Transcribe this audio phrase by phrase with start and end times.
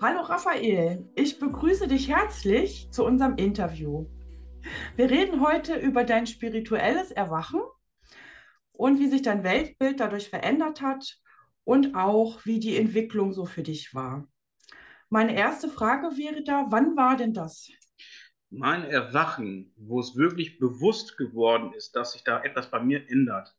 [0.00, 4.06] Hallo Raphael, ich begrüße dich herzlich zu unserem Interview.
[4.94, 7.60] Wir reden heute über dein spirituelles Erwachen
[8.70, 11.18] und wie sich dein Weltbild dadurch verändert hat
[11.64, 14.28] und auch wie die Entwicklung so für dich war.
[15.08, 17.68] Meine erste Frage wäre da, wann war denn das?
[18.50, 23.52] Mein Erwachen, wo es wirklich bewusst geworden ist, dass sich da etwas bei mir ändert,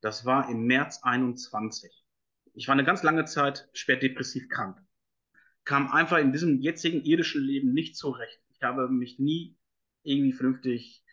[0.00, 1.90] das war im März 21.
[2.54, 4.80] Ich war eine ganz lange Zeit schwer depressiv krank
[5.64, 8.40] kam einfach in diesem jetzigen irdischen Leben nicht zurecht.
[8.50, 9.56] Ich habe mich nie
[10.02, 11.04] irgendwie vernünftig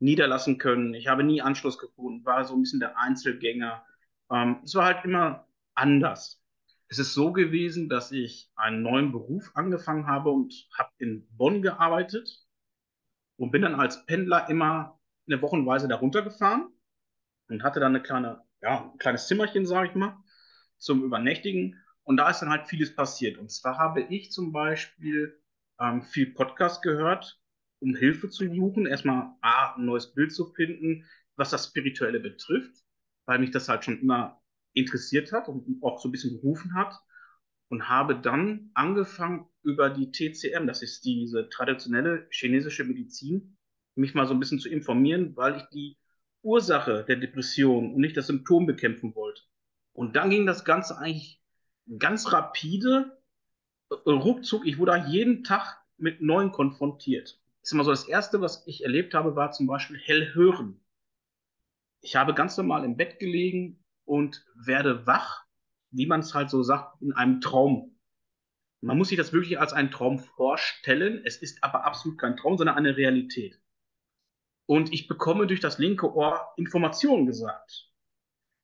[0.00, 0.94] niederlassen können.
[0.94, 3.84] Ich habe nie Anschluss gefunden, war so ein bisschen der Einzelgänger.
[4.30, 6.42] Ähm, es war halt immer anders.
[6.88, 11.62] Es ist so gewesen, dass ich einen neuen Beruf angefangen habe und habe in Bonn
[11.62, 12.46] gearbeitet
[13.36, 16.68] und bin dann als Pendler immer eine Wochenweise darunter gefahren
[17.48, 20.16] und hatte dann eine kleine, ja, ein kleines Zimmerchen, sage ich mal,
[20.78, 21.76] zum Übernächtigen
[22.08, 23.36] und da ist dann halt vieles passiert.
[23.36, 25.38] Und zwar habe ich zum Beispiel
[25.78, 27.38] ähm, viel Podcast gehört,
[27.80, 28.86] um Hilfe zu suchen.
[28.86, 31.04] Erstmal A, ein neues Bild zu finden,
[31.36, 32.82] was das Spirituelle betrifft,
[33.26, 34.40] weil mich das halt schon immer
[34.72, 36.98] interessiert hat und auch so ein bisschen gerufen hat.
[37.68, 43.58] Und habe dann angefangen, über die TCM, das ist diese traditionelle chinesische Medizin,
[43.96, 45.98] mich mal so ein bisschen zu informieren, weil ich die
[46.40, 49.42] Ursache der Depression und nicht das Symptom bekämpfen wollte.
[49.92, 51.37] Und dann ging das Ganze eigentlich
[51.98, 53.18] ganz rapide,
[53.90, 57.40] äh, ruckzuck, ich wurde jeden Tag mit neuen konfrontiert.
[57.62, 60.80] Ist immer so das Erste, was ich erlebt habe, war zum Beispiel hellhören.
[62.00, 65.44] Ich habe ganz normal im Bett gelegen und werde wach,
[65.90, 67.98] wie man es halt so sagt, in einem Traum.
[68.80, 71.22] Man muss sich das wirklich als einen Traum vorstellen.
[71.24, 73.60] Es ist aber absolut kein Traum, sondern eine Realität.
[74.66, 77.90] Und ich bekomme durch das linke Ohr Informationen gesagt,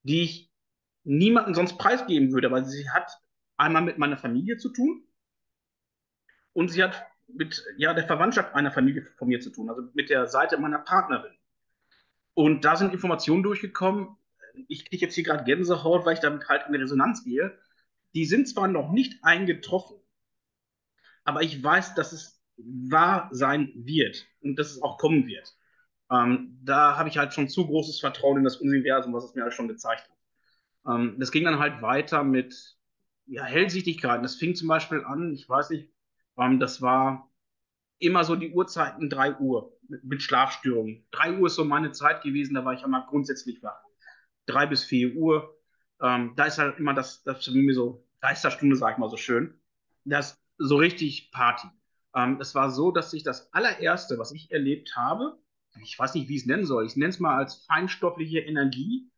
[0.03, 0.54] die ich
[1.05, 3.11] niemanden sonst preisgeben würde, weil sie hat
[3.57, 5.05] einmal mit meiner Familie zu tun
[6.53, 10.11] und sie hat mit ja, der Verwandtschaft einer Familie von mir zu tun, also mit
[10.11, 11.33] der Seite meiner Partnerin.
[12.35, 14.17] Und da sind Informationen durchgekommen.
[14.69, 17.59] Ich kriege jetzt hier gerade Gänsehaut, weil ich damit halt in Resonanz gehe.
[18.15, 19.97] Die sind zwar noch nicht eingetroffen,
[21.25, 25.57] aber ich weiß, dass es wahr sein wird und dass es auch kommen wird.
[26.11, 29.43] Ähm, da habe ich halt schon zu großes Vertrauen in das Universum, was es mir
[29.43, 30.14] halt schon gezeigt hat.
[30.87, 32.77] Ähm, das ging dann halt weiter mit
[33.27, 34.23] ja, Hellsichtigkeiten.
[34.23, 35.91] Das fing zum Beispiel an, ich weiß nicht,
[36.39, 37.31] ähm, das war
[37.99, 41.07] immer so die Uhrzeiten 3 Uhr mit, mit, Schlafstörungen.
[41.13, 43.81] 3 Uhr ist so meine Zeit gewesen, da war ich immer grundsätzlich wach.
[44.47, 45.57] 3 bis 4 Uhr.
[46.03, 49.59] Ähm, da ist halt immer das, das mich so Geisterstunde, sag ich mal so schön.
[50.05, 51.69] Das so richtig Party.
[52.15, 55.39] Ähm, es war so, dass ich das allererste, was ich erlebt habe,
[55.83, 59.11] ich weiß nicht, wie ich es nennen soll, ich nenne es mal als feinstoffliche Energie,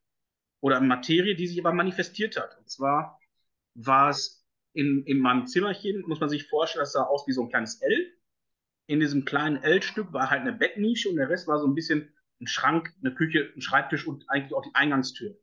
[0.66, 2.59] oder Materie, die sich aber manifestiert hat.
[2.59, 3.21] Und zwar
[3.75, 7.43] war es in, in meinem Zimmerchen, muss man sich vorstellen, das sah aus wie so
[7.43, 8.12] ein kleines L.
[8.88, 12.12] In diesem kleinen L-Stück war halt eine Bettnische und der Rest war so ein bisschen
[12.41, 15.38] ein Schrank, eine Küche, ein Schreibtisch und eigentlich auch die Eingangstür.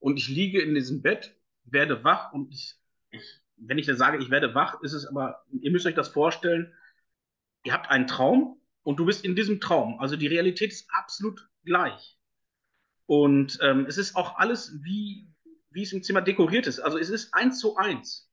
[0.00, 2.74] Und ich liege in diesem Bett, werde wach und ich,
[3.10, 3.22] ich,
[3.56, 6.74] wenn ich dann sage, ich werde wach, ist es aber, ihr müsst euch das vorstellen,
[7.62, 10.00] ihr habt einen Traum und du bist in diesem Traum.
[10.00, 12.18] Also die Realität ist absolut gleich.
[13.06, 15.28] Und ähm, es ist auch alles, wie,
[15.70, 16.80] wie es im Zimmer dekoriert ist.
[16.80, 18.30] Also es ist eins zu eins.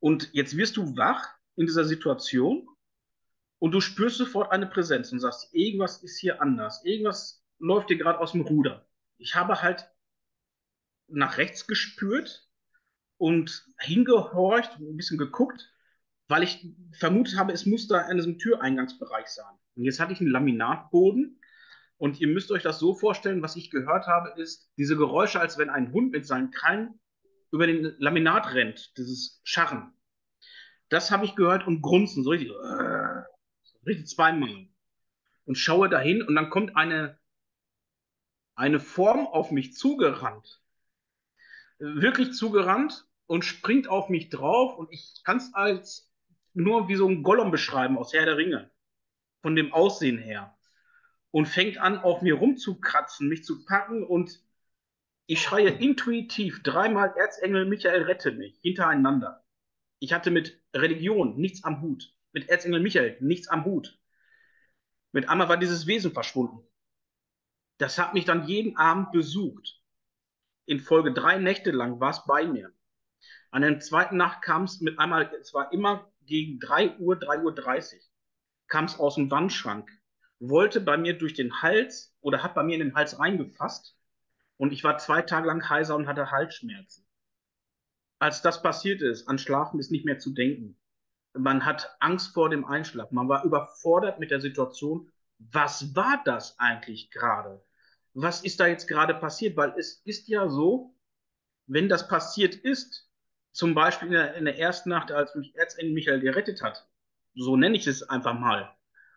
[0.00, 2.66] Und jetzt wirst du wach in dieser Situation
[3.58, 6.84] und du spürst sofort eine Präsenz und sagst, irgendwas ist hier anders.
[6.84, 8.86] Irgendwas läuft dir gerade aus dem Ruder.
[9.18, 9.88] Ich habe halt
[11.06, 12.48] nach rechts gespürt
[13.18, 15.72] und hingehorcht, ein bisschen geguckt,
[16.26, 16.66] weil ich
[16.98, 19.54] vermutet habe, es muss da in diesem Türeingangsbereich sein.
[19.76, 21.38] Und jetzt hatte ich einen Laminatboden
[22.02, 25.56] und ihr müsst euch das so vorstellen, was ich gehört habe, ist diese Geräusche, als
[25.56, 26.98] wenn ein Hund mit seinen Krallen
[27.52, 29.92] über den Laminat rennt, dieses Scharren.
[30.88, 33.22] Das habe ich gehört und grunzen, so richtig, äh,
[33.86, 34.66] richtig zweimal.
[35.44, 37.20] Und schaue dahin und dann kommt eine,
[38.56, 40.60] eine Form auf mich zugerannt.
[41.78, 46.12] Wirklich zugerannt und springt auf mich drauf und ich kann es als
[46.52, 48.72] nur wie so ein Gollum beschreiben aus Herr der Ringe.
[49.40, 50.58] Von dem Aussehen her
[51.32, 54.40] und fängt an, auf mir rumzukratzen, mich zu packen und
[55.26, 59.44] ich schreie intuitiv dreimal Erzengel Michael rette mich hintereinander.
[59.98, 63.98] Ich hatte mit Religion nichts am Hut, mit Erzengel Michael nichts am Hut.
[65.12, 66.60] Mit einmal war dieses Wesen verschwunden.
[67.78, 69.80] Das hat mich dann jeden Abend besucht.
[70.66, 72.72] In Folge drei Nächte lang war es bei mir.
[73.50, 77.42] An der zweiten Nacht kam es mit einmal, es war immer gegen 3 Uhr, 3
[77.42, 78.02] Uhr 30,
[78.68, 79.90] kam es aus dem Wandschrank
[80.42, 83.96] wollte bei mir durch den Hals oder hat bei mir in den Hals reingefasst
[84.58, 87.06] und ich war zwei Tage lang heiser und hatte Halsschmerzen.
[88.18, 90.78] als das passiert ist, an Schlafen ist nicht mehr zu denken.
[91.34, 93.12] Man hat Angst vor dem Einschlag.
[93.12, 95.10] Man war überfordert mit der Situation.
[95.38, 97.64] Was war das eigentlich gerade?
[98.14, 99.56] Was ist da jetzt gerade passiert?
[99.56, 100.94] Weil es ist ja so,
[101.66, 103.10] wenn das passiert ist,
[103.52, 106.88] zum Beispiel in der, in der ersten Nacht, als mich Erzengel Michael gerettet hat,
[107.34, 108.74] so nenne ich es einfach mal,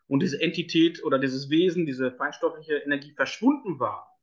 [0.08, 4.16] und diese Entität oder dieses Wesen, diese feinstoffliche Energie verschwunden war,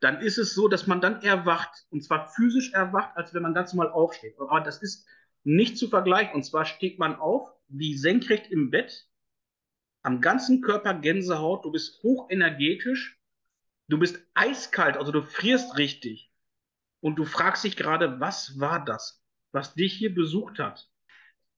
[0.00, 3.54] dann ist es so, dass man dann erwacht, und zwar physisch erwacht, als wenn man
[3.54, 4.34] ganz normal aufsteht.
[4.38, 5.06] Aber das ist
[5.44, 6.34] nicht zu vergleichen.
[6.34, 9.06] Und zwar steht man auf, wie senkrecht im Bett,
[10.02, 13.20] am ganzen Körper Gänsehaut, du bist hochenergetisch,
[13.88, 16.32] du bist eiskalt, also du frierst richtig.
[17.00, 20.90] Und du fragst dich gerade, was war das, was dich hier besucht hat?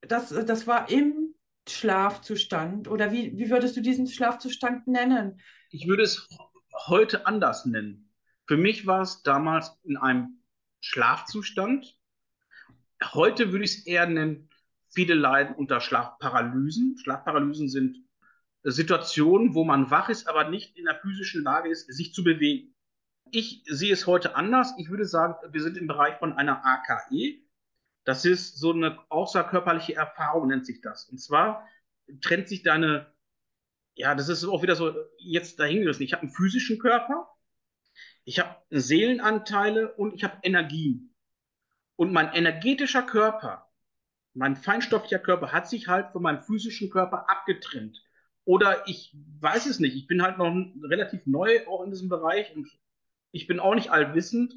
[0.00, 1.21] Das, das war im
[1.68, 2.88] Schlafzustand.
[2.88, 5.40] Oder wie, wie würdest du diesen Schlafzustand nennen?
[5.70, 6.28] Ich würde es
[6.86, 8.10] heute anders nennen.
[8.46, 10.42] Für mich war es damals in einem
[10.80, 11.96] Schlafzustand.
[13.14, 14.48] Heute würde ich es eher nennen,
[14.88, 16.98] viele leiden unter Schlafparalysen.
[16.98, 17.96] Schlafparalysen sind
[18.64, 22.74] Situationen, wo man wach ist, aber nicht in der physischen Lage ist, sich zu bewegen.
[23.30, 24.74] Ich sehe es heute anders.
[24.78, 27.41] Ich würde sagen, wir sind im Bereich von einer AKE.
[28.04, 31.08] Das ist so eine außerkörperliche Erfahrung, nennt sich das.
[31.08, 31.68] Und zwar
[32.20, 33.12] trennt sich deine,
[33.94, 36.04] ja, das ist auch wieder so jetzt dahingerissen.
[36.04, 37.28] Ich habe einen physischen Körper,
[38.24, 41.08] ich habe Seelenanteile und ich habe Energie.
[41.96, 43.70] Und mein energetischer Körper,
[44.34, 48.02] mein feinstofflicher Körper hat sich halt von meinem physischen Körper abgetrennt.
[48.44, 49.94] Oder ich weiß es nicht.
[49.94, 50.52] Ich bin halt noch
[50.82, 52.68] relativ neu auch in diesem Bereich und
[53.30, 54.54] ich bin auch nicht allwissend,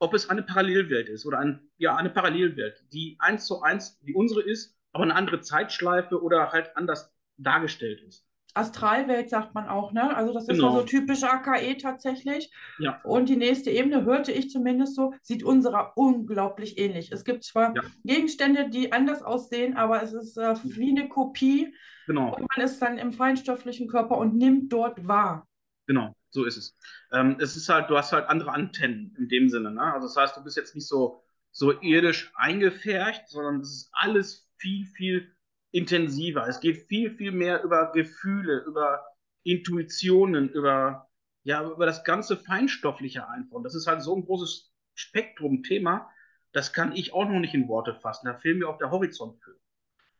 [0.00, 4.14] ob es eine Parallelwelt ist oder ein, ja, eine Parallelwelt, die eins zu eins wie
[4.14, 8.26] unsere ist, aber eine andere Zeitschleife oder halt anders dargestellt ist.
[8.54, 10.16] Astralwelt sagt man auch, ne?
[10.16, 10.72] Also das ist genau.
[10.72, 12.50] so typisch AKE tatsächlich.
[12.80, 13.00] Ja.
[13.04, 17.12] Und die nächste Ebene, hörte ich zumindest so, sieht unserer unglaublich ähnlich.
[17.12, 17.82] Es gibt zwar ja.
[18.02, 21.72] Gegenstände, die anders aussehen, aber es ist äh, wie eine Kopie.
[22.06, 22.34] Genau.
[22.34, 25.46] Und man ist dann im feinstofflichen Körper und nimmt dort wahr.
[25.86, 26.76] Genau, so ist es.
[27.12, 29.82] Ähm, es ist halt, du hast halt andere Antennen in dem Sinne, ne?
[29.82, 34.48] Also das heißt, du bist jetzt nicht so, so irdisch eingefärcht, sondern es ist alles
[34.56, 35.32] viel, viel
[35.72, 36.46] intensiver.
[36.46, 39.04] Es geht viel, viel mehr über Gefühle, über
[39.42, 41.08] Intuitionen, über,
[41.42, 43.56] ja, über das ganze Feinstoffliche einfach.
[43.56, 46.10] Und das ist halt so ein großes Spektrum-Thema,
[46.52, 48.26] das kann ich auch noch nicht in Worte fassen.
[48.26, 49.59] Da fehlt mir auch der Horizont für.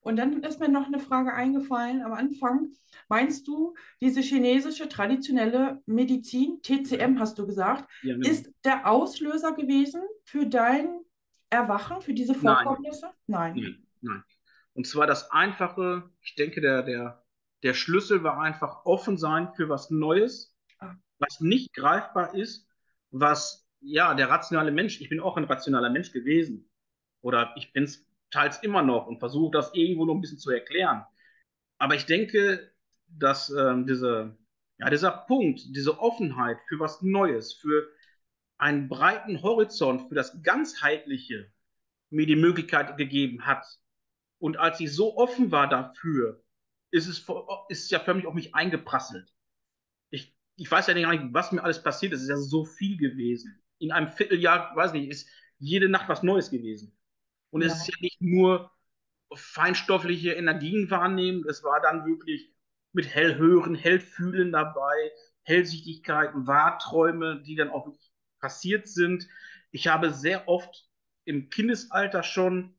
[0.03, 2.73] Und dann ist mir noch eine Frage eingefallen am Anfang.
[3.09, 8.29] Meinst du, diese chinesische traditionelle Medizin, TCM hast du gesagt, ja, genau.
[8.29, 11.01] ist der Auslöser gewesen für dein
[11.51, 13.11] Erwachen, für diese Vorkommnisse?
[13.27, 13.55] Nein.
[13.57, 13.87] Nein.
[14.01, 14.23] Nein.
[14.73, 17.23] Und zwar das Einfache, ich denke, der, der,
[17.63, 20.95] der Schlüssel war einfach offen sein für was Neues, ah.
[21.19, 22.67] was nicht greifbar ist,
[23.11, 26.71] was, ja, der rationale Mensch, ich bin auch ein rationaler Mensch gewesen.
[27.23, 30.51] Oder ich bin es teils immer noch und versuche das irgendwo noch ein bisschen zu
[30.51, 31.05] erklären.
[31.79, 32.73] Aber ich denke,
[33.09, 34.37] dass ähm, diese,
[34.79, 37.89] ja, dieser Punkt, diese Offenheit für was Neues, für
[38.59, 41.51] einen breiten Horizont, für das Ganzheitliche
[42.11, 43.65] mir die Möglichkeit gegeben hat,
[44.41, 46.43] und als ich so offen war dafür,
[46.91, 47.19] ist es,
[47.69, 49.33] ist es ja förmlich auf mich eingeprasselt.
[50.09, 52.21] Ich, ich weiß ja nicht, was mir alles passiert ist.
[52.21, 53.63] Es ist ja so viel gewesen.
[53.79, 56.97] In einem Vierteljahr, weiß nicht, ist jede Nacht was Neues gewesen.
[57.51, 57.69] Und ja.
[57.69, 58.71] es ist ja nicht nur
[59.35, 62.53] feinstoffliche Energien wahrnehmen, es war dann wirklich
[62.93, 69.29] mit Hellhören, Hellfühlen dabei, Hellsichtigkeiten, Wahrträume, die dann auch wirklich passiert sind.
[69.71, 70.89] Ich habe sehr oft
[71.25, 72.77] im Kindesalter schon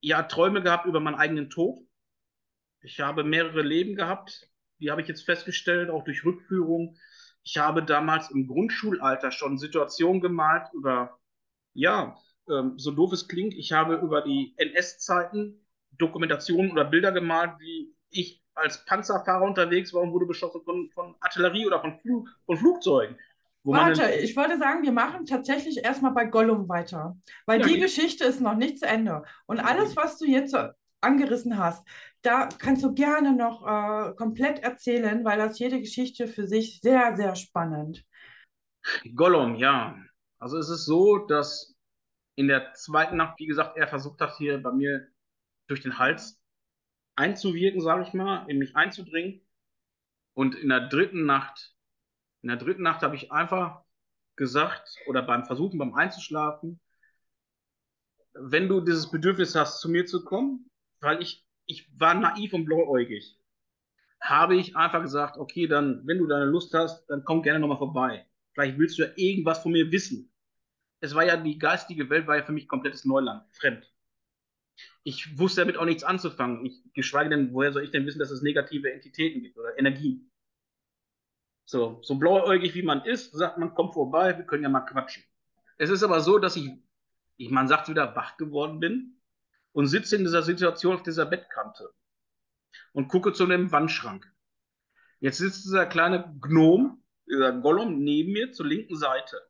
[0.00, 1.78] ja, Träume gehabt über meinen eigenen Tod.
[2.82, 4.50] Ich habe mehrere Leben gehabt.
[4.80, 6.98] Die habe ich jetzt festgestellt, auch durch Rückführung.
[7.42, 11.18] Ich habe damals im Grundschulalter schon Situationen gemalt über,
[11.72, 17.52] ja, ähm, so doof es klingt, ich habe über die NS-Zeiten Dokumentationen oder Bilder gemalt,
[17.58, 22.28] wie ich als Panzerfahrer unterwegs war und wurde beschossen von, von Artillerie oder von, Flug,
[22.46, 23.16] von Flugzeugen.
[23.64, 27.84] Warte, ich wollte sagen, wir machen tatsächlich erstmal bei Gollum weiter, weil ja, die ja.
[27.84, 29.22] Geschichte ist noch nicht zu Ende.
[29.46, 30.54] Und alles, was du jetzt
[31.00, 31.86] angerissen hast,
[32.20, 37.16] da kannst du gerne noch äh, komplett erzählen, weil das jede Geschichte für sich sehr,
[37.16, 38.04] sehr spannend.
[39.14, 39.96] Gollum, ja.
[40.38, 41.73] Also es ist so, dass
[42.36, 45.08] in der zweiten Nacht, wie gesagt, er versucht hat, hier bei mir
[45.66, 46.40] durch den Hals
[47.16, 49.40] einzuwirken, sage ich mal, in mich einzudringen.
[50.34, 51.74] Und in der dritten Nacht
[52.44, 53.82] in der dritten Nacht habe ich einfach
[54.36, 56.78] gesagt, oder beim Versuchen, beim Einzuschlafen,
[58.34, 62.66] wenn du dieses Bedürfnis hast, zu mir zu kommen, weil ich, ich war naiv und
[62.66, 63.40] blauäugig,
[64.20, 67.78] habe ich einfach gesagt, okay, dann, wenn du deine Lust hast, dann komm gerne nochmal
[67.78, 68.26] vorbei.
[68.52, 70.30] Vielleicht willst du ja irgendwas von mir wissen.
[71.04, 73.92] Es war ja die geistige Welt, war ja für mich komplettes Neuland, fremd.
[75.02, 76.64] Ich wusste damit auch nichts anzufangen.
[76.64, 80.30] Ich, geschweige denn, woher soll ich denn wissen, dass es negative Entitäten gibt oder Energien?
[81.66, 85.22] So, so blauäugig wie man ist, sagt man, komm vorbei, wir können ja mal quatschen.
[85.76, 86.70] Es ist aber so, dass ich,
[87.36, 89.20] ich man sagt wieder, wach geworden bin
[89.72, 91.92] und sitze in dieser Situation auf dieser Bettkante
[92.92, 94.26] und gucke zu einem Wandschrank.
[95.20, 99.42] Jetzt sitzt dieser kleine Gnom, dieser Gollum neben mir zur linken Seite.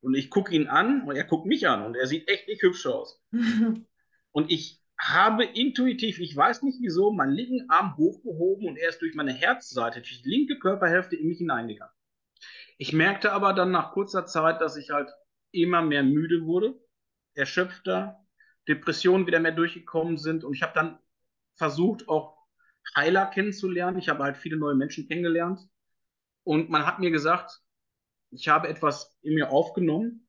[0.00, 2.62] Und ich gucke ihn an und er guckt mich an und er sieht echt nicht
[2.62, 3.20] hübsch aus.
[4.32, 9.00] und ich habe intuitiv, ich weiß nicht wieso, meinen linken Arm hochgehoben und er ist
[9.00, 11.94] durch meine Herzseite, durch die linke Körperhälfte in mich hineingegangen.
[12.78, 15.10] Ich merkte aber dann nach kurzer Zeit, dass ich halt
[15.50, 16.78] immer mehr müde wurde,
[17.34, 18.24] erschöpfter,
[18.68, 20.98] Depressionen wieder mehr durchgekommen sind und ich habe dann
[21.56, 22.36] versucht, auch
[22.96, 23.98] Heiler kennenzulernen.
[23.98, 25.60] Ich habe halt viele neue Menschen kennengelernt
[26.44, 27.60] und man hat mir gesagt,
[28.30, 30.28] ich habe etwas in mir aufgenommen,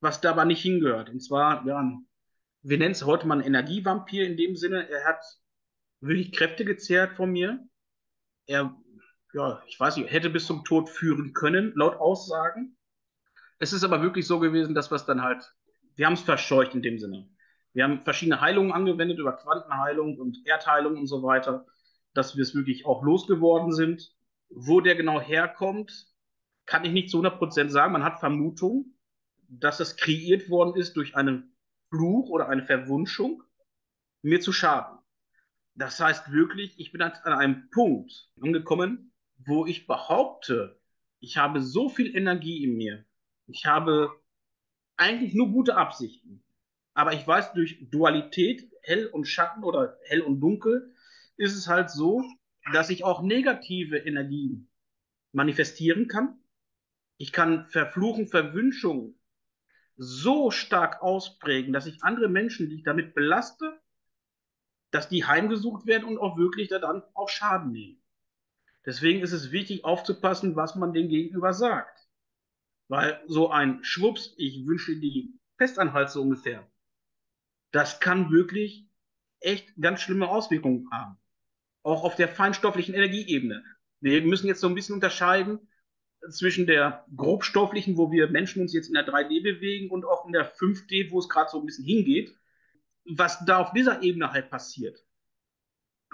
[0.00, 1.10] was da aber nicht hingehört.
[1.10, 1.82] Und zwar, ja,
[2.62, 4.88] wir nennen es heute mal einen Energievampir in dem Sinne.
[4.88, 5.24] Er hat
[6.00, 7.58] wirklich Kräfte gezehrt von mir.
[8.46, 8.74] Er,
[9.32, 12.76] ja, ich weiß nicht, hätte bis zum Tod führen können, laut Aussagen.
[13.58, 15.52] Es ist aber wirklich so gewesen, dass wir es dann halt,
[15.96, 17.28] wir haben es verscheucht in dem Sinne.
[17.72, 21.66] Wir haben verschiedene Heilungen angewendet über Quantenheilung und Erdheilung und so weiter,
[22.14, 24.14] dass wir es wirklich auch losgeworden sind.
[24.50, 26.06] Wo der genau herkommt,
[26.68, 27.94] kann ich nicht zu 100% sagen.
[27.94, 28.94] Man hat Vermutung,
[29.48, 31.56] dass es kreiert worden ist durch einen
[31.88, 33.42] Fluch oder eine Verwunschung,
[34.22, 34.98] mir zu schaden.
[35.74, 40.78] Das heißt wirklich, ich bin an einem Punkt angekommen, wo ich behaupte,
[41.20, 43.04] ich habe so viel Energie in mir.
[43.46, 44.10] Ich habe
[44.96, 46.42] eigentlich nur gute Absichten.
[46.92, 50.92] Aber ich weiß, durch Dualität, hell und Schatten oder hell und dunkel,
[51.36, 52.24] ist es halt so,
[52.72, 54.68] dass ich auch negative Energien
[55.32, 56.38] manifestieren kann.
[57.18, 59.18] Ich kann Verfluchen, Verwünschungen
[59.96, 63.80] so stark ausprägen, dass ich andere Menschen, die ich damit belaste,
[64.92, 68.00] dass die heimgesucht werden und auch wirklich dann auch Schaden nehmen.
[68.86, 72.08] Deswegen ist es wichtig aufzupassen, was man dem Gegenüber sagt.
[72.86, 76.66] Weil so ein Schwups, ich wünsche die Festanhalt so ungefähr,
[77.72, 78.88] das kann wirklich
[79.40, 81.18] echt ganz schlimme Auswirkungen haben.
[81.82, 83.62] Auch auf der feinstofflichen Energieebene.
[84.00, 85.67] Wir müssen jetzt so ein bisschen unterscheiden,
[86.30, 90.32] zwischen der grobstofflichen, wo wir Menschen uns jetzt in der 3D bewegen und auch in
[90.32, 92.36] der 5D, wo es gerade so ein bisschen hingeht,
[93.04, 95.04] was da auf dieser Ebene halt passiert.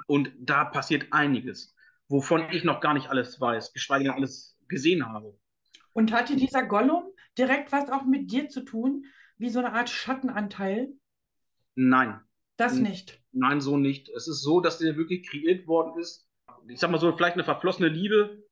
[0.07, 1.75] Und da passiert einiges,
[2.09, 5.39] wovon ich noch gar nicht alles weiß, geschweige denn alles gesehen habe.
[5.93, 7.05] Und hatte dieser Gollum
[7.39, 9.07] direkt was auch mit dir zu tun,
[9.39, 10.93] wie so eine Art Schattenanteil?
[11.75, 12.21] Nein.
[12.57, 13.21] Das nicht.
[13.33, 14.09] Nein, so nicht.
[14.11, 16.29] Es ist so, dass der wirklich kreiert worden ist.
[16.69, 18.44] Ich sag mal so, vielleicht eine verflossene Liebe,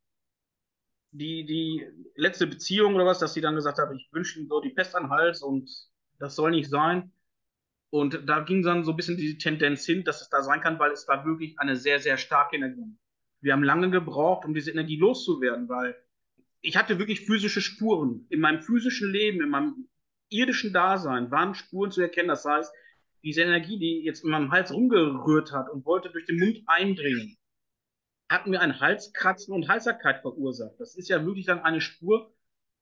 [1.13, 4.61] die, die letzte Beziehung oder was, dass sie dann gesagt hat, ich wünsche ihm so
[4.61, 5.71] die Pest an den Hals und
[6.19, 7.13] das soll nicht sein.
[7.91, 10.79] Und da ging dann so ein bisschen die Tendenz hin, dass es da sein kann,
[10.79, 12.97] weil es war wirklich eine sehr, sehr starke Energie.
[13.43, 15.95] Wir haben lange gebraucht, um diese Energie loszuwerden, weil
[16.63, 18.27] ich hatte wirklich physische Spuren.
[18.31, 19.89] In meinem physischen Leben, in meinem
[20.31, 22.29] irdischen Dasein waren Spuren zu erkennen.
[22.29, 22.73] Das heißt,
[23.23, 27.37] diese Energie, die jetzt in meinem Hals rumgerührt hat und wollte durch den Mund eindringen,
[28.33, 30.75] hat mir ein Halskratzen und Heiserkeit verursacht.
[30.79, 32.35] Das ist ja wirklich dann eine Spur,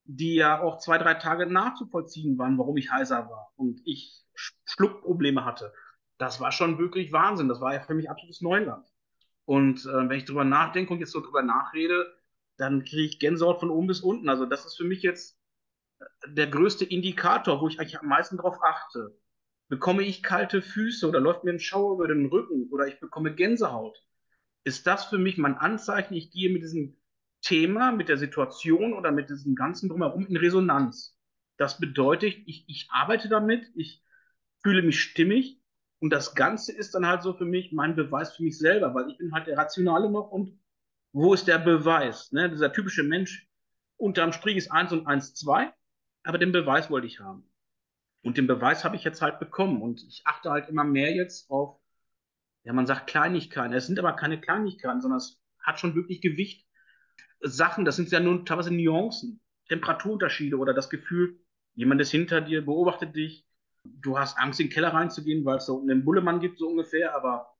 [0.04, 5.44] die ja auch zwei, drei Tage nachzuvollziehen waren, warum ich heiser war und ich Schluckprobleme
[5.44, 5.72] hatte.
[6.18, 7.48] Das war schon wirklich Wahnsinn.
[7.48, 8.86] Das war ja für mich absolutes Neuland.
[9.44, 12.12] Und äh, wenn ich drüber nachdenke und jetzt so drüber nachrede,
[12.56, 14.28] dann kriege ich Gänsehaut von oben bis unten.
[14.28, 15.38] Also das ist für mich jetzt
[15.98, 19.18] äh, der größte Indikator, wo ich eigentlich am meisten darauf achte.
[19.68, 23.34] Bekomme ich kalte Füße oder läuft mir ein Schauer über den Rücken oder ich bekomme
[23.34, 24.00] Gänsehaut
[24.64, 26.96] ist das für mich mein Anzeichen, ich gehe mit diesem
[27.42, 31.16] Thema, mit der Situation oder mit diesem Ganzen drumherum in Resonanz.
[31.56, 34.02] Das bedeutet, ich, ich arbeite damit, ich
[34.62, 35.60] fühle mich stimmig
[35.98, 39.10] und das Ganze ist dann halt so für mich mein Beweis für mich selber, weil
[39.10, 40.58] ich bin halt der Rationale noch und
[41.12, 42.32] wo ist der Beweis?
[42.32, 42.50] Ne?
[42.50, 43.48] Dieser typische Mensch,
[43.96, 45.72] unterm Strich ist 1 und 1, 2,
[46.24, 47.50] aber den Beweis wollte ich haben.
[48.22, 51.50] Und den Beweis habe ich jetzt halt bekommen und ich achte halt immer mehr jetzt
[51.50, 51.79] auf
[52.70, 53.74] ja, man sagt Kleinigkeiten.
[53.74, 56.68] Es sind aber keine Kleinigkeiten, sondern es hat schon wirklich Gewicht.
[57.40, 61.40] Sachen, das sind ja nur teilweise Nuancen, Temperaturunterschiede oder das Gefühl,
[61.74, 63.44] jemand ist hinter dir, beobachtet dich.
[63.82, 67.16] Du hast Angst, in den Keller reinzugehen, weil es so einen Bullemann gibt, so ungefähr,
[67.16, 67.56] aber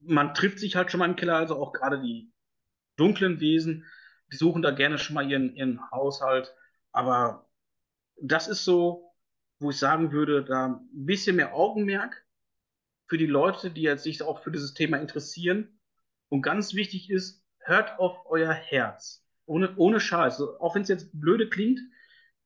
[0.00, 2.32] man trifft sich halt schon mal im Keller, also auch gerade die
[2.96, 3.84] dunklen Wesen,
[4.32, 6.54] die suchen da gerne schon mal ihren, ihren Haushalt.
[6.92, 7.50] Aber
[8.18, 9.12] das ist so,
[9.58, 12.24] wo ich sagen würde, da ein bisschen mehr Augenmerk
[13.08, 15.80] für die Leute, die jetzt sich auch für dieses Thema interessieren.
[16.28, 19.24] Und ganz wichtig ist, hört auf euer Herz.
[19.46, 20.40] Ohne, ohne Scheiß.
[20.60, 21.80] Auch wenn es jetzt blöde klingt,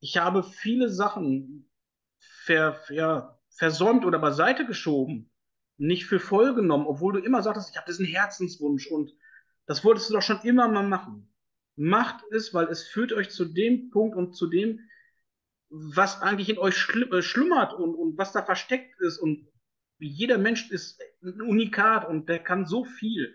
[0.01, 1.69] ich habe viele Sachen
[2.45, 5.31] ver, ja, versäumt oder beiseite geschoben,
[5.77, 9.13] nicht für voll genommen, obwohl du immer sagtest, ich habe diesen Herzenswunsch und
[9.67, 11.33] das wolltest du doch schon immer mal machen.
[11.77, 14.81] Macht es, weil es führt euch zu dem Punkt und zu dem,
[15.71, 19.19] was eigentlich in euch äh, schlummert und, und was da versteckt ist.
[19.19, 19.49] Und
[20.03, 23.35] jeder Mensch ist ein Unikat und der kann so viel.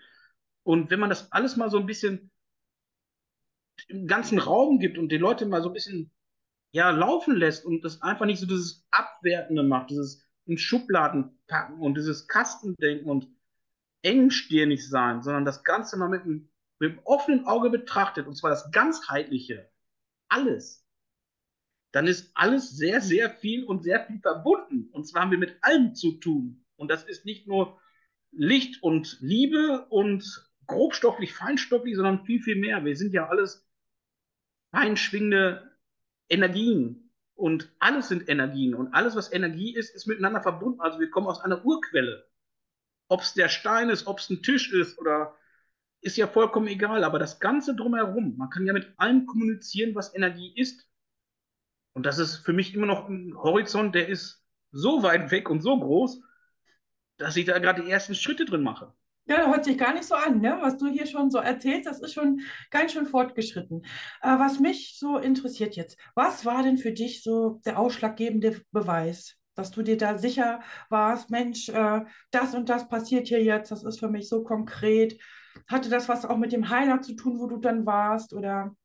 [0.63, 2.31] Und wenn man das alles mal so ein bisschen
[3.87, 6.11] im ganzen Raum gibt und die Leute mal so ein bisschen
[6.71, 11.79] ja, laufen lässt und das einfach nicht so dieses Abwertende macht, dieses in Schubladen packen
[11.81, 13.27] und dieses Kastendenken und
[14.01, 18.51] engstirnig sein, sondern das Ganze mal mit einem, mit einem offenen Auge betrachtet, und zwar
[18.51, 19.69] das ganzheitliche,
[20.29, 20.86] alles,
[21.91, 24.89] dann ist alles sehr, sehr viel und sehr viel verbunden.
[24.91, 26.65] Und zwar haben wir mit allem zu tun.
[26.75, 27.79] Und das ist nicht nur
[28.31, 32.83] Licht und Liebe und grobstofflich, feinstofflich, sondern viel, viel mehr.
[32.83, 33.65] Wir sind ja alles
[34.71, 35.71] feinschwingende
[36.29, 37.11] Energien.
[37.35, 38.73] Und alles sind Energien.
[38.73, 40.81] Und alles, was Energie ist, ist miteinander verbunden.
[40.81, 42.27] Also wir kommen aus einer Urquelle.
[43.09, 45.35] Ob es der Stein ist, ob es ein Tisch ist oder
[46.01, 47.03] ist ja vollkommen egal.
[47.03, 50.86] Aber das Ganze drumherum, man kann ja mit allem kommunizieren, was Energie ist.
[51.97, 55.61] Und das ist für mich immer noch ein Horizont, der ist so weit weg und
[55.61, 56.21] so groß,
[57.17, 58.93] dass ich da gerade die ersten Schritte drin mache.
[59.25, 60.59] Ja, hört sich gar nicht so an, ne?
[60.61, 61.87] was du hier schon so erzählst.
[61.87, 63.83] Das ist schon ganz schön fortgeschritten.
[64.21, 69.35] Äh, was mich so interessiert jetzt, was war denn für dich so der ausschlaggebende Beweis,
[69.55, 73.83] dass du dir da sicher warst, Mensch, äh, das und das passiert hier jetzt, das
[73.83, 75.19] ist für mich so konkret.
[75.67, 78.33] Hatte das was auch mit dem Heiler zu tun, wo du dann warst?
[78.33, 78.75] Oder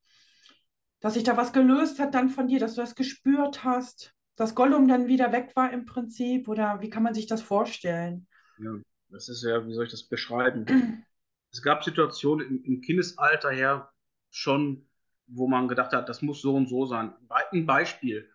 [1.03, 4.55] dass sich da was gelöst hat dann von dir, dass du das gespürt hast, dass
[4.55, 6.49] Gollum dann wieder weg war im Prinzip?
[6.49, 8.27] Oder wie kann man sich das vorstellen?
[8.59, 8.79] Ja.
[9.11, 10.65] Das ist ja, wie soll ich das beschreiben?
[11.53, 13.93] es gab Situationen im, im, Kindesalter her
[14.31, 14.89] schon,
[15.27, 17.13] wo man gedacht hat, das muss so und so sein.
[17.29, 18.31] Ein Beispiel.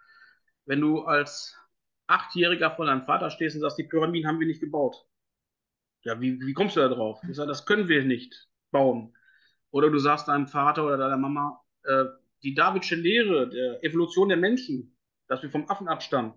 [0.65, 1.58] Wenn du als
[2.06, 5.08] Achtjähriger vor deinem Vater stehst und sagst, die Pyramiden haben wir nicht gebaut.
[6.03, 7.21] Ja, wie, wie kommst du da drauf?
[7.27, 9.15] Ich sage, das können wir nicht bauen.
[9.71, 12.06] Oder du sagst deinem Vater oder deiner Mama, äh,
[12.43, 14.97] die Davidsche Lehre der Evolution der Menschen,
[15.28, 16.34] dass wir vom Affen abstammen,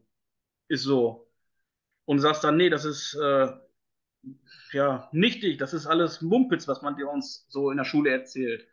[0.69, 1.31] ist so.
[2.05, 3.49] Und sagst dann, nee, das ist äh,
[4.73, 8.67] ja, nichtig, das ist alles Mumpitz, was man dir uns so in der Schule erzählt.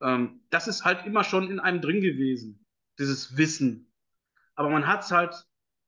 [0.00, 2.64] Ähm, das ist halt immer schon in einem drin gewesen,
[2.98, 3.92] dieses Wissen.
[4.54, 5.34] Aber man hat es halt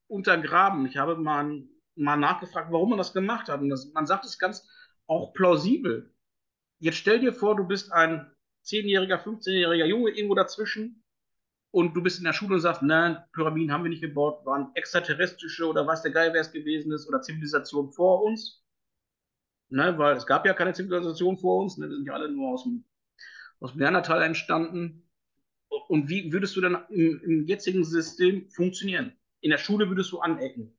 [0.08, 0.86] untergraben.
[0.86, 3.60] Ich habe mal, mal nachgefragt, warum man das gemacht hat.
[3.60, 4.68] Und das, man sagt es ganz
[5.06, 6.12] auch plausibel.
[6.78, 8.30] Jetzt stell dir vor, du bist ein
[8.66, 11.02] 10-jähriger, 15-jähriger Junge irgendwo dazwischen
[11.70, 14.70] und du bist in der Schule und sagst, nein, Pyramiden haben wir nicht gebaut, waren
[14.74, 18.66] extraterrestrische oder was der Geil wäre es gewesen ist oder Zivilisation vor uns
[19.68, 22.50] ne, weil es gab ja keine Zivilisation vor uns, ne, wir sind ja alle nur
[22.52, 22.84] aus dem,
[23.60, 25.02] aus dem Neandertal entstanden.
[25.88, 29.12] Und wie würdest du dann im, im jetzigen System funktionieren?
[29.40, 30.76] In der Schule würdest du anecken.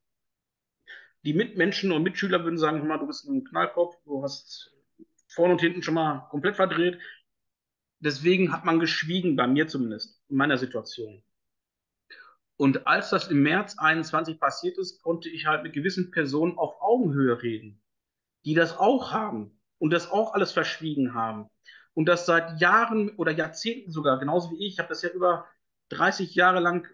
[1.23, 4.73] Die Mitmenschen und Mitschüler würden sagen, du bist ein Knallkopf, du hast
[5.27, 6.99] vorne und hinten schon mal komplett verdreht.
[7.99, 11.23] Deswegen hat man geschwiegen, bei mir zumindest, in meiner Situation.
[12.57, 16.81] Und als das im März 21 passiert ist, konnte ich halt mit gewissen Personen auf
[16.81, 17.81] Augenhöhe reden
[18.47, 21.49] die das auch haben und das auch alles verschwiegen haben
[21.93, 25.45] und das seit Jahren oder Jahrzehnten sogar, genauso wie ich, ich habe das ja über
[25.89, 26.87] 30 Jahre lang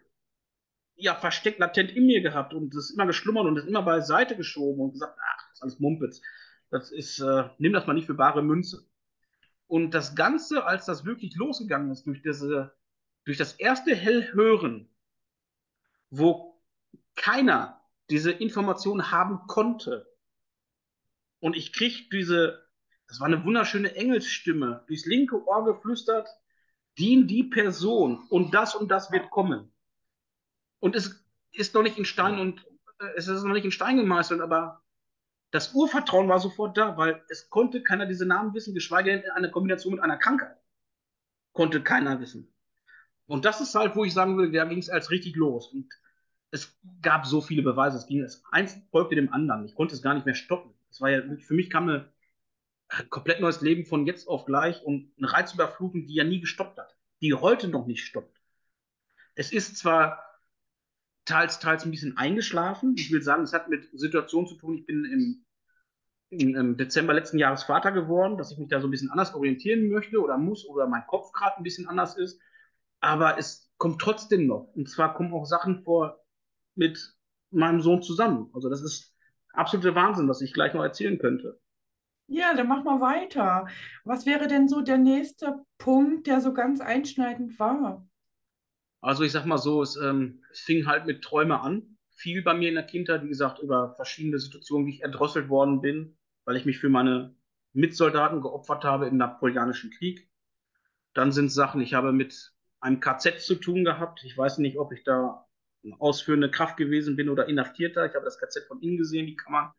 [0.96, 4.82] ja versteckt latent in mir gehabt und das immer geschlummert und das immer beiseite geschoben
[4.82, 6.22] und gesagt, ach, das ist alles Mumpitz.
[6.72, 8.88] Das ist, äh, nimm das mal nicht für bare Münze.
[9.68, 12.76] Und das Ganze, als das wirklich losgegangen ist, durch, diese,
[13.26, 14.90] durch das erste Hellhören,
[16.10, 16.62] wo
[17.16, 20.14] keiner diese Information haben konnte,
[21.40, 22.66] und ich krieg diese,
[23.06, 26.30] das war eine wunderschöne Engelsstimme, durchs linke Ohr geflüstert,
[26.98, 29.70] dien die Person und das und das wird kommen.
[30.80, 32.66] Und es ist noch nicht in Stein und
[33.00, 34.83] äh, es ist noch nicht in Stein gemeißelt, aber
[35.54, 39.30] das Urvertrauen war sofort da, weil es konnte keiner diese Namen wissen, geschweige denn in
[39.30, 40.58] einer Kombination mit einer Krankheit.
[41.52, 42.52] Konnte keiner wissen.
[43.28, 45.68] Und das ist halt, wo ich sagen würde, da ging es als richtig los.
[45.68, 45.94] Und
[46.50, 47.98] es gab so viele Beweise.
[47.98, 49.64] Es ging, eins folgte dem anderen.
[49.66, 50.74] Ich konnte es gar nicht mehr stoppen.
[50.90, 55.14] Das war ja, für mich kam ein komplett neues Leben von jetzt auf gleich und
[55.20, 58.42] eine Reizüberflutung, die ja nie gestoppt hat, die heute noch nicht stoppt.
[59.36, 60.33] Es ist zwar
[61.26, 62.96] teils, teils ein bisschen eingeschlafen.
[62.98, 64.78] Ich will sagen, es hat mit Situationen zu tun.
[64.78, 65.46] Ich bin im,
[66.30, 69.90] im Dezember letzten Jahres Vater geworden, dass ich mich da so ein bisschen anders orientieren
[69.90, 72.40] möchte oder muss oder mein Kopf gerade ein bisschen anders ist.
[73.00, 74.72] Aber es kommt trotzdem noch.
[74.76, 76.24] Und zwar kommen auch Sachen vor
[76.76, 77.16] mit
[77.52, 78.50] meinem Sohn zusammen.
[78.54, 79.14] Also das ist
[79.54, 81.60] absolute Wahnsinn, was ich gleich noch erzählen könnte.
[82.28, 83.68] Ja, dann mach mal weiter.
[84.06, 88.08] Was wäre denn so der nächste Punkt, der so ganz einschneidend war?
[89.04, 91.98] Also ich sag mal so, es, ähm, es fing halt mit Träume an.
[92.16, 95.82] Viel bei mir in der Kindheit, wie gesagt, über verschiedene Situationen, wie ich erdrosselt worden
[95.82, 97.36] bin, weil ich mich für meine
[97.74, 100.30] Mitsoldaten geopfert habe im Napoleonischen Krieg.
[101.14, 104.24] Dann sind Sachen, ich habe mit einem KZ zu tun gehabt.
[104.24, 105.48] Ich weiß nicht, ob ich da
[105.84, 108.06] eine ausführende Kraft gewesen bin oder Inhaftierter.
[108.06, 109.74] Ich habe das KZ von innen gesehen, die Kammern.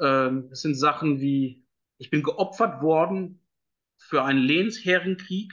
[0.00, 1.66] Ähm, das sind Sachen wie,
[1.98, 3.42] ich bin geopfert worden
[3.98, 5.52] für einen Lehnsherrenkrieg,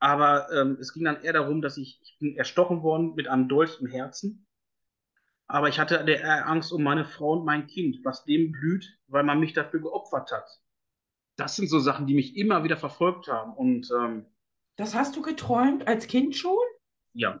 [0.00, 3.48] aber ähm, es ging dann eher darum, dass ich, ich bin erstochen worden mit einem
[3.48, 4.46] Dolch im Herzen.
[5.46, 9.24] Aber ich hatte eher Angst um meine Frau und mein Kind, was dem blüht, weil
[9.24, 10.48] man mich dafür geopfert hat.
[11.36, 13.52] Das sind so Sachen, die mich immer wieder verfolgt haben.
[13.52, 14.26] Und ähm,
[14.76, 16.56] das hast du geträumt als Kind schon?
[17.12, 17.40] Ja.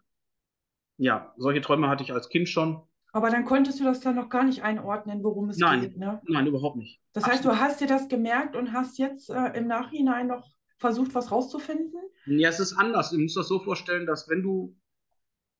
[0.98, 2.82] Ja, solche Träume hatte ich als Kind schon.
[3.12, 6.20] Aber dann konntest du das dann noch gar nicht einordnen, worum es Nein, geht, ne?
[6.28, 7.00] nein, überhaupt nicht.
[7.12, 11.14] Das heißt, du hast dir das gemerkt und hast jetzt äh, im Nachhinein noch versucht,
[11.14, 12.00] was rauszufinden?
[12.26, 13.10] Ja, es ist anders.
[13.10, 14.76] Du musst das so vorstellen, dass wenn du,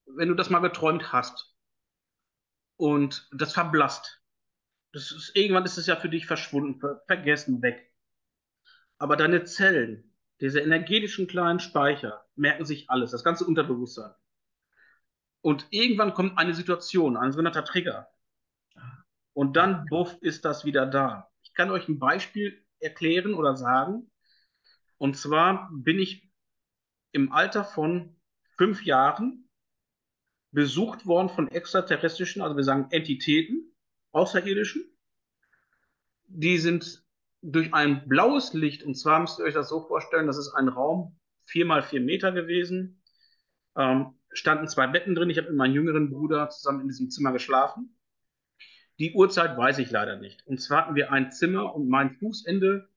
[0.07, 1.55] wenn du das mal geträumt hast
[2.77, 4.23] und das verblasst,
[4.93, 7.93] das ist, irgendwann ist es ja für dich verschwunden, ver vergessen, weg.
[8.99, 14.13] Aber deine Zellen, diese energetischen kleinen Speicher, merken sich alles, das ganze Unterbewusstsein.
[15.43, 18.09] Und irgendwann kommt eine Situation, ein sogenannter Trigger.
[19.33, 21.31] Und dann, buff, ist das wieder da.
[21.43, 24.11] Ich kann euch ein Beispiel erklären oder sagen.
[24.99, 26.30] Und zwar bin ich
[27.13, 28.17] im Alter von
[28.57, 29.49] fünf Jahren
[30.53, 33.73] besucht worden von extraterrestrischen, also wir sagen Entitäten,
[34.13, 34.85] außerirdischen.
[36.27, 37.05] Die sind
[37.43, 40.69] durch ein blaues Licht, und zwar müsst ihr euch das so vorstellen, das ist ein
[40.69, 41.17] Raum
[41.51, 43.03] vier mal vier Meter gewesen,
[43.77, 45.31] ähm, standen zwei Betten drin.
[45.31, 47.97] Ich habe mit meinem jüngeren Bruder zusammen in diesem Zimmer geschlafen.
[48.99, 50.47] Die Uhrzeit weiß ich leider nicht.
[50.47, 52.89] Und zwar hatten wir ein Zimmer und mein Fußende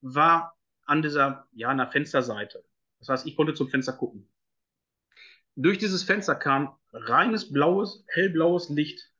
[0.00, 0.56] war
[0.86, 2.64] an dieser, ja, an der Fensterseite.
[3.00, 4.28] Das heißt, ich konnte zum Fenster gucken.
[5.56, 9.10] Durch dieses Fenster kam reines blaues, hellblaues Licht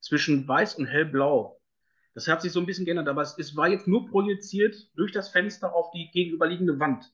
[0.00, 1.60] zwischen weiß und hellblau.
[2.14, 5.12] Das hat sich so ein bisschen geändert, aber es, es war jetzt nur projiziert durch
[5.12, 7.12] das Fenster auf die gegenüberliegende Wand.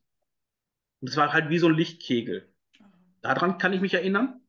[1.00, 2.52] Und es war halt wie so ein Lichtkegel.
[3.20, 4.40] Daran kann ich mich erinnern.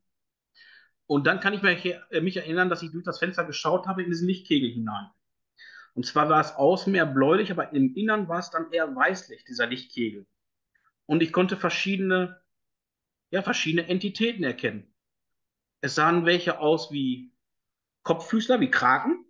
[1.06, 4.10] Und dann kann ich mich, äh, erinnern, dass ich durch das Fenster geschaut habe in
[4.10, 5.08] diesen Lichtkegel hinein.
[5.94, 9.44] Und zwar war es außen mehr bläulich, aber im Innern war es dann eher weißlich,
[9.44, 10.26] dieser Lichtkegel.
[11.10, 12.40] Und ich konnte verschiedene,
[13.32, 14.94] ja, verschiedene Entitäten erkennen.
[15.80, 17.32] Es sahen welche aus wie
[18.04, 19.24] Kopffüßler, wie Kraken,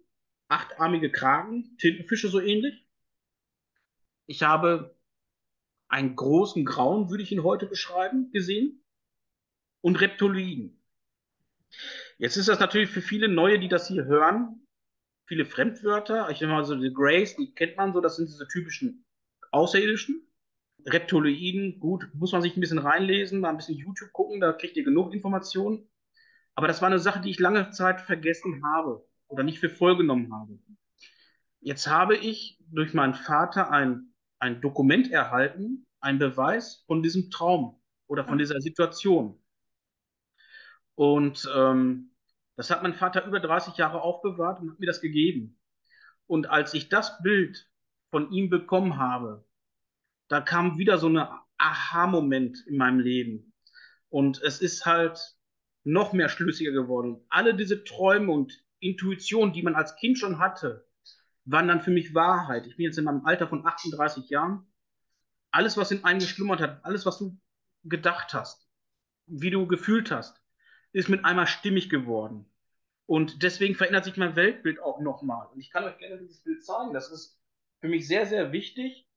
[0.48, 2.86] achtarmige Kraken, Tintenfische so ähnlich.
[4.26, 4.94] Ich habe
[5.88, 8.84] einen großen Grauen, würde ich ihn heute beschreiben, gesehen
[9.80, 10.84] und Reptiloiden.
[12.18, 14.66] Jetzt ist das natürlich für viele Neue, die das hier hören,
[15.24, 16.28] viele Fremdwörter.
[16.28, 19.06] Ich nehme mal so die Grace, die kennt man so, das sind diese typischen
[19.50, 20.29] Außerirdischen.
[20.86, 24.76] Reptiloiden, gut, muss man sich ein bisschen reinlesen, mal ein bisschen YouTube gucken, da kriegt
[24.76, 25.88] ihr genug Informationen.
[26.54, 29.96] Aber das war eine Sache, die ich lange Zeit vergessen habe oder nicht für voll
[29.96, 30.58] genommen habe.
[31.60, 37.80] Jetzt habe ich durch meinen Vater ein, ein Dokument erhalten, ein Beweis von diesem Traum
[38.06, 39.38] oder von dieser Situation.
[40.94, 42.10] Und ähm,
[42.56, 45.58] das hat mein Vater über 30 Jahre aufbewahrt und hat mir das gegeben.
[46.26, 47.70] Und als ich das Bild
[48.10, 49.44] von ihm bekommen habe,
[50.30, 51.18] da kam wieder so ein
[51.58, 53.52] Aha-Moment in meinem Leben.
[54.08, 55.18] Und es ist halt
[55.82, 57.24] noch mehr schlüssiger geworden.
[57.28, 60.86] Alle diese Träume und Intuitionen, die man als Kind schon hatte,
[61.44, 62.66] waren dann für mich Wahrheit.
[62.66, 64.66] Ich bin jetzt in meinem Alter von 38 Jahren.
[65.50, 67.36] Alles, was in einem geschlummert hat, alles, was du
[67.82, 68.68] gedacht hast,
[69.26, 70.40] wie du gefühlt hast,
[70.92, 72.46] ist mit einmal stimmig geworden.
[73.06, 75.48] Und deswegen verändert sich mein Weltbild auch nochmal.
[75.48, 76.92] Und ich kann euch gerne dieses Bild zeigen.
[76.92, 77.36] Das ist
[77.80, 79.09] für mich sehr, sehr wichtig.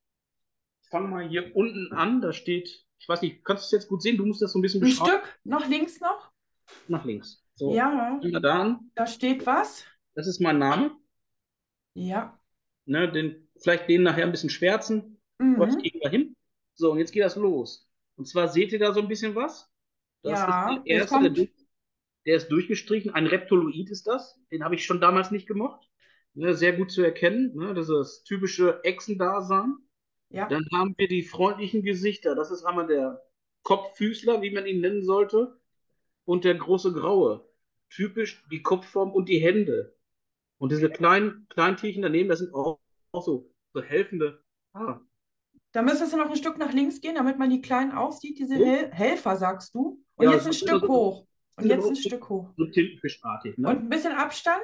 [0.94, 2.22] Ich fange mal hier unten an.
[2.22, 4.16] Da steht, ich weiß nicht, kannst du es jetzt gut sehen?
[4.16, 6.32] Du musst das so ein bisschen Ein Stück, noch links noch?
[6.88, 7.44] Nach links.
[7.56, 8.92] So, Ja, da an.
[8.94, 9.86] da steht was.
[10.14, 10.92] Das ist mein Name.
[11.96, 12.40] Ja.
[12.86, 15.20] Ne, den, vielleicht den nachher ein bisschen schwärzen.
[15.40, 15.56] Mhm.
[15.82, 16.36] kriegen wir hin.
[16.76, 17.90] So, und jetzt geht das los.
[18.16, 19.68] Und zwar seht ihr da so ein bisschen was?
[20.22, 21.52] Das Ja, ist der erste, der, kommt-
[22.28, 23.12] der ist durchgestrichen.
[23.16, 24.40] Ein Reptiloid ist das.
[24.52, 25.90] Den habe ich schon damals nicht gemocht.
[26.36, 27.56] Ne, sehr gut zu erkennen.
[27.56, 29.78] Ne, das ist das typische Echsendasein.
[30.34, 30.48] Ja.
[30.48, 32.36] Dann haben wir die freundlichen Gesichter.
[32.36, 33.22] Das ist einmal der
[33.64, 35.60] Kopffüßler, wie man ihn nennen sollte.
[36.26, 37.48] Und der große Graue.
[37.90, 39.96] Typisch die Kopfform und die Hände.
[40.58, 42.80] Und diese kleinen, kleinen Tierchen daneben, das sind auch,
[43.12, 44.42] auch so, so helfende.
[44.74, 45.00] Ah,
[45.74, 48.40] Da müsstest du noch ein Stück nach links gehen, damit man die Kleinen auch sieht.
[48.40, 48.66] Diese So.
[48.66, 50.04] Hel Helfer, sagst du.
[50.16, 51.28] Und Ja, jetzt ein Stück so- hoch.
[51.58, 52.50] Und jetzt ein Stück hoch.
[52.58, 53.58] so tintenfischartig.
[53.60, 53.68] Ne?
[53.70, 54.64] Und ein bisschen Abstand.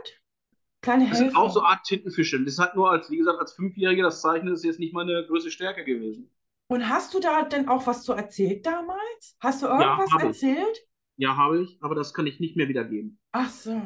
[0.81, 2.43] Kleine Das sind auch so Art Tintenfische.
[2.43, 5.51] Das hat nur als, wie gesagt, als Fünfjähriger, das Zeichnen ist jetzt nicht meine größte
[5.51, 6.31] Stärke gewesen.
[6.67, 9.35] Und hast du da denn auch was zu erzählt damals?
[9.39, 10.23] Hast du irgendwas ich.
[10.23, 10.79] erzählt?
[11.17, 13.19] Ja, habe ich, aber das kann ich nicht mehr wiedergeben.
[13.31, 13.81] Ach so.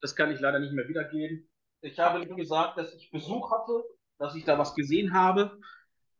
[0.00, 1.48] Das kann ich leider nicht mehr wiedergeben.
[1.82, 3.84] Ich habe nur gesagt, dass ich Besuch hatte,
[4.18, 5.58] dass ich da was gesehen habe,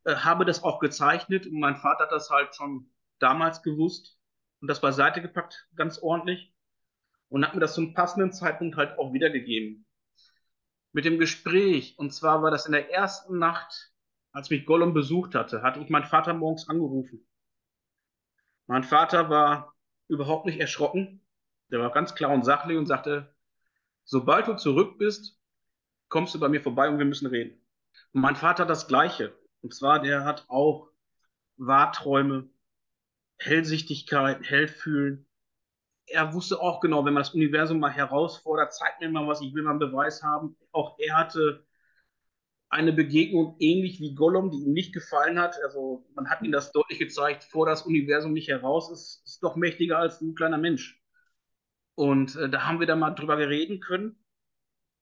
[0.05, 4.19] äh, habe das auch gezeichnet und mein Vater hat das halt schon damals gewusst
[4.63, 6.55] und das beiseite gepackt, ganz ordentlich
[7.29, 9.85] und hat mir das zum passenden Zeitpunkt halt auch wiedergegeben.
[10.93, 13.93] Mit dem Gespräch, und zwar war das in der ersten Nacht,
[14.33, 17.27] als mich Gollum besucht hatte, hatte ich meinen Vater morgens angerufen.
[18.67, 19.75] Mein Vater war
[20.09, 21.21] überhaupt nicht erschrocken.
[21.71, 23.35] Der war ganz klar und sachlich und sagte,
[24.05, 25.39] sobald du zurück bist,
[26.09, 27.61] kommst du bei mir vorbei und wir müssen reden.
[28.13, 29.37] Und mein Vater das Gleiche.
[29.63, 30.91] Und zwar, der hat auch
[31.57, 32.49] Wahrträume,
[33.39, 35.27] Hellsichtigkeit, Hellfühlen.
[36.11, 39.55] Er wusste auch genau, wenn man das Universum mal herausfordert, zeigt mir mal was, ich
[39.55, 40.57] will mal einen Beweis haben.
[40.73, 41.65] Auch er hatte
[42.71, 45.57] eine Begegnung ähnlich wie Gollum, die ihm nicht gefallen hat.
[45.65, 49.57] Also man hat ihm das deutlich gezeigt, vor das Universum nicht heraus ist, ist doch
[49.57, 51.01] mächtiger als ein kleiner Mensch.
[51.97, 54.17] Und äh, da haben wir dann mal drüber reden können.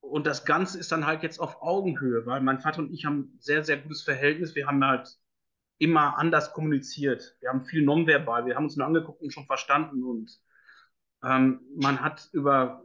[0.01, 3.35] Und das Ganze ist dann halt jetzt auf Augenhöhe, weil mein Vater und ich haben
[3.35, 4.55] ein sehr, sehr gutes Verhältnis.
[4.55, 5.19] Wir haben halt
[5.79, 7.37] immer anders kommuniziert.
[7.41, 8.47] Wir haben viel nonverbal.
[8.47, 10.03] Wir haben uns nur angeguckt und schon verstanden.
[10.03, 10.41] Und
[11.25, 12.85] ähm, man hat über,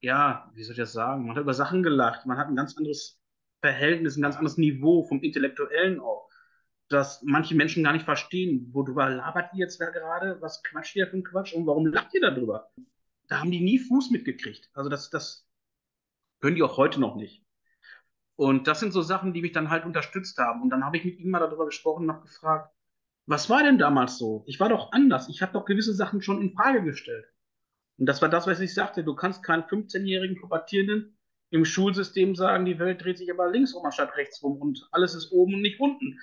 [0.00, 1.26] ja, wie soll ich das sagen?
[1.26, 2.26] Man hat über Sachen gelacht.
[2.26, 3.20] Man hat ein ganz anderes
[3.60, 6.28] Verhältnis, ein ganz anderes Niveau vom Intellektuellen auch.
[6.88, 10.40] Dass manche Menschen gar nicht verstehen, worüber labert ihr jetzt da gerade?
[10.40, 11.52] Was quatscht ihr für ein Quatsch?
[11.52, 12.70] Und warum lacht ihr darüber?
[13.28, 14.70] Da haben die nie Fuß mitgekriegt.
[14.74, 15.46] Also das, das
[16.40, 17.44] können die auch heute noch nicht.
[18.34, 20.62] Und das sind so Sachen, die mich dann halt unterstützt haben.
[20.62, 22.74] Und dann habe ich mit ihm mal darüber gesprochen und noch gefragt,
[23.26, 24.42] was war denn damals so?
[24.46, 25.28] Ich war doch anders.
[25.28, 27.26] Ich habe doch gewisse Sachen schon in Frage gestellt.
[28.00, 29.04] Und das war das, was ich sagte.
[29.04, 31.18] Du kannst keinen 15-jährigen Pubertierenden
[31.50, 35.14] im Schulsystem sagen, die Welt dreht sich aber links rum anstatt rechts rum und alles
[35.14, 36.18] ist oben und nicht unten.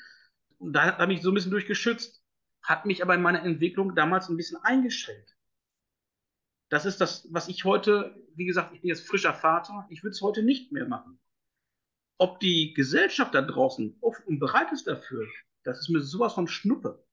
[0.58, 2.24] Und da hat er mich so ein bisschen durchgeschützt,
[2.64, 5.38] hat mich aber in meiner Entwicklung damals ein bisschen eingeschränkt.
[6.70, 10.14] Das ist das, was ich heute, wie gesagt, ich bin jetzt frischer Vater, ich würde
[10.14, 11.20] es heute nicht mehr machen.
[12.18, 15.28] Ob die Gesellschaft da draußen offen und bereit ist dafür,
[15.62, 17.06] das ist mir sowas von Schnuppe.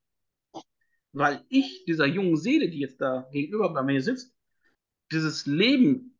[1.12, 4.33] Weil ich, dieser jungen Seele, die jetzt da gegenüber bei mir sitzt,
[5.14, 6.18] dieses Leben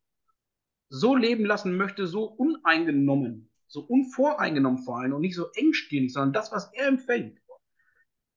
[0.89, 6.33] so leben lassen möchte, so uneingenommen, so unvoreingenommen vor allem und nicht so engstirnig, sondern
[6.33, 7.39] das, was er empfängt,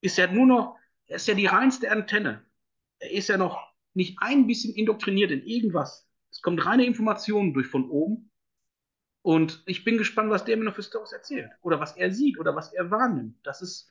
[0.00, 2.44] ist ja nur noch, er ist ja die reinste Antenne.
[2.98, 6.08] Er ist ja noch nicht ein bisschen indoktriniert in irgendwas.
[6.30, 8.30] Es kommt reine Informationen durch von oben
[9.22, 11.50] und ich bin gespannt, was der mir noch für Stories erzählt.
[11.62, 13.36] Oder was er sieht oder was er wahrnimmt.
[13.42, 13.90] Das ist,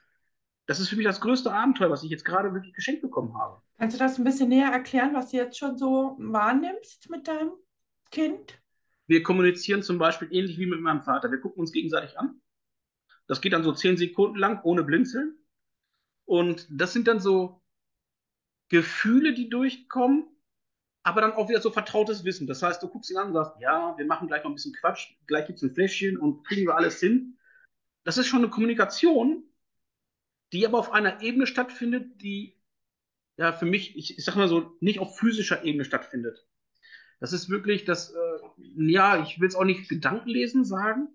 [0.67, 3.61] das ist für mich das größte Abenteuer, was ich jetzt gerade wirklich geschenkt bekommen habe.
[3.77, 7.53] Kannst du das ein bisschen näher erklären, was du jetzt schon so wahrnimmst mit deinem
[8.11, 8.59] Kind?
[9.07, 11.31] Wir kommunizieren zum Beispiel ähnlich wie mit meinem Vater.
[11.31, 12.41] Wir gucken uns gegenseitig an.
[13.27, 15.37] Das geht dann so zehn Sekunden lang, ohne Blinzeln.
[16.25, 17.61] Und das sind dann so
[18.67, 20.27] Gefühle, die durchkommen,
[21.03, 22.47] aber dann auch wieder so vertrautes Wissen.
[22.47, 24.73] Das heißt, du guckst ihn an und sagst, ja, wir machen gleich noch ein bisschen
[24.73, 27.37] Quatsch, gleich gibt es ein Fläschchen und kriegen wir alles hin.
[28.03, 29.46] Das ist schon eine Kommunikation,
[30.53, 32.55] die aber auf einer Ebene stattfindet, die
[33.37, 36.47] ja für mich, ich, ich sag mal so, nicht auf physischer Ebene stattfindet.
[37.19, 38.39] Das ist wirklich das, äh,
[38.75, 41.07] ja, ich will es auch nicht Gedankenlesen sagen,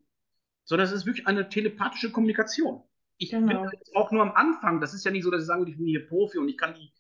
[0.64, 2.83] sondern es ist wirklich eine telepathische Kommunikation.
[3.18, 3.62] Ich genau.
[3.62, 4.81] bin auch nur am Anfang.
[4.81, 6.75] Das ist ja nicht so, dass ich sage, ich bin hier Profi und ich kann
[6.75, 6.92] die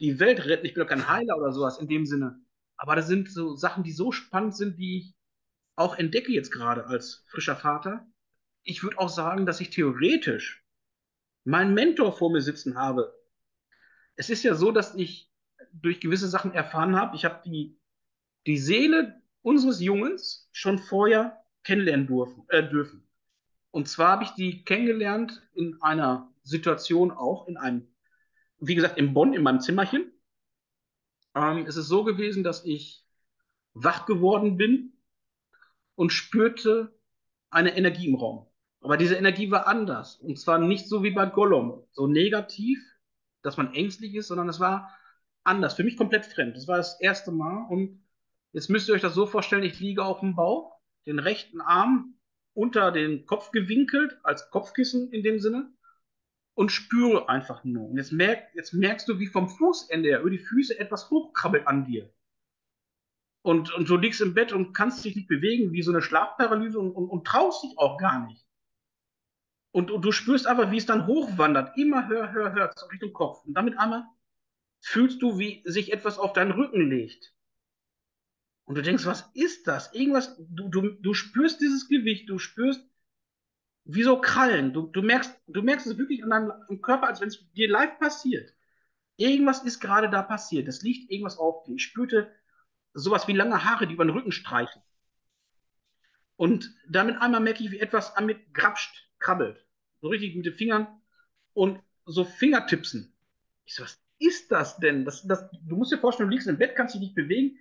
[0.00, 0.66] die Welt retten.
[0.66, 2.40] Ich bin doch kein Heiler oder sowas in dem Sinne.
[2.76, 5.14] Aber das sind so Sachen, die so spannend sind, die ich
[5.76, 8.06] auch entdecke jetzt gerade als frischer Vater.
[8.62, 10.65] Ich würde auch sagen, dass ich theoretisch
[11.46, 13.14] meinen Mentor vor mir sitzen habe.
[14.16, 15.30] Es ist ja so, dass ich
[15.72, 17.78] durch gewisse Sachen erfahren habe, ich habe die,
[18.46, 22.44] die Seele unseres Jungens schon vorher kennenlernen dürfen.
[22.48, 23.06] Äh, dürfen.
[23.70, 27.88] Und zwar habe ich die kennengelernt in einer Situation auch, in einem
[28.58, 30.12] wie gesagt, in Bonn in meinem Zimmerchen.
[31.34, 33.04] Ähm, es ist so gewesen, dass ich
[33.74, 34.94] wach geworden bin
[35.94, 36.98] und spürte
[37.50, 38.45] eine Energie im Raum.
[38.86, 40.14] Aber diese Energie war anders.
[40.14, 42.78] Und zwar nicht so wie bei Gollum, so negativ,
[43.42, 44.96] dass man ängstlich ist, sondern es war
[45.42, 45.74] anders.
[45.74, 46.56] Für mich komplett fremd.
[46.56, 47.66] Das war das erste Mal.
[47.68, 48.00] Und
[48.52, 52.14] jetzt müsst ihr euch das so vorstellen, ich liege auf dem Bauch, den rechten Arm
[52.54, 55.68] unter den Kopf gewinkelt, als Kopfkissen in dem Sinne
[56.54, 57.88] und spüre einfach nur.
[57.88, 61.66] Und jetzt, merk, jetzt merkst du, wie vom Fußende her über die Füße etwas hochkrabbelt
[61.66, 62.08] an dir.
[63.42, 66.78] Und, und du liegst im Bett und kannst dich nicht bewegen, wie so eine Schlafparalyse
[66.78, 68.45] und, und, und traust dich auch gar nicht.
[69.76, 73.44] Und, und, du spürst aber, wie es dann hochwandert, immer höher, höher, höher, Richtung Kopf.
[73.44, 74.06] Und damit einmal
[74.80, 77.34] fühlst du, wie sich etwas auf deinen Rücken legt.
[78.64, 79.92] Und du denkst, was ist das?
[79.92, 82.88] Irgendwas, du, du, du spürst dieses Gewicht, du spürst
[83.84, 84.72] wie so Krallen.
[84.72, 87.98] Du, du, merkst, du merkst es wirklich an deinem Körper, als wenn es dir live
[87.98, 88.54] passiert.
[89.16, 90.68] Irgendwas ist gerade da passiert.
[90.68, 91.74] Es liegt irgendwas auf dir.
[91.74, 92.32] Ich spürte
[92.94, 94.80] sowas wie lange Haare, die über den Rücken streichen.
[96.36, 99.65] Und damit einmal merke ich, wie etwas an mir grapscht, krabbelt.
[100.06, 100.86] So richtig mit den Fingern
[101.52, 103.12] und so Fingertipsen.
[103.64, 105.04] Ich so, was ist das denn?
[105.04, 107.58] Das, das, du musst dir vorstellen, du liegst im Bett, kannst dich nicht bewegen.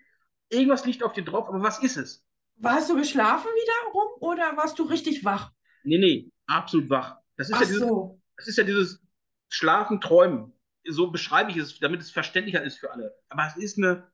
[0.49, 2.23] Irgendwas liegt auf dir drauf, aber was ist es?
[2.57, 5.51] Warst du geschlafen wiederum oder warst du richtig wach?
[5.83, 7.17] Nee, nee, absolut wach.
[7.35, 8.21] Das ist, Ach ja dieses, so.
[8.37, 9.03] das ist ja dieses
[9.49, 10.53] Schlafen, Träumen.
[10.87, 13.17] So beschreibe ich es, damit es verständlicher ist für alle.
[13.29, 14.07] Aber es ist eine,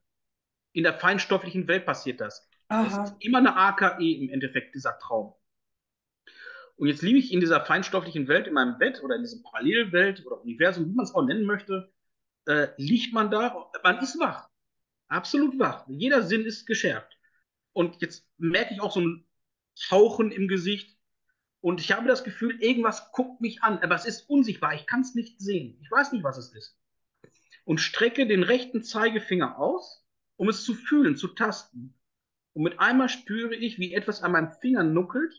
[0.72, 2.48] in der feinstofflichen Welt passiert das.
[2.68, 3.04] Aha.
[3.04, 5.34] ist immer eine AKE im Endeffekt, dieser Traum.
[6.82, 10.26] Und jetzt liege ich in dieser feinstofflichen Welt, in meinem Bett oder in dieser Parallelwelt
[10.26, 11.92] oder Universum, wie man es auch nennen möchte,
[12.46, 14.48] äh, liegt man da, man ist wach.
[15.06, 15.86] Absolut wach.
[15.86, 17.16] Jeder Sinn ist geschärft.
[17.72, 19.24] Und jetzt merke ich auch so ein
[19.92, 20.98] Hauchen im Gesicht.
[21.60, 24.74] Und ich habe das Gefühl, irgendwas guckt mich an, aber es ist unsichtbar.
[24.74, 25.78] Ich kann es nicht sehen.
[25.82, 26.76] Ich weiß nicht, was es ist.
[27.64, 31.94] Und strecke den rechten Zeigefinger aus, um es zu fühlen, zu tasten.
[32.54, 35.32] Und mit einmal spüre ich, wie etwas an meinem Finger nuckelt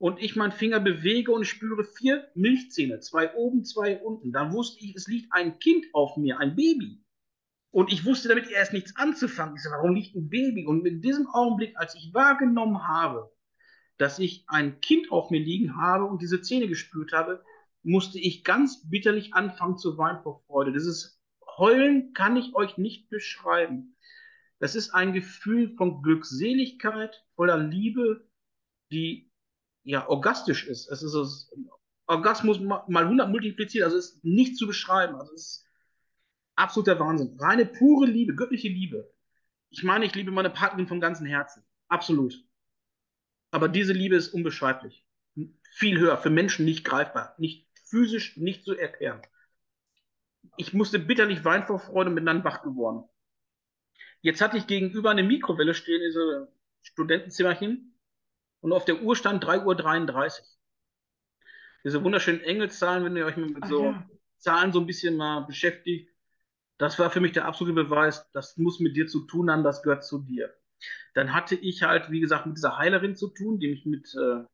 [0.00, 4.32] und ich meinen Finger bewege und spüre vier Milchzähne, zwei oben, zwei unten.
[4.32, 7.04] Dann wusste ich, es liegt ein Kind auf mir, ein Baby.
[7.70, 9.56] Und ich wusste damit erst nichts anzufangen.
[9.56, 10.64] Ich so, warum liegt ein Baby?
[10.64, 13.30] Und in diesem Augenblick, als ich wahrgenommen habe,
[13.98, 17.44] dass ich ein Kind auf mir liegen habe und diese Zähne gespürt habe,
[17.82, 20.72] musste ich ganz bitterlich anfangen zu weinen vor Freude.
[20.72, 21.20] Dieses
[21.58, 23.98] Heulen kann ich euch nicht beschreiben.
[24.60, 28.26] Das ist ein Gefühl von Glückseligkeit, voller Liebe,
[28.90, 29.29] die
[29.84, 30.88] ja orgastisch ist.
[30.90, 31.50] Es ist das
[32.06, 35.14] Orgasmus mal 100 multipliziert, also ist nicht zu beschreiben.
[35.14, 35.66] Also es ist
[36.56, 37.36] absoluter Wahnsinn.
[37.38, 39.12] Reine pure Liebe, göttliche Liebe.
[39.70, 41.64] Ich meine, ich liebe meine Partnerin von ganzem Herzen.
[41.88, 42.34] Absolut.
[43.50, 45.06] Aber diese Liebe ist unbeschreiblich.
[45.72, 49.22] Viel höher, für Menschen nicht greifbar, nicht physisch nicht zu erklären.
[50.56, 53.04] Ich musste bitterlich weinen vor Freude und bin dann wach geworden.
[54.20, 57.89] Jetzt hatte ich gegenüber eine Mikrowelle stehen, diese Studentenzimmerchen,
[58.60, 60.46] und auf der Uhr stand 3.33 Uhr.
[61.84, 64.06] Diese wunderschönen Engelszahlen, wenn ihr euch mit Ach so ja.
[64.38, 66.10] Zahlen so ein bisschen mal beschäftigt,
[66.78, 69.82] das war für mich der absolute Beweis, das muss mit dir zu tun haben, das
[69.82, 70.54] gehört zu dir.
[71.12, 74.44] Dann hatte ich halt, wie gesagt, mit dieser Heilerin zu tun, die mich mit äh,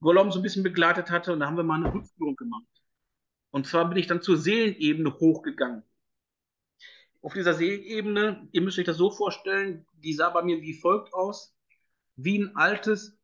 [0.00, 2.64] Gollum so ein bisschen begleitet hatte, und da haben wir mal eine Rückführung gemacht.
[3.50, 5.82] Und zwar bin ich dann zur Seelenebene hochgegangen.
[7.20, 11.12] Auf dieser Seelenebene, ihr müsst euch das so vorstellen, die sah bei mir wie folgt
[11.12, 11.54] aus,
[12.16, 13.15] wie ein altes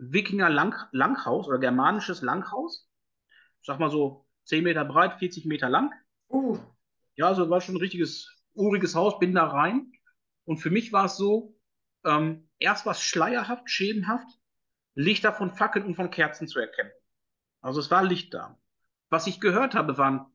[0.00, 2.88] Wikinger-Langhaus oder germanisches Langhaus.
[3.60, 5.92] Ich sag mal so 10 Meter breit, 40 Meter lang.
[6.28, 6.58] Uh,
[7.14, 9.92] Ja, also war schon ein richtiges, uriges Haus, bin da rein.
[10.44, 11.56] Und für mich war es so,
[12.04, 14.28] ähm, erst war es schleierhaft, schemenhaft,
[14.94, 16.90] Lichter von Fackeln und von Kerzen zu erkennen.
[17.60, 18.58] Also es war Licht da.
[19.10, 20.26] Was ich gehört habe, waren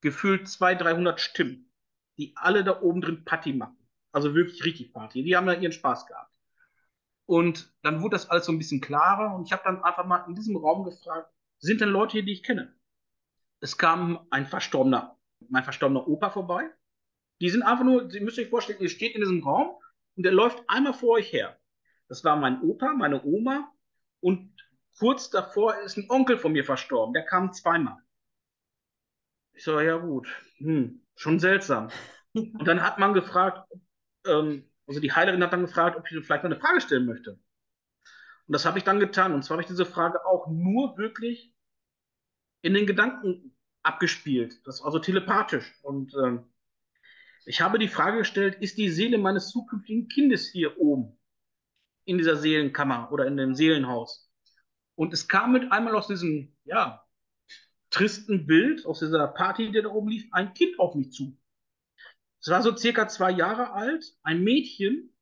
[0.00, 1.72] gefühlt 200, 300 Stimmen,
[2.16, 3.76] die alle da oben drin Party machen.
[4.10, 5.22] Also wirklich richtig Party.
[5.22, 6.32] Die haben da ihren Spaß gehabt.
[7.28, 10.24] Und dann wurde das alles so ein bisschen klarer und ich habe dann einfach mal
[10.26, 12.74] in diesem Raum gefragt, sind denn Leute hier, die ich kenne?
[13.60, 15.18] Es kam ein verstorbener,
[15.50, 16.70] mein verstorbener Opa vorbei.
[17.42, 19.76] Die sind einfach nur, Sie müsst euch vorstellen, ihr steht in diesem Raum
[20.16, 21.60] und der läuft einmal vor euch her.
[22.08, 23.70] Das war mein Opa, meine Oma
[24.20, 24.50] und
[24.98, 27.12] kurz davor ist ein Onkel von mir verstorben.
[27.12, 27.98] Der kam zweimal.
[29.52, 31.90] Ich so, ja gut, hm, schon seltsam.
[32.32, 33.68] Und dann hat man gefragt,
[34.26, 37.32] ähm, also die Heilerin hat dann gefragt, ob ich vielleicht noch eine Frage stellen möchte.
[37.32, 39.34] Und das habe ich dann getan.
[39.34, 41.54] Und zwar habe ich diese Frage auch nur wirklich
[42.62, 44.66] in den Gedanken abgespielt.
[44.66, 45.78] Das also telepathisch.
[45.82, 46.50] Und ähm,
[47.44, 51.18] ich habe die Frage gestellt, ist die Seele meines zukünftigen Kindes hier oben
[52.04, 54.30] in dieser Seelenkammer oder in dem Seelenhaus?
[54.94, 57.04] Und es kam mit einmal aus diesem, ja,
[57.90, 61.36] tristen Bild, aus dieser Party, die da oben lief, ein Kind auf mich zu.
[62.40, 65.12] Es war so circa zwei Jahre alt, ein Mädchen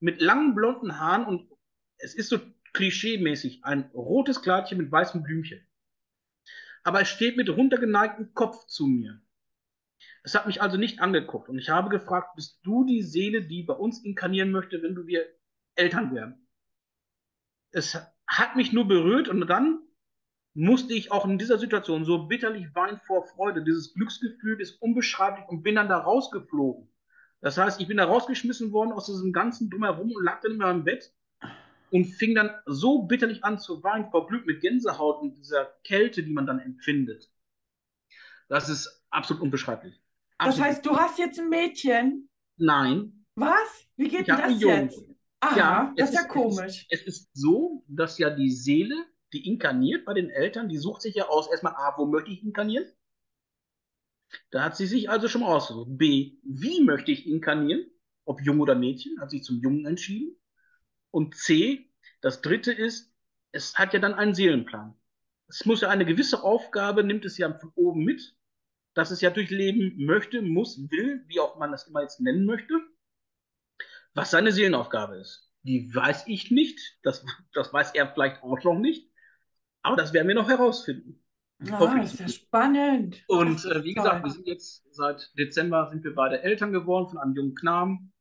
[0.00, 1.50] mit langen blonden Haaren und
[1.98, 2.38] es ist so
[2.74, 5.66] klischeemäßig, ein rotes Kleidchen mit weißem Blümchen.
[6.84, 9.20] Aber es steht mit runtergeneigtem Kopf zu mir.
[10.22, 13.62] Es hat mich also nicht angeguckt und ich habe gefragt, bist du die Seele, die
[13.62, 15.24] bei uns inkarnieren möchte, wenn du wir
[15.74, 16.46] Eltern werden?
[17.70, 17.96] Es
[18.26, 19.85] hat mich nur berührt und dann
[20.56, 23.62] musste ich auch in dieser Situation so bitterlich weinen vor Freude.
[23.62, 26.88] Dieses Glücksgefühl ist unbeschreiblich und bin dann da rausgeflogen.
[27.42, 30.58] Das heißt, ich bin da rausgeschmissen worden aus diesem ganzen Drumherum und lag dann in
[30.58, 31.12] meinem Bett
[31.90, 36.22] und fing dann so bitterlich an zu weinen vor Glück mit Gänsehaut und dieser Kälte,
[36.22, 37.30] die man dann empfindet.
[38.48, 39.94] Das ist absolut unbeschreiblich.
[40.38, 40.68] das Absolut.
[40.68, 42.28] heißt, du hast jetzt ein Mädchen.
[42.56, 43.86] Nein, Was?
[43.96, 45.04] Wie geht denn das jetzt?
[45.40, 46.86] Aha, Ja, das ist ja ist- komisch.
[46.88, 48.94] Es ist so, dass ja die Seele,
[49.32, 52.42] die inkarniert bei den Eltern, die sucht sich ja aus, erstmal, ah, wo möchte ich
[52.42, 52.86] inkarnieren?
[54.50, 55.88] Da hat sie sich also schon mal ausgesucht.
[55.90, 57.90] B, wie möchte ich inkarnieren?
[58.24, 60.36] Ob Jung oder Mädchen, hat sich zum Jungen entschieden.
[61.10, 63.12] Und C, das dritte ist,
[63.52, 64.94] es hat ja dann einen Seelenplan.
[65.48, 68.36] Es muss ja eine gewisse Aufgabe, nimmt es ja von oben mit,
[68.94, 72.74] dass es ja durchleben möchte, muss, will, wie auch man das immer jetzt nennen möchte,
[74.14, 75.52] was seine Seelenaufgabe ist.
[75.62, 79.10] Die weiß ich nicht, das, das weiß er vielleicht auch noch nicht,
[79.86, 81.22] aber das werden wir noch herausfinden.
[81.70, 83.24] Ah, das ist ja spannend.
[83.28, 87.18] Und äh, wie gesagt, wir sind jetzt seit Dezember sind wir beide Eltern geworden von
[87.18, 88.12] einem jungen Knaben.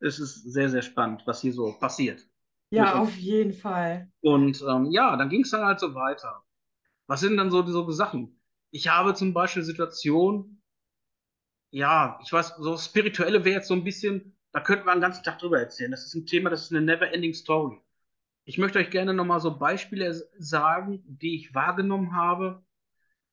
[0.00, 2.28] Es ist sehr, sehr spannend, was hier so passiert.
[2.70, 4.12] Ja, auf jeden Fall.
[4.20, 6.44] Und ähm, ja, dann ging es dann halt so weiter.
[7.06, 8.38] Was sind dann so, so Sachen?
[8.70, 10.62] Ich habe zum Beispiel Situationen,
[11.70, 15.24] ja, ich weiß, so spirituelle wäre jetzt so ein bisschen, da könnten wir einen ganzen
[15.24, 15.90] Tag drüber erzählen.
[15.90, 17.80] Das ist ein Thema, das ist eine never-ending Story.
[18.48, 22.64] Ich möchte euch gerne nochmal so Beispiele sagen, die ich wahrgenommen habe,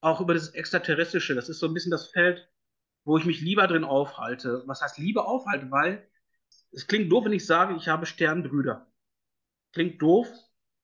[0.02, 1.36] auch über das Extraterrestrische.
[1.36, 2.52] Das ist so ein bisschen das Feld,
[3.06, 4.64] wo ich mich lieber drin aufhalte.
[4.66, 5.72] Was heißt lieber aufhalte?
[5.72, 6.06] Weil
[6.74, 8.92] es klingt doof, wenn ich sage, ich habe Sternbrüder.
[9.72, 10.28] Klingt doof,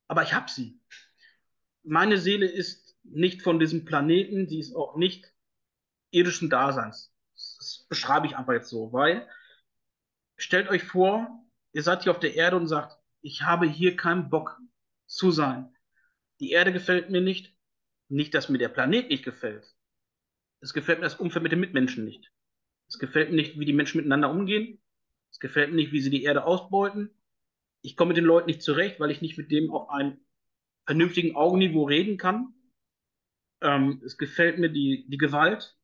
[0.08, 0.80] aber ich habe sie.
[1.84, 5.30] Meine Seele ist nicht von diesem Planeten, die ist auch nicht
[6.12, 7.14] irdischen Daseins.
[7.34, 9.28] Das beschreibe ich einfach jetzt so, weil
[10.38, 14.30] stellt euch vor, ihr seid hier auf der Erde und sagt, ich habe hier keinen
[14.30, 14.60] Bock
[15.06, 15.76] zu sein.
[16.40, 17.56] Die Erde gefällt mir nicht.
[18.10, 19.74] Nicht, dass mir der Planet nicht gefällt.
[20.60, 22.32] Es gefällt mir das Umfeld mit den Mitmenschen nicht.
[22.88, 24.82] Es gefällt mir nicht, wie die Menschen miteinander umgehen.
[25.32, 27.10] Es gefällt mir nicht, wie sie die Erde ausbeuten.
[27.82, 30.20] Ich komme mit den Leuten nicht zurecht, weil ich nicht mit dem auf einem
[30.86, 32.54] vernünftigen Augenniveau reden kann.
[33.62, 35.78] Ähm, es gefällt mir die, die Gewalt.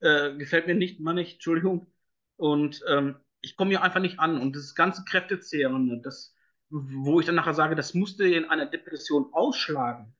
[0.00, 1.92] Äh, gefällt mir nicht, Mann, ich, Entschuldigung.
[2.36, 4.40] Und ähm, ich komme hier einfach nicht an.
[4.40, 6.34] Und das ganze Kräftezehrende, das,
[6.70, 10.14] wo ich dann nachher sage, das musste in einer Depression ausschlagen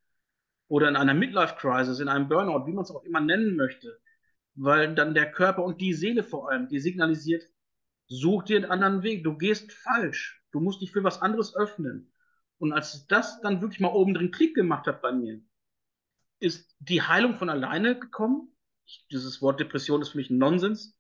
[0.69, 4.01] oder in einer Midlife-Crisis, in einem Burnout, wie man es auch immer nennen möchte,
[4.55, 7.45] weil dann der Körper und die Seele vor allem, die signalisiert,
[8.07, 12.13] such dir einen anderen Weg, du gehst falsch, du musst dich für was anderes öffnen.
[12.59, 15.41] Und als das dann wirklich mal oben drin Klick gemacht hat bei mir,
[16.41, 18.53] ist die Heilung von alleine gekommen.
[18.85, 20.97] Ich, dieses Wort Depression ist für mich ein Nonsens.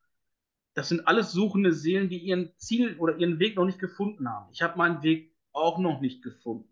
[0.74, 4.50] Das sind alles suchende Seelen, die ihren Ziel oder ihren Weg noch nicht gefunden haben.
[4.52, 6.68] Ich habe meinen Weg auch noch nicht gefunden.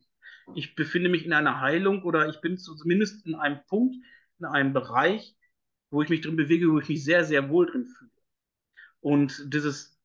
[0.54, 3.96] Ich befinde mich in einer Heilung oder ich bin zumindest in einem Punkt,
[4.38, 5.36] in einem Bereich,
[5.90, 8.10] wo ich mich drin bewege, wo ich mich sehr, sehr wohl drin fühle.
[9.00, 10.00] Und dieses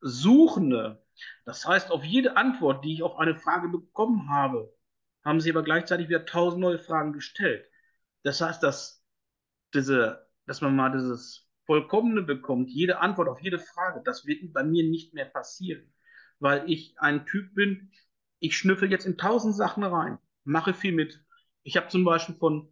[0.00, 1.02] Suchende,
[1.44, 4.74] das heißt, auf jede Antwort, die ich auf eine Frage bekommen habe,
[5.24, 7.66] haben sie aber gleichzeitig wieder tausend neue Fragen gestellt.
[8.22, 9.02] Das heißt, dass,
[9.72, 14.62] diese, dass man mal dieses Vollkommene bekommt, jede Antwort auf jede Frage, das wird bei
[14.62, 15.92] mir nicht mehr passieren,
[16.38, 17.90] weil ich ein Typ bin,
[18.38, 21.24] ich schnüffel jetzt in tausend Sachen rein, mache viel mit.
[21.62, 22.68] Ich habe zum Beispiel von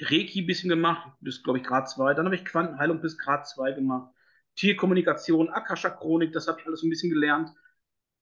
[0.00, 2.14] Reiki ein bisschen gemacht, bis, glaube ich, Grad 2.
[2.14, 4.12] Dann habe ich Quantenheilung bis Grad 2 gemacht.
[4.56, 7.50] Tierkommunikation, Akasha-Chronik, das habe ich alles ein bisschen gelernt.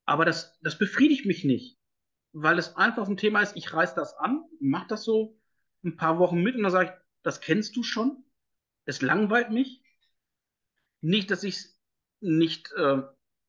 [0.04, 1.78] Aber das, das befriedigt mich nicht,
[2.32, 5.38] weil es einfach ein Thema ist, ich reiß das an, mache das so
[5.84, 8.24] ein paar Wochen mit und dann sage ich, das kennst du schon.
[8.84, 9.82] Es langweilt mich.
[11.00, 11.80] Nicht, dass ich es
[12.20, 13.02] nicht äh,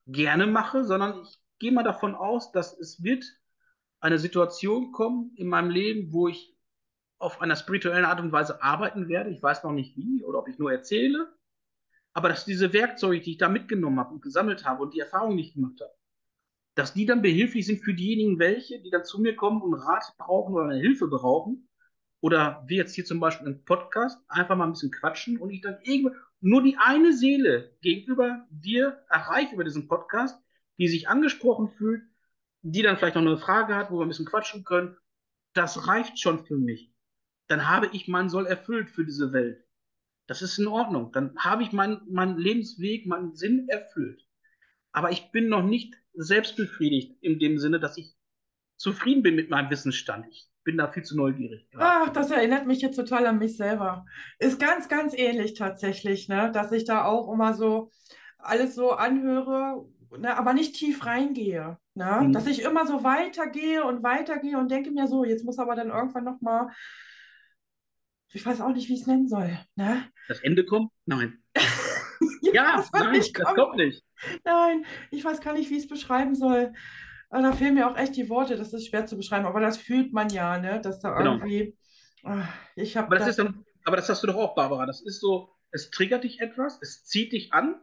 [0.06, 3.24] gerne mache, sondern ich gehe mal davon aus, dass es wird
[3.98, 6.54] eine Situation kommen in meinem Leben, wo ich
[7.16, 9.30] auf einer spirituellen Art und Weise arbeiten werde.
[9.30, 11.32] Ich weiß noch nicht wie oder ob ich nur erzähle.
[12.12, 15.36] Aber dass diese Werkzeuge, die ich da mitgenommen habe und gesammelt habe und die Erfahrung
[15.36, 15.94] nicht gemacht habe,
[16.74, 20.04] dass die dann behilflich sind für diejenigen, welche, die dann zu mir kommen und Rat
[20.18, 21.70] brauchen oder eine Hilfe brauchen.
[22.20, 25.62] Oder wie jetzt hier zum Beispiel im Podcast, einfach mal ein bisschen quatschen und ich
[25.62, 30.43] dann irgendwann nur die eine Seele gegenüber dir erreiche über diesen Podcast,
[30.78, 32.02] die sich angesprochen fühlt,
[32.62, 34.96] die dann vielleicht noch eine Frage hat, wo wir ein bisschen quatschen können,
[35.52, 36.92] das reicht schon für mich.
[37.46, 39.62] Dann habe ich meinen Soll erfüllt für diese Welt.
[40.26, 41.12] Das ist in Ordnung.
[41.12, 44.26] Dann habe ich meinen mein Lebensweg, meinen Sinn erfüllt.
[44.92, 48.14] Aber ich bin noch nicht selbstbefriedigt in dem Sinne, dass ich
[48.76, 50.26] zufrieden bin mit meinem Wissensstand.
[50.30, 51.68] Ich bin da viel zu neugierig.
[51.76, 54.06] Ach, das erinnert mich jetzt total an mich selber.
[54.38, 56.50] Ist ganz, ganz ähnlich tatsächlich, ne?
[56.52, 57.90] dass ich da auch immer so
[58.38, 59.86] alles so anhöre,
[60.18, 61.78] ne, aber nicht tief reingehe.
[61.94, 62.20] Ne?
[62.22, 62.32] Mhm.
[62.32, 65.90] Dass ich immer so weitergehe und weitergehe und denke mir so, jetzt muss aber dann
[65.90, 66.68] irgendwann nochmal,
[68.32, 69.58] ich weiß auch nicht, wie ich es nennen soll.
[69.76, 70.04] Ne?
[70.28, 70.90] Das Ende kommt?
[71.06, 71.42] Nein.
[72.42, 74.04] ja, ja das, nein, das kommt nicht.
[74.44, 76.72] Nein, ich weiß gar nicht, wie ich es beschreiben soll.
[77.30, 79.76] Aber da fehlen mir auch echt die Worte, das ist schwer zu beschreiben, aber das
[79.76, 80.80] fühlt man ja, ne?
[80.80, 81.32] dass da genau.
[81.34, 81.76] irgendwie.
[82.22, 84.86] Ach, ich aber, das, das dann, aber das hast du doch auch, Barbara.
[84.86, 87.80] Das ist so, es triggert dich etwas, es zieht dich an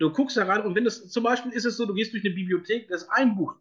[0.00, 2.24] Du guckst da rein und wenn das zum Beispiel ist es so, du gehst durch
[2.24, 3.54] eine Bibliothek, das ist ein Buch,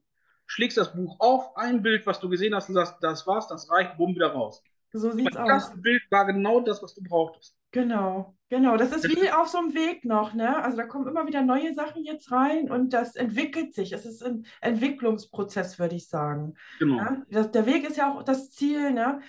[0.48, 3.70] schlägst das Buch auf, ein Bild, was du gesehen hast und sagst, das war's, das
[3.70, 4.64] reicht, bumm, wieder raus.
[4.94, 5.48] So sieht's aus.
[5.48, 7.56] Das Bild war genau das, was du brauchtest.
[7.72, 8.78] Genau, genau.
[8.78, 10.64] Das ist wie auf so einem Weg noch, ne?
[10.64, 13.92] Also da kommen immer wieder neue Sachen jetzt rein und das entwickelt sich.
[13.92, 16.56] Es ist ein Entwicklungsprozess, würde ich sagen.
[16.80, 16.98] genau.
[16.98, 17.22] Ja?
[17.30, 19.20] Das, der Weg ist ja auch das Ziel, ne?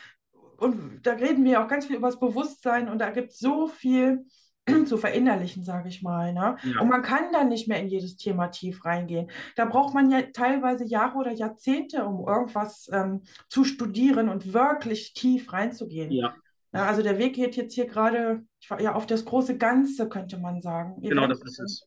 [0.56, 3.66] Und da reden wir auch ganz viel über das Bewusstsein und da gibt es so
[3.66, 4.26] viel
[4.86, 6.56] zu verinnerlichen, sage ich mal, ne?
[6.64, 9.30] Und Ja, man kann dann nicht mehr in jedes Thema tief reingehen.
[9.56, 15.14] Da braucht man ja teilweise Jahre oder Jahrzehnte, um irgendwas ähm, zu studieren und wirklich
[15.14, 16.12] tief reinzugehen.
[16.12, 16.34] ja,
[16.72, 18.44] Ja, also der Weg geht jetzt hier gerade,
[18.78, 21.00] ja auf das große Ganze, könnte man sagen.
[21.00, 21.40] genau, Event.
[21.42, 21.86] das ist es.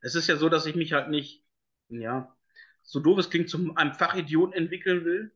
[0.00, 1.44] Es ist ja so, dass ich mich halt nicht,
[1.88, 2.34] ja,
[2.82, 5.32] so doof es klingt, zu einem Fachidioten entwickeln will,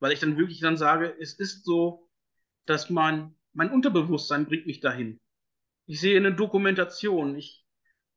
[0.00, 2.08] weil ich dann wirklich dann sage, es ist so,
[2.66, 5.20] dass mein, mein Unterbewusstsein bringt mich dahin.
[5.88, 7.64] Ich sehe eine Dokumentation, ich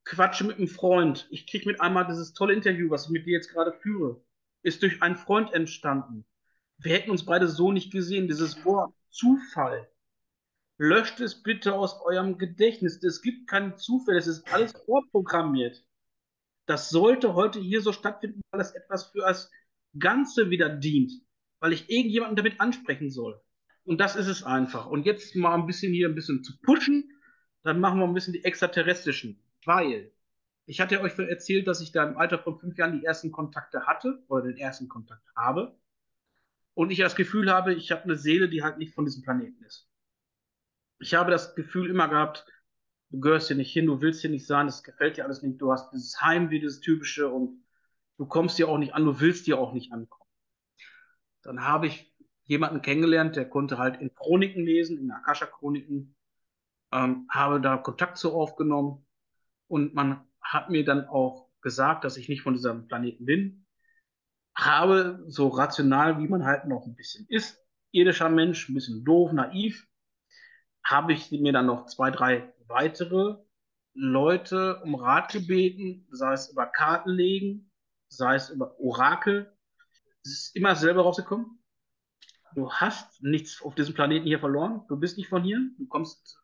[0.04, 3.32] quatsche mit einem Freund, ich kriege mit einmal dieses tolle Interview, was ich mit dir
[3.32, 4.22] jetzt gerade führe,
[4.62, 6.26] ist durch einen Freund entstanden.
[6.80, 8.28] Wir hätten uns beide so nicht gesehen.
[8.28, 9.90] Dieses Wort Zufall,
[10.78, 13.02] löscht es bitte aus eurem Gedächtnis.
[13.02, 15.82] Es gibt keinen Zufall, es ist alles vorprogrammiert.
[16.66, 19.50] Das sollte heute hier so stattfinden, weil es etwas für das
[19.98, 21.14] Ganze wieder dient,
[21.62, 23.42] weil ich irgendjemanden damit ansprechen soll.
[23.86, 24.88] Und das ist es einfach.
[24.88, 27.10] Und jetzt mal ein bisschen hier ein bisschen zu pushen,
[27.64, 30.12] dann machen wir ein bisschen die extraterrestrischen, weil
[30.66, 33.88] ich hatte euch erzählt, dass ich da im Alter von fünf Jahren die ersten Kontakte
[33.88, 35.78] hatte oder den ersten Kontakt habe.
[36.74, 39.62] Und ich das Gefühl habe, ich habe eine Seele, die halt nicht von diesem Planeten
[39.64, 39.90] ist.
[41.00, 42.46] Ich habe das Gefühl immer gehabt,
[43.10, 45.60] du gehörst hier nicht hin, du willst hier nicht sein, das gefällt dir alles nicht,
[45.60, 47.64] du hast dieses Heimweh, dieses typische und
[48.18, 50.30] du kommst hier auch nicht an, du willst hier auch nicht ankommen.
[51.42, 56.16] Dann habe ich jemanden kennengelernt, der konnte halt in Chroniken lesen, in Akasha-Chroniken,
[56.92, 59.06] ähm, habe da Kontakt zu aufgenommen
[59.68, 63.66] und man hat mir dann auch gesagt, dass ich nicht von diesem Planeten bin.
[64.56, 67.58] Habe so rational, wie man halt noch ein bisschen ist,
[67.92, 69.88] irdischer Mensch, ein bisschen doof, naiv,
[70.84, 73.38] habe ich mir dann noch zwei, drei weitere
[73.94, 77.72] Leute um Rat gebeten, sei es über Karten legen,
[78.10, 79.54] sei es über Orakel.
[80.24, 81.60] Es ist immer selber rausgekommen.
[82.56, 84.82] Du hast nichts auf diesem Planeten hier verloren.
[84.90, 85.60] Du bist nicht von hier.
[85.78, 86.41] Du kommst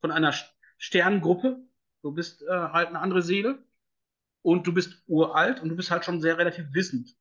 [0.00, 0.34] von einer
[0.78, 1.60] Sternengruppe.
[2.02, 3.62] Du bist äh, halt eine andere Seele.
[4.42, 7.14] Und du bist uralt und du bist halt schon sehr relativ wissend.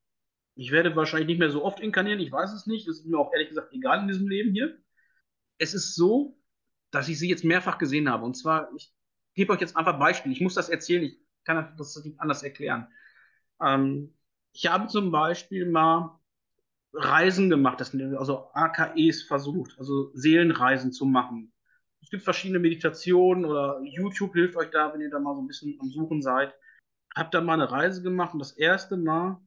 [0.55, 2.19] Ich werde wahrscheinlich nicht mehr so oft inkarnieren.
[2.19, 2.87] Ich weiß es nicht.
[2.87, 4.77] Das ist mir auch ehrlich gesagt egal in diesem Leben hier.
[5.57, 6.39] Es ist so,
[6.91, 8.25] dass ich sie jetzt mehrfach gesehen habe.
[8.25, 8.93] Und zwar, ich
[9.33, 10.33] gebe euch jetzt einfach Beispiele.
[10.33, 11.03] Ich muss das erzählen.
[11.03, 12.87] Ich kann das nicht anders erklären.
[13.61, 14.13] Ähm,
[14.53, 16.19] ich habe zum Beispiel mal
[16.93, 21.51] Reisen gemacht, also AKEs versucht, also Seelenreisen zu machen.
[22.01, 25.47] Es gibt verschiedene Meditationen oder YouTube hilft euch da, wenn ihr da mal so ein
[25.47, 26.53] bisschen am Suchen seid.
[27.15, 29.41] Hab da mal eine Reise gemacht und das erste Mal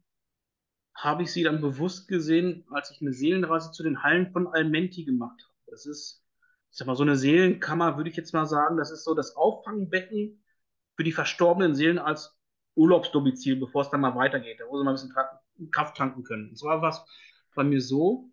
[0.94, 5.04] habe ich sie dann bewusst gesehen, als ich eine Seelenreise zu den Hallen von Almenti
[5.04, 5.58] gemacht habe.
[5.70, 6.24] Das ist,
[6.70, 9.36] ich sag mal, so eine Seelenkammer, würde ich jetzt mal sagen, das ist so das
[9.36, 10.42] Auffangbecken
[10.96, 12.36] für die verstorbenen Seelen als
[12.74, 16.50] Urlaubsdomizil, bevor es dann mal weitergeht, wo sie mal ein bisschen Kraft tanken können.
[16.50, 17.00] Und zwar war es
[17.54, 18.31] bei mir so,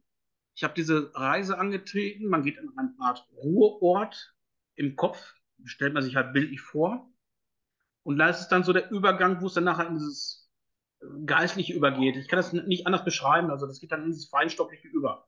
[0.55, 4.35] ich habe diese Reise angetreten, man geht in eine Art Ruheort
[4.75, 7.11] im Kopf, stellt man sich halt bildlich vor.
[8.03, 10.49] Und da ist es dann so der Übergang, wo es dann nachher in dieses
[11.25, 12.17] Geistliche übergeht.
[12.17, 15.27] Ich kann das nicht anders beschreiben, also das geht dann in dieses Feinstoffliche über.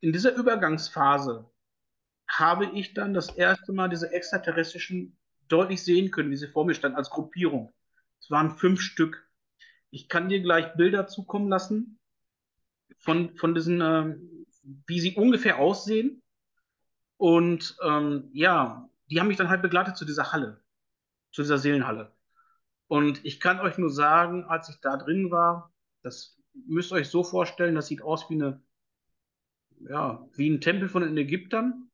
[0.00, 1.50] In dieser Übergangsphase
[2.28, 5.16] habe ich dann das erste Mal diese extraterrestrischen
[5.48, 7.72] deutlich sehen können, wie sie vor mir standen als Gruppierung.
[8.20, 9.28] Es waren fünf Stück.
[9.90, 11.98] Ich kann dir gleich Bilder zukommen lassen
[12.98, 14.16] von, von diesen, äh,
[14.86, 16.22] wie sie ungefähr aussehen.
[17.16, 20.62] Und ähm, ja, die haben mich dann halt begleitet zu dieser Halle,
[21.32, 22.12] zu dieser Seelenhalle.
[22.88, 27.08] Und ich kann euch nur sagen, als ich da drin war, das müsst ihr euch
[27.08, 28.62] so vorstellen, das sieht aus wie eine,
[29.88, 31.90] ja, wie ein Tempel von den Ägyptern.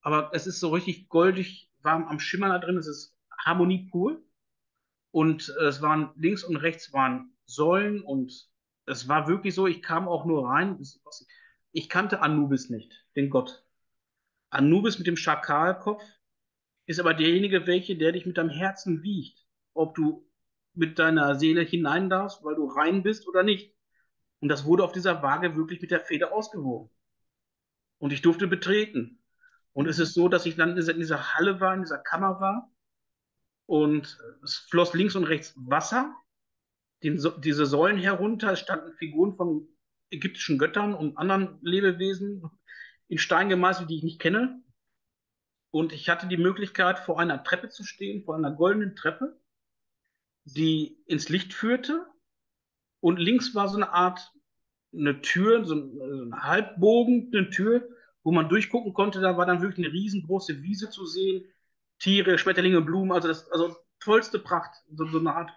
[0.00, 2.76] Aber es ist so richtig goldig warm am Schimmern da drin.
[2.76, 4.22] Es ist Harmonie pur.
[5.10, 8.48] Und äh, es waren links und rechts waren Säulen und
[8.86, 10.78] es war wirklich so, ich kam auch nur rein.
[11.76, 13.64] Ich kannte Anubis nicht, den Gott.
[14.48, 16.04] Anubis mit dem Schakalkopf
[16.86, 19.44] ist aber derjenige, welche, der dich mit deinem Herzen wiegt.
[19.72, 20.24] Ob du
[20.74, 23.74] mit deiner Seele hinein darfst, weil du rein bist oder nicht.
[24.38, 26.90] Und das wurde auf dieser Waage wirklich mit der Feder ausgewogen.
[27.98, 29.20] Und ich durfte betreten.
[29.72, 32.70] Und es ist so, dass ich dann in dieser Halle war, in dieser Kammer war.
[33.66, 36.14] Und es floss links und rechts Wasser.
[37.02, 39.73] Den, diese Säulen herunter standen Figuren von
[40.10, 42.42] ägyptischen Göttern und anderen Lebewesen
[43.08, 44.62] in Stein gemeißelt, die ich nicht kenne.
[45.70, 49.36] Und ich hatte die Möglichkeit, vor einer Treppe zu stehen, vor einer goldenen Treppe,
[50.44, 52.06] die ins Licht führte.
[53.00, 54.32] Und links war so eine Art,
[54.92, 57.88] eine Tür, so ein, Halbbogen, eine Tür,
[58.22, 59.20] wo man durchgucken konnte.
[59.20, 61.44] Da war dann wirklich eine riesengroße Wiese zu sehen.
[61.98, 64.74] Tiere, Schmetterlinge, Blumen, also das, also tollste Pracht.
[64.92, 65.50] So, so eine Art,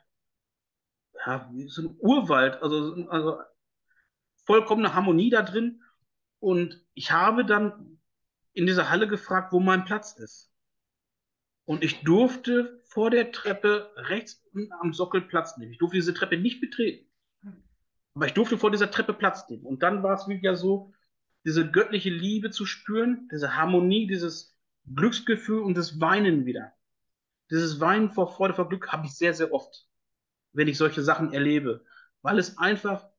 [1.25, 3.37] ja, so ein Urwald, also, also
[4.47, 5.83] vollkommene Harmonie da drin.
[6.39, 7.99] Und ich habe dann
[8.53, 10.51] in dieser Halle gefragt, wo mein Platz ist.
[11.65, 14.43] Und ich durfte vor der Treppe rechts
[14.79, 15.73] am Sockel Platz nehmen.
[15.73, 17.07] Ich durfte diese Treppe nicht betreten.
[18.15, 19.65] Aber ich durfte vor dieser Treppe Platz nehmen.
[19.65, 20.93] Und dann war es wieder so,
[21.45, 24.57] diese göttliche Liebe zu spüren, diese Harmonie, dieses
[24.91, 26.73] Glücksgefühl und das Weinen wieder.
[27.51, 29.87] Dieses Weinen vor Freude, vor Glück habe ich sehr, sehr oft,
[30.53, 31.85] wenn ich solche Sachen erlebe.
[32.21, 33.09] Weil es einfach,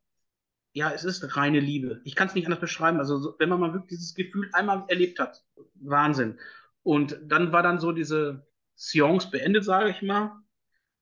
[0.73, 2.01] ja, es ist reine Liebe.
[2.05, 2.99] Ich kann es nicht anders beschreiben.
[2.99, 5.45] Also, wenn man mal wirklich dieses Gefühl einmal erlebt hat,
[5.75, 6.39] Wahnsinn.
[6.83, 10.41] Und dann war dann so diese Seance beendet, sage ich mal.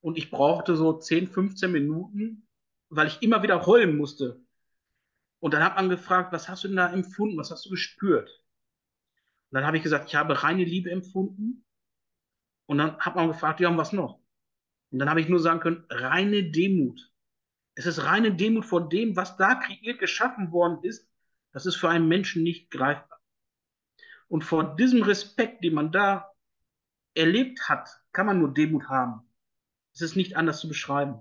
[0.00, 2.48] Und ich brauchte so 10, 15 Minuten,
[2.88, 4.40] weil ich immer wieder heulen musste.
[5.40, 7.36] Und dann hat man gefragt, was hast du denn da empfunden?
[7.36, 8.30] Was hast du gespürt?
[9.50, 11.64] Und dann habe ich gesagt, ich habe reine Liebe empfunden.
[12.66, 14.20] Und dann hat man gefragt, ja, und was noch?
[14.90, 17.12] Und dann habe ich nur sagen können, reine Demut.
[17.78, 21.08] Es ist reine Demut vor dem, was da kreiert, geschaffen worden ist.
[21.52, 23.20] Das ist für einen Menschen nicht greifbar.
[24.28, 26.32] Und vor diesem Respekt, den man da
[27.14, 29.20] erlebt hat, kann man nur Demut haben.
[29.94, 31.20] Es ist nicht anders zu beschreiben.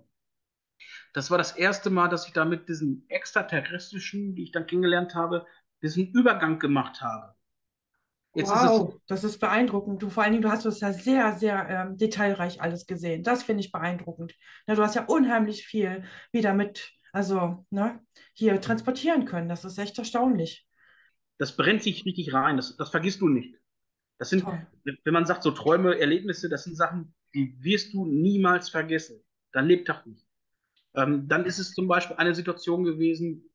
[1.14, 5.14] Das war das erste Mal, dass ich da mit diesen extraterrestrischen, die ich dann kennengelernt
[5.14, 5.46] habe,
[5.82, 7.36] diesen Übergang gemacht habe.
[8.36, 10.02] Jetzt wow, ist das ist beeindruckend.
[10.02, 13.24] Du vor allen Dingen, du hast das ja sehr, sehr ähm, detailreich alles gesehen.
[13.24, 14.36] Das finde ich beeindruckend.
[14.68, 18.02] Ja, du hast ja unheimlich viel wieder mit, also ne,
[18.34, 19.48] hier transportieren können.
[19.48, 20.68] Das ist echt erstaunlich.
[21.38, 22.58] Das brennt sich richtig rein.
[22.58, 23.56] Das, das vergisst du nicht.
[24.18, 24.66] Das sind, Toll.
[24.84, 29.22] wenn man sagt, so Träume, Erlebnisse, das sind Sachen, die wirst du niemals vergessen.
[29.52, 30.26] Dein Lebtag nicht.
[30.94, 33.50] Ähm, dann ist es zum Beispiel eine Situation gewesen,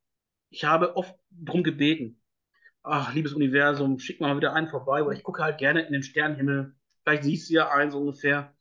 [0.51, 2.20] ich habe oft darum gebeten,
[2.83, 6.03] ach, liebes Universum, schick mal wieder einen vorbei, weil ich gucke halt gerne in den
[6.03, 6.75] Sternenhimmel.
[7.03, 8.55] Vielleicht siehst du ja einen so ungefähr.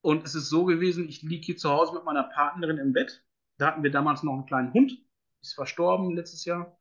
[0.00, 3.24] Und es ist so gewesen, ich liege hier zu Hause mit meiner Partnerin im Bett.
[3.58, 4.98] Da hatten wir damals noch einen kleinen Hund,
[5.40, 6.78] ist verstorben letztes Jahr.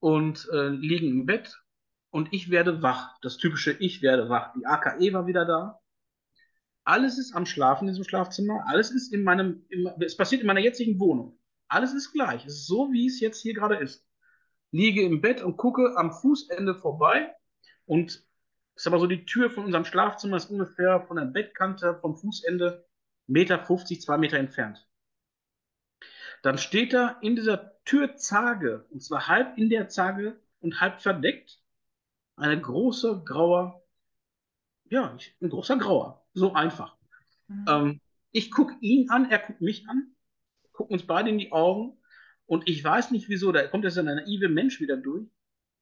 [0.00, 1.62] Und äh, liegen im Bett
[2.10, 3.16] und ich werde wach.
[3.22, 4.52] Das typische Ich werde wach.
[4.54, 5.80] Die AKE war wieder da.
[6.84, 8.64] Alles ist am Schlafen in diesem Schlafzimmer.
[8.66, 11.38] Alles ist in meinem, in, es passiert in meiner jetzigen Wohnung.
[11.68, 12.44] Alles ist gleich.
[12.44, 14.04] Es ist so, wie es jetzt hier gerade ist.
[14.72, 17.34] Liege im Bett und gucke am Fußende vorbei
[17.86, 18.24] und
[18.74, 22.84] ist aber so, die Tür von unserem Schlafzimmer ist ungefähr von der Bettkante vom Fußende
[23.26, 24.86] Meter 50, zwei Meter entfernt.
[26.42, 31.62] Dann steht da in dieser Türzage, und zwar halb in der Zage und halb verdeckt,
[32.36, 33.84] eine große grauer,
[34.90, 36.96] ja, ein großer grauer, so einfach.
[37.48, 37.64] Mhm.
[37.68, 38.00] Ähm,
[38.32, 40.14] ich gucke ihn an, er guckt mich an,
[40.72, 41.98] gucken uns beide in die Augen
[42.52, 45.26] und ich weiß nicht wieso, da kommt jetzt ein naive Mensch wieder durch.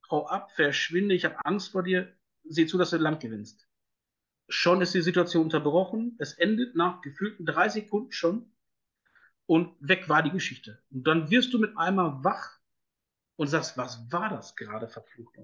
[0.09, 2.15] Hau ab, verschwinde, ich habe Angst vor dir,
[2.45, 3.67] sieh zu, dass du Land gewinnst.
[4.49, 8.53] Schon ist die Situation unterbrochen, es endet nach gefühlten drei Sekunden schon
[9.47, 10.81] und weg war die Geschichte.
[10.93, 12.61] Und dann wirst du mit einmal wach
[13.35, 15.35] und sagst, was war das gerade verflucht?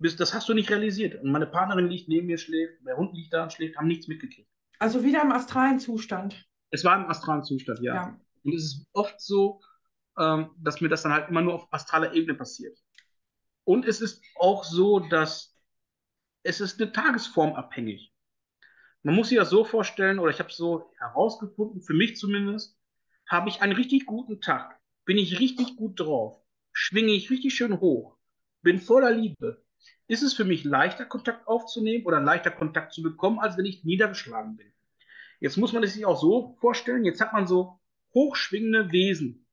[0.00, 1.14] das hast du nicht realisiert.
[1.22, 4.06] Und meine Partnerin liegt neben mir, schläft, der Hund liegt da und schläft, haben nichts
[4.06, 4.50] mitgekriegt.
[4.80, 6.46] Also wieder im astralen Zustand.
[6.68, 7.94] Es war im astralen Zustand, ja.
[7.94, 8.20] ja.
[8.44, 9.62] Und es ist oft so,
[10.18, 12.78] ähm, dass mir das dann halt immer nur auf astraler Ebene passiert.
[13.64, 15.56] Und es ist auch so, dass
[16.42, 18.12] es ist eine Tagesform abhängig.
[19.02, 22.78] Man muss sich das so vorstellen, oder ich habe es so herausgefunden, für mich zumindest,
[23.28, 26.42] habe ich einen richtig guten Tag, bin ich richtig gut drauf,
[26.72, 28.16] schwinge ich richtig schön hoch,
[28.62, 29.64] bin voller Liebe,
[30.06, 33.84] ist es für mich leichter, Kontakt aufzunehmen oder leichter Kontakt zu bekommen, als wenn ich
[33.84, 34.72] niedergeschlagen bin.
[35.38, 37.80] Jetzt muss man es sich auch so vorstellen, jetzt hat man so
[38.12, 39.46] hochschwingende Wesen.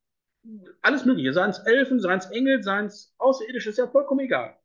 [0.81, 4.57] Alles Mögliche, seien es Elfen, seien es Engel, seien es Außerirdische, ist ja vollkommen egal.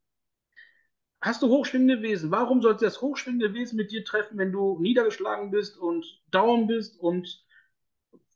[1.21, 2.31] Hast du hochschwingende Wesen?
[2.31, 6.99] Warum sollte das hochschwingende Wesen mit dir treffen, wenn du niedergeschlagen bist und down bist
[6.99, 7.45] und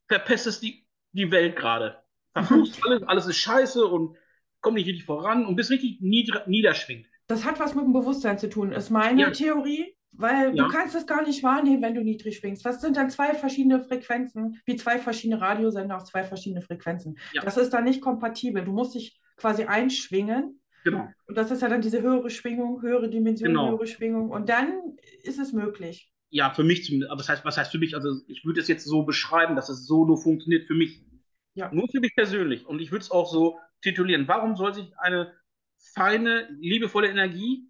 [0.08, 2.02] verpestest die, die Welt gerade?
[2.32, 4.16] Verfluchst alles, alles ist scheiße und
[4.62, 7.08] komm nicht richtig voran und bist richtig niederschwingend.
[7.28, 9.32] Das hat was mit dem Bewusstsein zu tun, ist meine ja.
[9.32, 10.64] Theorie, weil ja.
[10.64, 12.66] du kannst es gar nicht wahrnehmen, wenn du niedrig schwingst.
[12.66, 17.18] Was sind dann zwei verschiedene Frequenzen, wie zwei verschiedene Radiosender auf zwei verschiedene Frequenzen?
[17.34, 17.44] Ja.
[17.44, 18.64] Das ist dann nicht kompatibel.
[18.64, 20.60] Du musst dich quasi einschwingen.
[20.84, 21.08] Genau.
[21.28, 23.72] Und das ist ja dann diese höhere Schwingung, höhere Dimension, genau.
[23.72, 24.30] höhere Schwingung.
[24.30, 26.12] Und dann ist es möglich.
[26.30, 27.12] Ja, für mich zumindest.
[27.12, 27.96] Aber das heißt, was heißt für mich?
[27.96, 31.04] Also ich würde es jetzt so beschreiben, dass es so nur funktioniert für mich.
[31.54, 31.72] Ja.
[31.74, 32.66] Nur für mich persönlich.
[32.66, 34.28] Und ich würde es auch so titulieren.
[34.28, 35.34] Warum soll sich eine
[35.94, 37.70] feine, liebevolle Energie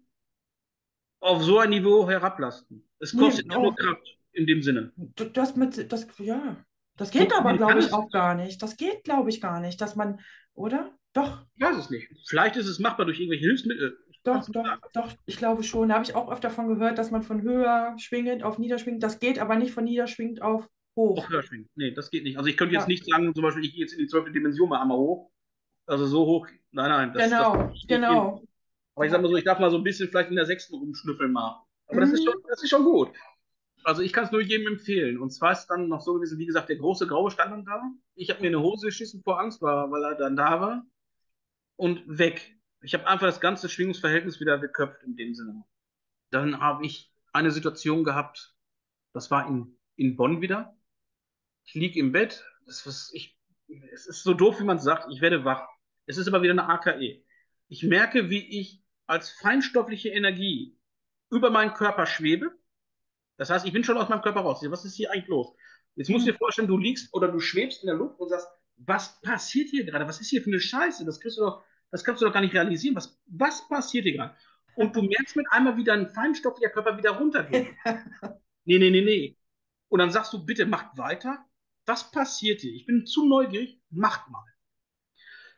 [1.20, 2.84] auf so ein Niveau herablasten.
[2.98, 4.92] Es kostet nee, nur Kraft in dem Sinne.
[5.32, 6.56] Das mit, das, ja,
[6.96, 8.62] das geht aber, glaube ich, auch gar nicht.
[8.62, 10.20] Das geht, glaube ich, gar nicht, dass man,
[10.54, 10.92] oder?
[11.12, 11.46] Doch.
[11.56, 12.08] Ich weiß es nicht.
[12.28, 13.98] Vielleicht ist es machbar durch irgendwelche Hilfsmittel.
[14.24, 15.88] Doch, doch, doch, ich glaube schon.
[15.88, 19.20] Da habe ich auch öfter von gehört, dass man von höher schwingend auf niederschwingend, das
[19.20, 21.18] geht aber nicht von niederschwingend auf hoch.
[21.18, 21.70] Auf höher schwingend.
[21.76, 22.36] Nee, das geht nicht.
[22.36, 22.88] Also ich könnte jetzt ja.
[22.88, 25.30] nicht sagen, zum Beispiel, ich gehe jetzt in die zwölfte Dimension mal einmal hoch.
[25.86, 27.12] Also so hoch, nein, nein.
[27.14, 28.42] Das, genau, das genau.
[28.98, 30.74] Aber ich sag mal so, ich darf mal so ein bisschen vielleicht in der sechsten
[30.74, 31.64] rumschnüffeln mal.
[31.86, 32.00] Aber mhm.
[32.00, 33.12] das, ist schon, das ist schon gut.
[33.84, 35.20] Also ich kann es nur jedem empfehlen.
[35.20, 37.80] Und zwar ist dann noch so gewesen, wie gesagt, der große Graue stand dann da.
[38.16, 40.84] Ich habe mir eine Hose geschissen vor Angst, weil er dann da war.
[41.76, 42.58] Und weg.
[42.82, 45.62] Ich habe einfach das ganze Schwingungsverhältnis wieder geköpft in dem Sinne.
[46.30, 48.56] Dann habe ich eine Situation gehabt,
[49.12, 50.76] das war in, in Bonn wieder.
[51.66, 52.44] Ich liege im Bett.
[52.66, 53.38] Das, was ich,
[53.92, 55.06] es ist so doof, wie man sagt.
[55.12, 55.68] Ich werde wach.
[56.06, 57.22] Es ist aber wieder eine AKE.
[57.68, 60.78] Ich merke, wie ich als feinstoffliche Energie
[61.30, 62.52] über meinen Körper schwebe
[63.38, 64.60] das heißt, ich bin schon aus meinem Körper raus.
[64.68, 65.54] Was ist hier eigentlich los?
[65.94, 66.38] Jetzt musst du dir mhm.
[66.38, 70.06] vorstellen, du liegst oder du schwebst in der Luft und sagst, was passiert hier gerade?
[70.06, 71.04] Was ist hier für eine Scheiße?
[71.04, 72.96] Das, kriegst du doch, das kannst du doch gar nicht realisieren.
[72.96, 74.34] Was, was passiert hier gerade?
[74.74, 77.68] Und du merkst mit einmal, wie dein feinstofflicher Körper wieder runtergeht.
[78.64, 79.36] nee, nee, nee, nee.
[79.88, 81.44] Und dann sagst du, bitte macht weiter.
[81.86, 82.74] Was passiert hier?
[82.74, 83.80] Ich bin zu neugierig.
[83.90, 84.44] Macht mal.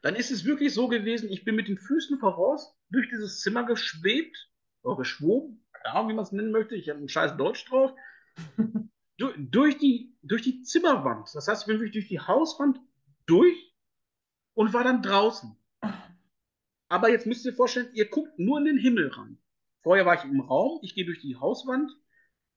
[0.02, 3.64] Dann ist es wirklich so gewesen, ich bin mit den Füßen voraus durch dieses Zimmer
[3.64, 4.50] geschwebt,
[4.82, 7.92] oder geschwoben, keine Ahnung, wie man es nennen möchte, ich habe ein scheiß Deutsch drauf,
[9.18, 11.28] du, durch, die, durch die Zimmerwand.
[11.34, 12.80] Das heißt, ich bin wirklich durch die Hauswand
[13.26, 13.74] durch
[14.54, 15.56] und war dann draußen.
[16.88, 19.38] Aber jetzt müsst ihr euch vorstellen, ihr guckt nur in den Himmel rein.
[19.82, 21.90] Vorher war ich im Raum, ich gehe durch die Hauswand,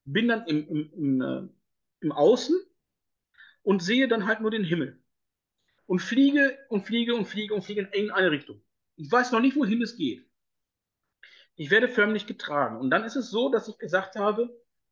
[0.05, 1.47] bin dann im, im, im, äh,
[2.01, 2.55] im Außen
[3.61, 5.01] und sehe dann halt nur den Himmel.
[5.85, 8.61] Und fliege und fliege und fliege und fliege in eine Richtung.
[8.95, 10.29] Ich weiß noch nicht, wohin es geht.
[11.55, 12.77] Ich werde förmlich getragen.
[12.77, 14.49] Und dann ist es so, dass ich gesagt habe,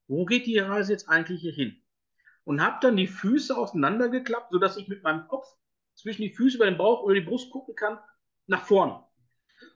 [0.08, 1.82] wo geht die Reise jetzt eigentlich hier hin?
[2.44, 5.48] Und habe dann die Füße auseinandergeklappt, sodass ich mit meinem Kopf
[5.94, 8.00] zwischen die Füße über den Bauch oder die Brust gucken kann,
[8.48, 9.04] nach vorne.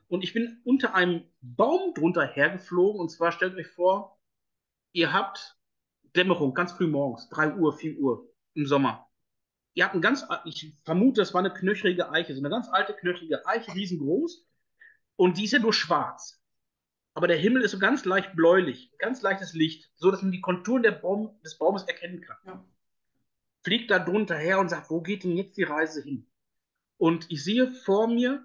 [0.08, 3.00] Und ich bin unter einem Baum drunter hergeflogen.
[3.00, 4.20] Und zwar stellt euch vor,
[4.92, 5.58] ihr habt
[6.14, 9.05] Dämmerung, ganz früh morgens, 3 Uhr, 4 Uhr im Sommer.
[9.76, 12.94] Ihr habt ein ganz, ich vermute, das war eine knöchrige Eiche, so eine ganz alte
[12.94, 14.44] knöchrige Eiche, riesengroß.
[15.14, 16.42] Und die ist ja nur schwarz
[17.16, 20.42] aber der Himmel ist so ganz leicht bläulich, ganz leichtes Licht, so dass man die
[20.42, 22.36] Konturen Baum, des Baumes erkennen kann.
[22.44, 22.64] Ja.
[23.62, 26.26] Fliegt da drunter her und sagt, wo geht denn jetzt die Reise hin?
[26.98, 28.44] Und ich sehe vor mir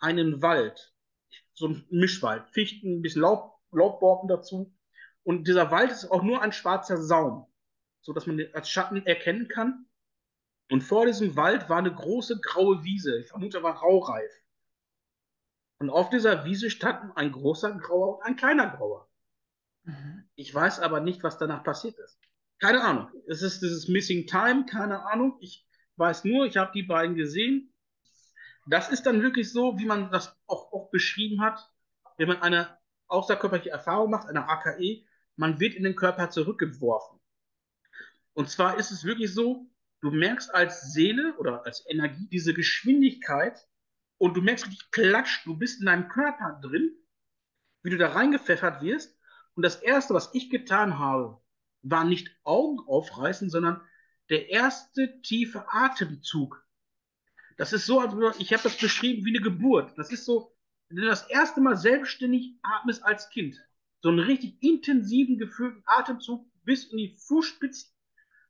[0.00, 0.92] einen Wald,
[1.52, 4.74] so ein Mischwald, Fichten, ein bisschen Laub, Laubborken dazu.
[5.22, 7.46] Und dieser Wald ist auch nur ein schwarzer Saum,
[8.00, 9.86] so dass man den als Schatten erkennen kann.
[10.70, 13.18] Und vor diesem Wald war eine große graue Wiese.
[13.20, 14.32] Ich vermute, war raureif.
[15.78, 19.08] Und auf dieser Wiese standen ein großer Grauer und ein kleiner Grauer.
[19.82, 20.28] Mhm.
[20.34, 22.18] Ich weiß aber nicht, was danach passiert ist.
[22.58, 23.10] Keine Ahnung.
[23.26, 25.36] Es ist dieses Missing Time, keine Ahnung.
[25.40, 27.72] Ich weiß nur, ich habe die beiden gesehen.
[28.66, 31.70] Das ist dann wirklich so, wie man das auch, auch beschrieben hat,
[32.16, 35.04] wenn man eine außerkörperliche Erfahrung macht, eine AKE,
[35.36, 37.20] man wird in den Körper zurückgeworfen.
[38.32, 39.66] Und zwar ist es wirklich so,
[40.04, 43.66] du merkst als Seele oder als Energie diese Geschwindigkeit,
[44.18, 46.92] und du merkst richtig, klatsch, du bist in deinem Körper drin,
[47.82, 49.18] wie du da reingepfeffert wirst.
[49.54, 51.40] Und das Erste, was ich getan habe,
[51.82, 53.80] war nicht Augen aufreißen, sondern
[54.30, 56.64] der erste tiefe Atemzug.
[57.56, 58.02] Das ist so,
[58.38, 59.92] ich habe das beschrieben wie eine Geburt.
[59.96, 60.56] Das ist so,
[60.88, 63.60] wenn du das erste Mal selbstständig atmest als Kind.
[64.00, 67.93] So einen richtig intensiven, gefühlten Atemzug bis in die Fußspitzen.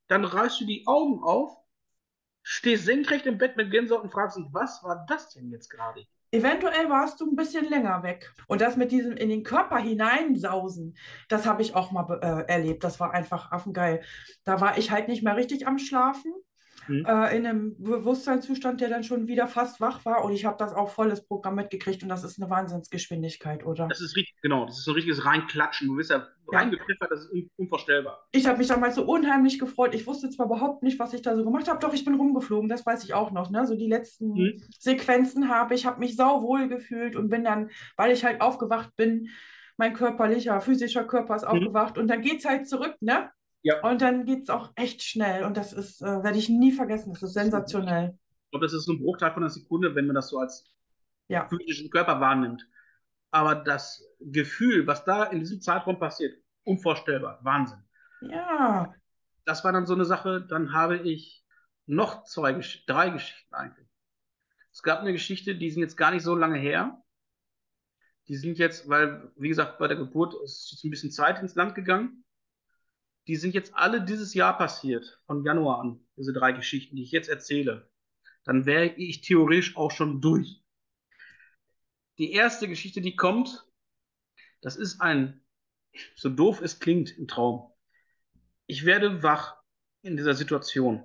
[0.09, 1.57] Dann reißt du die Augen auf
[2.45, 6.07] stehst senkrecht im Bett mit Gänsehaut und fragst dich, was war das denn jetzt gerade?
[6.31, 8.33] Eventuell warst du ein bisschen länger weg.
[8.49, 10.97] Und das mit diesem in den Körper hineinsausen,
[11.29, 12.85] das habe ich auch mal äh, erlebt.
[12.85, 14.03] Das war einfach affengeil.
[14.45, 16.33] Da war ich halt nicht mehr richtig am Schlafen
[16.89, 17.05] mhm.
[17.07, 20.25] äh, in einem Bewusstseinszustand, der dann schon wieder fast wach war.
[20.25, 23.89] Und ich habe das auch volles Programm mitgekriegt und das ist eine Wahnsinnsgeschwindigkeit, oder?
[23.89, 24.67] Das ist richtig, genau.
[24.67, 25.89] Das ist so ein richtiges Reinklatschen.
[25.89, 26.59] Du bist ja, ja.
[26.59, 28.27] reingepfiffert, das ist un unvorstellbar.
[28.33, 29.95] Ich habe mich damals so unheimlich gefreut.
[29.95, 32.69] Ich wusste zwar überhaupt nicht, was ich da so gemacht habe, doch ich bin rumgeflogen,
[32.69, 33.51] das weiß ich auch noch.
[33.51, 33.67] Ne?
[33.67, 34.63] So die letzten mhm.
[34.79, 39.29] Sequenzen habe ich, habe mich sauwohl gefühlt und bin dann, weil ich halt aufgewacht bin,
[39.77, 41.49] mein körperlicher, physischer Körper ist mhm.
[41.49, 43.31] aufgewacht und dann geht es halt zurück, ne?
[43.65, 43.81] Ja.
[43.81, 45.43] Und dann geht es auch echt schnell.
[45.45, 47.15] Und das ist, äh, werde ich nie vergessen.
[47.15, 48.17] Das ist sensationell.
[48.45, 50.71] Ich glaube, das ist so ein Bruchteil von einer Sekunde, wenn man das so als
[51.29, 51.49] ja.
[51.49, 52.69] physischen Körper wahrnimmt.
[53.31, 57.41] Aber das Gefühl, was da in diesem Zeitraum passiert, unvorstellbar.
[57.43, 57.83] Wahnsinn.
[58.21, 58.95] Ja.
[59.47, 60.47] Das war dann so eine Sache.
[60.47, 61.43] Dann habe ich
[61.87, 62.53] noch zwei,
[62.87, 63.89] drei Geschichten eigentlich.
[64.73, 67.03] Es gab eine Geschichte, die sind jetzt gar nicht so lange her.
[68.29, 71.55] Die sind jetzt, weil, wie gesagt, bei der Geburt ist jetzt ein bisschen Zeit ins
[71.55, 72.25] Land gegangen
[73.27, 77.13] die sind jetzt alle dieses Jahr passiert, von Januar an, diese drei Geschichten, die ich
[77.13, 77.91] jetzt erzähle.
[78.45, 80.63] dann wäre ich theoretisch auch schon durch.
[82.19, 83.67] Die erste Geschichte, die kommt,
[84.61, 85.43] das ist ein,
[86.15, 87.73] so doof es klingt, ein Traum.
[88.67, 89.57] Ich werde wach
[90.03, 91.03] in dieser Situation.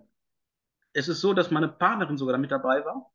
[0.92, 3.14] Es ist so, dass meine Partnerin sogar mit dabei war.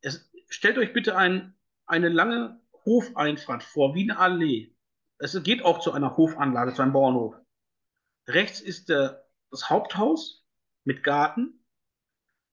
[0.00, 1.54] Es, stellt euch bitte ein,
[1.86, 4.74] eine lange Hofeinfahrt vor, wie eine Allee.
[5.18, 7.34] Es geht auch zu einer Hofanlage, zu einem Bauernhof.
[8.28, 10.44] Rechts ist der, das Haupthaus
[10.84, 11.64] mit Garten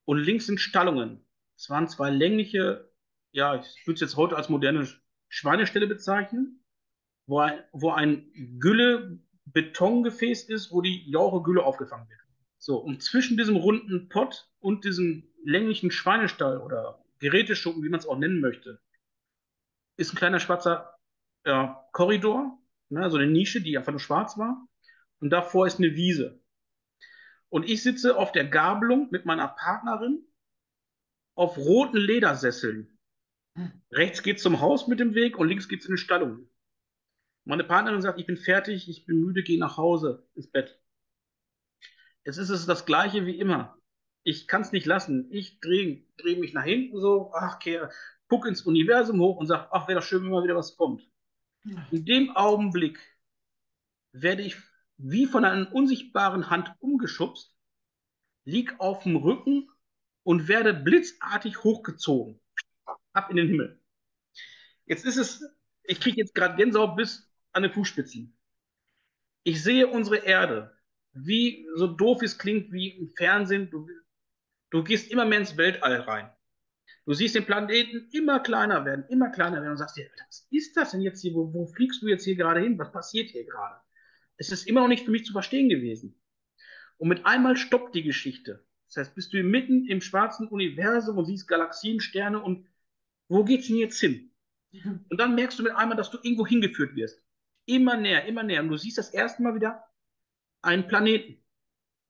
[0.06, 1.26] und links sind Stallungen.
[1.56, 2.92] Es waren zwei längliche,
[3.32, 4.88] ja, ich würde es jetzt heute als moderne
[5.30, 6.64] Schweineställe bezeichnen,
[7.26, 12.20] wo ein, wo ein Gülle-Betongefäß ist, wo die Jauche-Gülle aufgefangen wird.
[12.58, 18.08] So, und zwischen diesem runden Pott und diesem länglichen Schweinestall oder Geräteschuppen, wie man es
[18.08, 18.80] auch nennen möchte,
[19.98, 20.98] ist ein kleiner schwarzer
[21.46, 22.58] ja, Korridor,
[22.90, 24.68] ne, so eine Nische, die einfach nur schwarz war.
[25.24, 26.38] Und davor ist eine Wiese.
[27.48, 30.22] Und ich sitze auf der Gabelung mit meiner Partnerin
[31.34, 33.00] auf roten Ledersesseln.
[33.90, 36.50] Rechts geht zum Haus mit dem Weg und links geht es in die Stallung.
[37.46, 40.78] Meine Partnerin sagt, ich bin fertig, ich bin müde, gehe nach Hause ins Bett.
[42.26, 43.78] Jetzt ist es das Gleiche wie immer.
[44.24, 45.32] Ich kann es nicht lassen.
[45.32, 47.88] Ich drehe dreh mich nach hinten so, ach, okay,
[48.28, 51.10] guck ins Universum hoch und sag, ach, wäre doch schön, wenn mal wieder was kommt.
[51.92, 53.00] In dem Augenblick
[54.12, 54.58] werde ich
[55.04, 57.54] wie von einer unsichtbaren Hand umgeschubst,
[58.46, 59.70] lieg auf dem Rücken
[60.24, 62.40] und werde blitzartig hochgezogen.
[63.12, 63.80] Ab in den Himmel.
[64.86, 65.44] Jetzt ist es,
[65.84, 68.36] ich kriege jetzt gerade Gänsehaut bis an den Fußspitzen.
[69.44, 70.76] Ich sehe unsere Erde
[71.12, 73.88] wie so doof es klingt wie im Fernsehen, du,
[74.72, 76.32] du gehst immer mehr ins Weltall rein.
[77.06, 80.78] Du siehst den Planeten immer kleiner werden, immer kleiner werden und sagst dir, was ist
[80.78, 81.34] das denn jetzt hier?
[81.34, 82.80] Wo, wo fliegst du jetzt hier gerade hin?
[82.80, 83.76] Was passiert hier gerade?
[84.38, 86.20] Es ist immer noch nicht für mich zu verstehen gewesen.
[86.98, 88.66] Und mit einmal stoppt die Geschichte.
[88.88, 92.68] Das heißt, bist du mitten im schwarzen Universum und siehst Galaxien, Sterne und
[93.28, 94.32] wo geht's denn jetzt hin?
[95.10, 97.24] Und dann merkst du mit einmal, dass du irgendwo hingeführt wirst.
[97.66, 98.62] Immer näher, immer näher.
[98.62, 99.84] Und du siehst das erste Mal wieder
[100.62, 101.44] einen Planeten.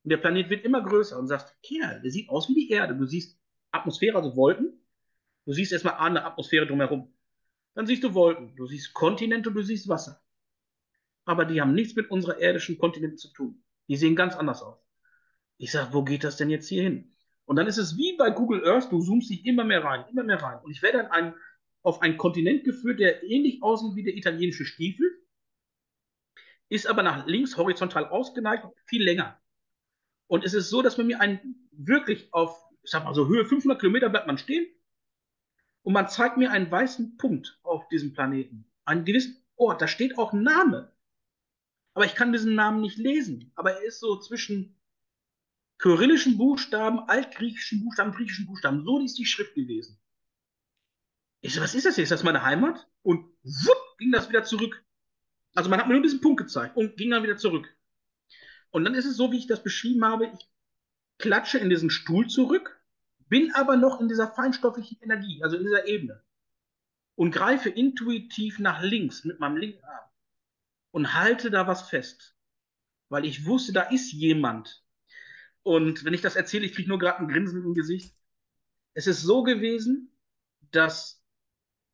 [0.03, 2.95] Und der Planet wird immer größer und sagst, Kerl, der sieht aus wie die Erde.
[2.95, 3.39] Du siehst
[3.71, 4.81] Atmosphäre, also Wolken.
[5.45, 7.13] Du siehst erstmal eine Atmosphäre drumherum.
[7.73, 10.22] Dann siehst du Wolken, du siehst Kontinente, du siehst Wasser.
[11.25, 13.63] Aber die haben nichts mit unserer irdischen Kontinenten zu tun.
[13.87, 14.77] Die sehen ganz anders aus.
[15.57, 17.13] Ich sage, wo geht das denn jetzt hier hin?
[17.45, 20.23] Und dann ist es wie bei Google Earth, du zoomst dich immer mehr rein, immer
[20.23, 20.59] mehr rein.
[20.63, 21.33] Und ich werde dann ein,
[21.81, 25.23] auf einen Kontinent geführt, der ähnlich aussieht wie der italienische Stiefel
[26.73, 29.39] ist aber nach links horizontal ausgeneigt, viel länger.
[30.25, 33.45] Und es ist so, dass man mir einen wirklich auf, ich sag mal so Höhe
[33.45, 34.65] 500 Kilometer bleibt man stehen
[35.83, 38.65] und man zeigt mir einen weißen Punkt auf diesem Planeten.
[38.85, 40.91] Einen gewissen Ort, da steht auch Name.
[41.93, 43.51] Aber ich kann diesen Namen nicht lesen.
[43.55, 44.75] Aber er ist so zwischen
[45.77, 48.83] kyrillischen Buchstaben, altgriechischen Buchstaben, griechischen Buchstaben.
[48.83, 49.99] So ist die Schrift gewesen.
[51.41, 52.03] Ich so, was ist das hier?
[52.03, 52.87] Ist das meine Heimat?
[53.01, 54.83] Und wupp, ging das wieder zurück.
[55.53, 57.67] Also man hat mir nur diesen Punkt gezeigt und ging dann wieder zurück.
[58.71, 60.49] Und dann ist es so, wie ich das beschrieben habe, ich
[61.19, 62.81] klatsche in diesen Stuhl zurück,
[63.27, 66.23] bin aber noch in dieser feinstofflichen Energie, also in dieser Ebene.
[67.15, 70.12] Und greife intuitiv nach links mit meinem linken Arm
[70.93, 72.37] und halte da was fest.
[73.09, 74.83] Weil ich wusste, da ist jemand.
[75.63, 78.15] Und wenn ich das erzähle, ich kriege nur gerade ein Grinsen im Gesicht.
[78.93, 80.15] Es ist so gewesen,
[80.71, 81.21] dass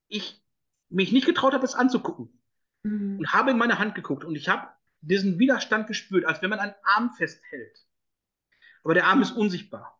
[0.10, 0.44] ich
[0.90, 2.42] mich nicht getraut habe, es anzugucken
[2.84, 3.20] mhm.
[3.20, 4.68] und habe in meine Hand geguckt und ich habe
[5.02, 7.86] diesen Widerstand gespürt, als wenn man einen Arm festhält.
[8.84, 9.98] Aber der Arm ist unsichtbar.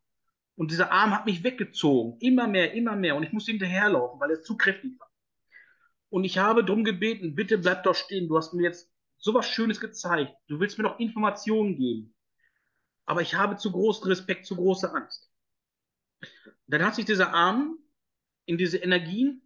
[0.56, 3.16] Und dieser Arm hat mich weggezogen, immer mehr, immer mehr.
[3.16, 5.09] Und ich musste hinterherlaufen, weil er zu kräftig war.
[6.10, 8.28] Und ich habe darum gebeten, bitte bleib doch stehen.
[8.28, 10.34] Du hast mir jetzt sowas Schönes gezeigt.
[10.48, 12.16] Du willst mir noch Informationen geben.
[13.06, 15.32] Aber ich habe zu großen Respekt, zu große Angst.
[16.68, 17.78] Dann hat sich dieser Arm
[18.46, 19.42] in diese Energien,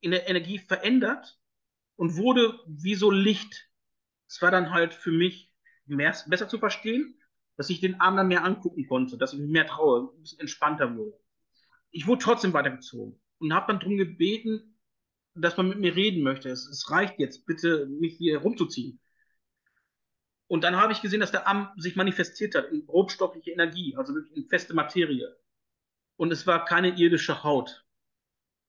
[0.00, 1.38] in der Energie verändert
[1.96, 3.70] und wurde wie so Licht.
[4.28, 5.52] Es war dann halt für mich
[5.86, 7.14] mehr, besser zu verstehen,
[7.56, 10.40] dass ich den Arm dann mehr angucken konnte, dass ich mich mehr traue, ein bisschen
[10.40, 11.18] entspannter wurde.
[11.90, 14.71] Ich wurde trotzdem weitergezogen und habe dann darum gebeten,
[15.34, 16.50] dass man mit mir reden möchte.
[16.50, 19.00] Es, es reicht jetzt, bitte mich hier rumzuziehen.
[20.46, 24.14] Und dann habe ich gesehen, dass der Arm sich manifestiert hat in grobstoffliche Energie, also
[24.14, 25.34] wirklich in feste Materie.
[26.16, 27.86] Und es war keine irdische Haut.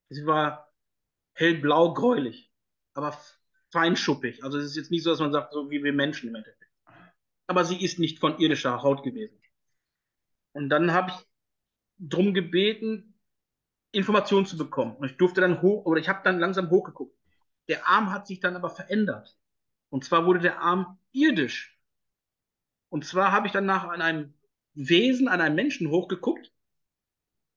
[0.10, 0.74] Sie war
[1.34, 2.54] hellblau gräulich
[2.94, 3.18] aber
[3.72, 4.44] feinschuppig.
[4.44, 6.72] Also es ist jetzt nicht so, dass man sagt, so wie wir Menschen im Endeffekt.
[7.48, 9.40] Aber sie ist nicht von irdischer Haut gewesen.
[10.54, 11.16] Und dann habe ich
[11.98, 13.13] drum gebeten,
[13.94, 14.98] Informationen zu bekommen.
[14.98, 17.16] Und ich durfte dann hoch, oder ich habe dann langsam hochgeguckt.
[17.70, 19.38] Der Arm hat sich dann aber verändert.
[19.90, 21.80] Und zwar wurde der Arm irdisch.
[22.90, 24.34] Und zwar habe ich dann nach an einem
[24.74, 26.52] Wesen, an einem Menschen hochgeguckt,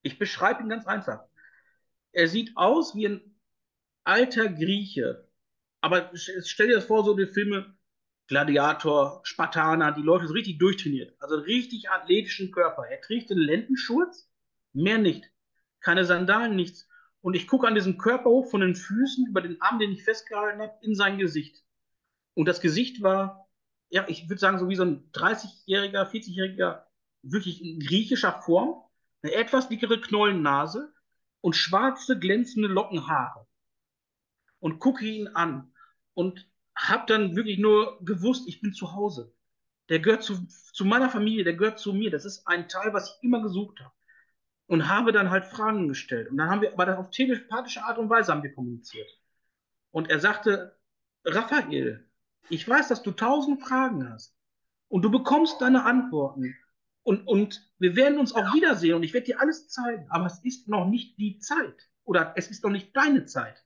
[0.03, 1.25] Ich beschreibe ihn ganz einfach.
[2.13, 3.37] Er sieht aus wie ein
[4.05, 5.29] alter Grieche.
[5.81, 7.77] Aber stell dir das vor, so die Filme
[8.29, 11.17] Gladiator, Spartaner, die Leute sind richtig durchtrainiert.
[11.21, 12.85] Also richtig athletischen Körper.
[12.89, 14.31] Er trägt einen Lendenschurz,
[14.73, 15.31] mehr nicht.
[15.87, 16.89] Keine Sandalen, nichts.
[17.21, 20.03] Und ich gucke an diesem Körper hoch von den Füßen über den Arm, den ich
[20.03, 21.63] festgehalten habe, in sein Gesicht.
[22.35, 23.49] Und das Gesicht war,
[23.89, 26.83] ja, ich würde sagen, so wie so ein 30-jähriger, 40-jähriger,
[27.23, 28.83] wirklich in griechischer Form,
[29.23, 30.93] eine etwas dickere Knollennase
[31.41, 33.47] und schwarze, glänzende Lockenhaare.
[34.59, 35.73] Und gucke ihn an
[36.15, 39.33] und habe dann wirklich nur gewusst, ich bin zu Hause.
[39.89, 42.11] Der gehört zu, zu meiner Familie, der gehört zu mir.
[42.11, 43.96] Das ist ein Teil, was ich immer gesucht habe.
[44.69, 46.29] Und habe dann halt Fragen gestellt.
[46.29, 49.09] Und dann haben wir, aber auf telepathische Art und Weise haben wir kommuniziert.
[49.93, 50.77] Und er sagte,
[51.25, 52.09] Raphael,
[52.49, 54.37] ich weiß, dass du tausend Fragen hast.
[54.89, 56.57] Und du bekommst deine Antworten.
[57.03, 60.07] Und, und wir werden uns auch wiedersehen und ich werde dir alles zeigen.
[60.11, 61.89] Aber es ist noch nicht die Zeit.
[62.05, 63.65] Oder es ist noch nicht deine Zeit.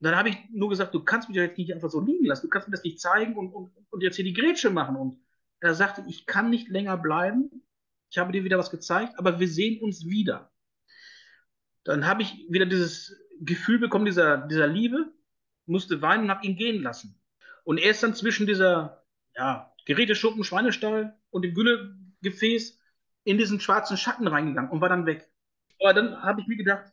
[0.00, 2.24] Und dann habe ich nur gesagt, du kannst mich ja jetzt nicht einfach so liegen
[2.24, 2.46] lassen.
[2.46, 4.96] Du kannst mir das nicht zeigen und, und, und jetzt hier die Grätsche machen.
[4.96, 5.18] Und
[5.60, 7.62] er sagte, ich kann nicht länger bleiben.
[8.10, 10.52] Ich habe dir wieder was gezeigt, aber wir sehen uns wieder.
[11.84, 15.12] Dann habe ich wieder dieses Gefühl bekommen, dieser, dieser Liebe,
[15.66, 17.20] musste weinen und habe ihn gehen lassen.
[17.64, 19.04] Und er ist dann zwischen dieser
[19.36, 22.78] ja, Geräteschuppen, Schweinestall und dem Güllegefäß
[23.24, 25.30] in diesen schwarzen Schatten reingegangen und war dann weg.
[25.78, 26.92] Aber dann habe ich mir gedacht,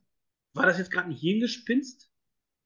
[0.54, 2.12] war das jetzt gerade ein Hirngespinst?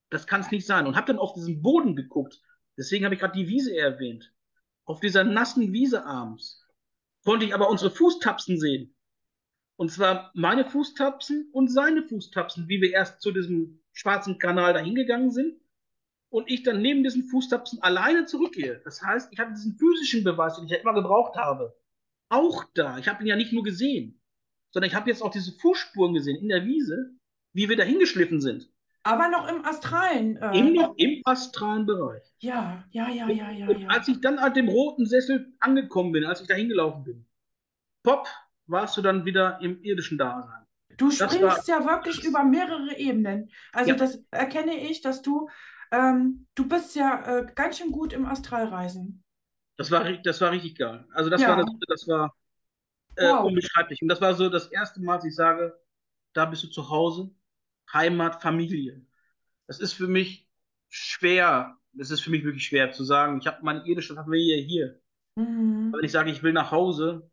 [0.10, 0.88] Das kann es nicht sein.
[0.88, 2.42] Und habe dann auf diesen Boden geguckt.
[2.78, 4.34] Deswegen habe ich gerade die Wiese erwähnt.
[4.84, 6.61] Auf dieser nassen Wiese abends
[7.24, 8.96] konnte ich aber unsere Fußtapsen sehen.
[9.76, 14.96] Und zwar meine Fußtapsen und seine Fußtapsen, wie wir erst zu diesem schwarzen Kanal dahin
[14.96, 15.60] gegangen sind.
[16.30, 18.80] Und ich dann neben diesen Fußtapsen alleine zurückgehe.
[18.86, 21.76] Das heißt, ich habe diesen physischen Beweis, den ich ja immer gebraucht habe,
[22.30, 22.98] auch da.
[22.98, 24.22] Ich habe ihn ja nicht nur gesehen,
[24.72, 27.14] sondern ich habe jetzt auch diese Fußspuren gesehen in der Wiese,
[27.54, 28.71] wie wir dahin geschliffen sind.
[29.04, 30.38] Aber noch im astralen.
[30.38, 32.24] Äh, Immer im astralen Bereich.
[32.40, 33.68] Ja, ja, ja, ja, ja.
[33.68, 37.26] Und als ich dann an dem roten Sessel angekommen bin, als ich da hingelaufen bin,
[38.04, 38.28] pop,
[38.68, 40.66] warst du dann wieder im irdischen Dasein.
[40.98, 43.50] Du springst war, ja wirklich über mehrere Ebenen.
[43.74, 43.98] Also ja.
[43.98, 45.50] das erkenne ich, dass du,
[45.92, 49.24] ähm, du bist ja äh, ganz schön gut im Astralreisen.
[49.78, 51.08] Das war, das war richtig geil.
[51.14, 51.50] Also das ja.
[51.50, 52.36] war, das, das war
[53.16, 53.46] äh, wow.
[53.46, 54.02] unbeschreiblich.
[54.02, 55.80] Und das war so das erste Mal, dass ich sage,
[56.34, 57.32] da bist du zu Hause
[57.94, 59.06] Heimat, Familie.
[59.68, 60.48] Das ist für mich
[60.90, 61.78] schwer.
[61.98, 65.00] Es ist für mich wirklich schwer zu sagen, ich habe meine irdische Familie hier.
[65.36, 65.94] Mhm.
[65.94, 67.30] Wenn ich sage, ich will nach Hause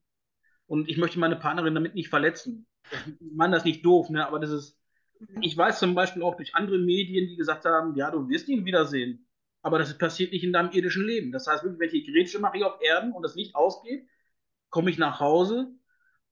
[0.66, 2.66] und ich möchte meine Partnerin damit nicht verletzen.
[3.20, 4.26] Ich meine das nicht doof, ne?
[4.26, 4.78] aber das ist,
[5.40, 8.64] ich weiß zum Beispiel auch durch andere Medien, die gesagt haben, ja, du wirst ihn
[8.64, 9.26] wiedersehen.
[9.62, 11.32] Aber das passiert nicht in deinem irdischen Leben.
[11.32, 14.08] Das heißt, wenn ich Grätsche mache hier auf Erden und das Licht ausgeht,
[14.70, 15.72] komme ich nach Hause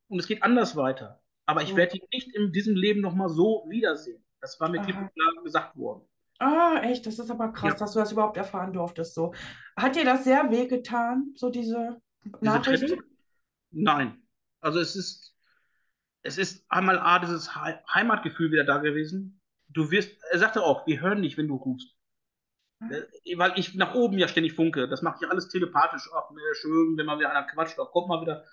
[0.08, 1.20] und es geht anders weiter.
[1.46, 4.22] Aber ich werde ihn nicht in diesem Leben nochmal so wiedersehen.
[4.40, 6.02] Das war mir klipp und klar gesagt worden.
[6.38, 7.06] Ah, echt?
[7.06, 7.78] Das ist aber krass, ja.
[7.78, 9.14] dass du das überhaupt erfahren durftest.
[9.14, 9.32] So.
[9.76, 12.96] Hat dir das sehr wehgetan, so diese, diese Nachricht?
[13.70, 14.22] Nein.
[14.60, 15.34] Also es ist,
[16.22, 19.40] es ist einmal A, dieses Heimatgefühl wieder da gewesen.
[19.68, 21.96] Du wirst, er sagte auch, wir hören dich, wenn du rufst.
[22.80, 24.88] Äh, weil ich nach oben ja ständig funke.
[24.88, 26.10] Das macht ja alles telepathisch.
[26.14, 28.44] Ach, ne, schön, wenn mal wieder einer quatscht, auch kommt mal wieder.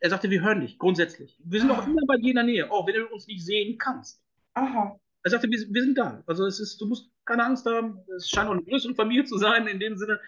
[0.00, 1.38] Er sagte, wir hören dich, grundsätzlich.
[1.44, 1.84] Wir sind auch ah.
[1.84, 4.22] immer bei dir in der Nähe, auch wenn du uns nicht sehen kannst.
[4.54, 4.98] Aha.
[5.22, 6.22] Er sagte, wir, wir, sind da.
[6.26, 8.00] Also es ist, du musst keine Angst haben.
[8.16, 10.20] Es scheint auch eine größere Familie zu sein in dem Sinne.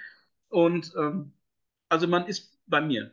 [0.48, 1.32] Und ähm,
[1.88, 3.12] also man ist bei mir.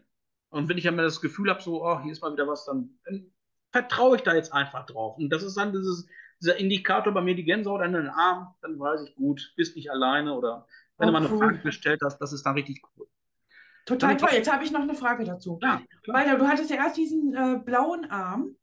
[0.49, 2.97] Und wenn ich einmal das Gefühl habe, so, oh, hier ist mal wieder was, dann,
[3.05, 3.25] dann
[3.71, 5.17] vertraue ich da jetzt einfach drauf.
[5.17, 6.07] Und das ist dann dieses,
[6.39, 9.91] dieser Indikator bei mir, die Gänsehaut an den Arm, dann weiß ich gut, bist nicht
[9.91, 13.07] alleine oder wenn oh, du mal eine Frage gestellt hast, das ist dann richtig cool.
[13.85, 14.29] Total toll.
[14.33, 15.59] Jetzt habe ich noch eine Frage dazu.
[15.61, 18.55] Ja, Weil du hattest ja erst diesen äh, blauen Arm,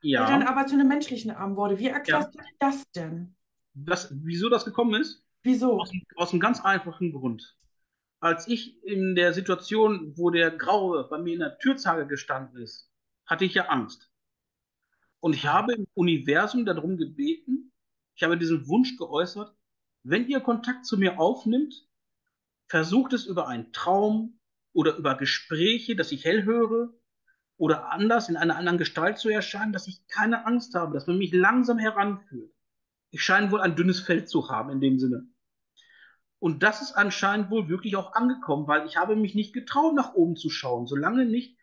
[0.00, 0.26] ja.
[0.26, 1.78] der dann aber zu einem menschlichen Arm wurde.
[1.78, 2.40] Wie erklärst ja.
[2.42, 3.34] du das denn?
[3.74, 5.22] Das, wieso das gekommen ist?
[5.42, 5.80] Wieso?
[5.80, 7.56] Aus, aus einem ganz einfachen Grund.
[8.20, 12.88] Als ich in der Situation, wo der Graue bei mir in der Türzage gestanden ist,
[13.26, 14.10] hatte ich ja Angst.
[15.20, 17.72] Und ich habe im Universum darum gebeten,
[18.14, 19.54] ich habe diesen Wunsch geäußert,
[20.04, 21.86] wenn ihr Kontakt zu mir aufnimmt,
[22.68, 24.38] versucht es über einen Traum,
[24.72, 26.92] oder über Gespräche, dass ich hell höre
[27.56, 31.18] oder anders in einer anderen Gestalt zu erscheinen, dass ich keine Angst habe, dass man
[31.18, 32.52] mich langsam heranführt.
[33.10, 35.26] Ich scheine wohl ein dünnes Feld zu haben in dem Sinne.
[36.38, 40.14] Und das ist anscheinend wohl wirklich auch angekommen, weil ich habe mich nicht getraut, nach
[40.14, 41.56] oben zu schauen, solange nicht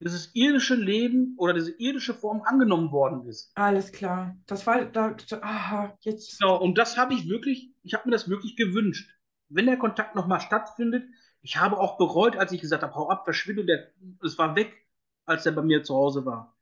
[0.00, 3.52] dieses irdische Leben oder diese irdische Form angenommen worden ist.
[3.54, 4.36] Alles klar.
[4.46, 6.40] Das war da, aha, jetzt.
[6.40, 9.08] Genau, und das habe ich wirklich, ich habe mir das wirklich gewünscht.
[9.48, 11.06] Wenn der Kontakt nochmal stattfindet,
[11.44, 13.92] ich habe auch bereut, als ich gesagt habe, hau ab, verschwinde, der,
[14.22, 14.86] es war weg,
[15.26, 16.56] als er bei mir zu Hause war.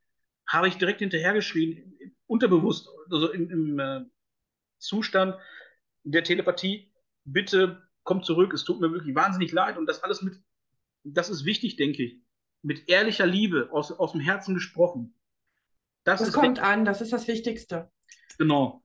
[0.45, 4.01] habe ich direkt hinterhergeschrien, unterbewusst, also im, im äh,
[4.79, 5.35] Zustand
[6.03, 6.91] der Telepathie,
[7.23, 10.37] bitte komm zurück, es tut mir wirklich wahnsinnig leid und das alles mit,
[11.05, 12.21] das ist wichtig, denke ich,
[12.61, 15.17] mit ehrlicher Liebe, aus, aus dem Herzen gesprochen.
[16.03, 17.89] Das, das kommt an, das ist das Wichtigste.
[18.37, 18.83] Genau.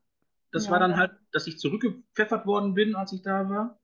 [0.53, 0.71] Das ja.
[0.71, 3.81] war dann halt, dass ich zurückgepfeffert worden bin, als ich da war.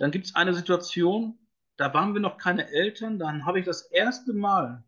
[0.00, 1.38] Dann gibt es eine Situation,
[1.76, 4.82] da waren wir noch keine Eltern, dann habe ich das erste Mal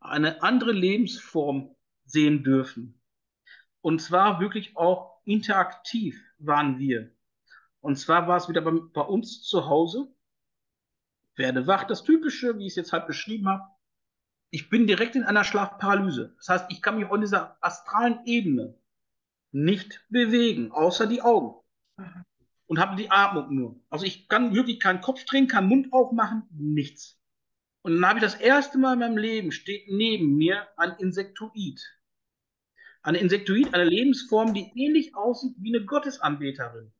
[0.00, 3.00] eine andere Lebensform sehen dürfen.
[3.80, 7.12] Und zwar wirklich auch interaktiv waren wir.
[7.80, 10.12] Und zwar war es wieder bei, bei uns zu Hause.
[11.36, 13.62] Werde wach, das Typische, wie ich es jetzt halt beschrieben habe.
[14.50, 16.34] Ich bin direkt in einer Schlafparalyse.
[16.38, 18.76] Das heißt, ich kann mich in dieser astralen Ebene
[19.52, 21.54] nicht bewegen, außer die Augen.
[22.72, 23.80] Und habe die Atmung nur.
[23.90, 27.20] Also ich kann wirklich keinen Kopf drehen, keinen Mund aufmachen, nichts.
[27.82, 31.82] Und dann habe ich das erste Mal in meinem Leben, steht neben mir ein Insektoid.
[33.02, 36.90] Eine Insektoid, eine Lebensform, die ähnlich aussieht wie eine Gottesanbeterin.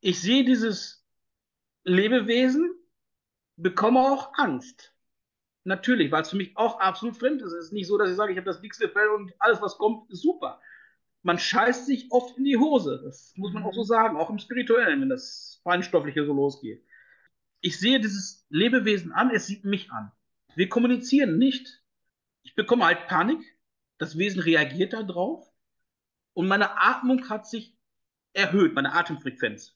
[0.00, 1.06] Ich sehe dieses
[1.84, 2.74] Lebewesen,
[3.54, 4.96] bekomme auch Angst.
[5.62, 7.52] Natürlich, weil es für mich auch absolut fremd ist.
[7.52, 9.78] Es ist nicht so, dass ich sage, ich habe das dickste Fell und alles, was
[9.78, 10.60] kommt, ist super
[11.24, 13.00] man scheißt sich oft in die Hose.
[13.02, 16.84] Das muss man auch so sagen, auch im Spirituellen, wenn das Feinstoffliche so losgeht.
[17.62, 20.12] Ich sehe dieses Lebewesen an, es sieht mich an.
[20.54, 21.82] Wir kommunizieren nicht.
[22.42, 23.40] Ich bekomme halt Panik.
[23.96, 25.50] Das Wesen reagiert darauf.
[26.34, 27.74] Und meine Atmung hat sich
[28.34, 29.74] erhöht, meine Atemfrequenz.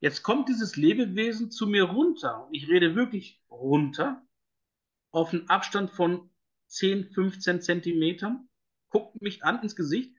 [0.00, 2.48] Jetzt kommt dieses Lebewesen zu mir runter.
[2.48, 4.26] Und ich rede wirklich runter.
[5.12, 6.28] Auf einen Abstand von
[6.66, 8.47] 10, 15 Zentimetern
[8.90, 10.14] guckt mich an ins Gesicht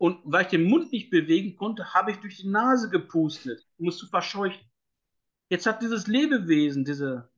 [0.00, 3.88] und weil ich den Mund nicht bewegen konnte, habe ich durch die Nase gepustet, um
[3.88, 4.64] es zu verscheuchen.
[5.50, 7.30] Jetzt hat dieses Lebewesen, diese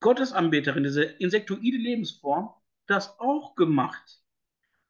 [0.00, 2.50] Gottesanbeterin, diese insektoide Lebensform,
[2.86, 4.22] das auch gemacht.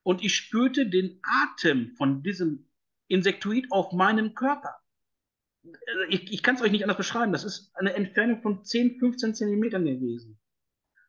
[0.02, 2.68] Und ich spürte den Atem von diesem
[3.06, 4.74] Insektoid auf meinem Körper.
[6.10, 7.32] Ich, ich kann es euch nicht anders beschreiben.
[7.32, 10.38] Das ist eine Entfernung von 10, 15 Zentimetern gewesen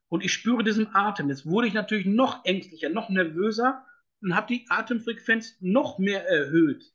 [0.09, 1.29] und ich spüre diesen Atem.
[1.29, 3.85] Jetzt wurde ich natürlich noch ängstlicher, noch nervöser
[4.21, 6.91] und habe die Atemfrequenz noch mehr erhöht,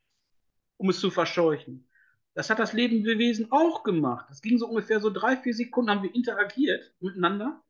[0.77, 1.89] um es zu verscheuchen.
[2.35, 4.27] Das hat das Lebewesen auch gemacht.
[4.29, 7.62] Das ging so ungefähr so drei, vier Sekunden, haben wir interagiert miteinander.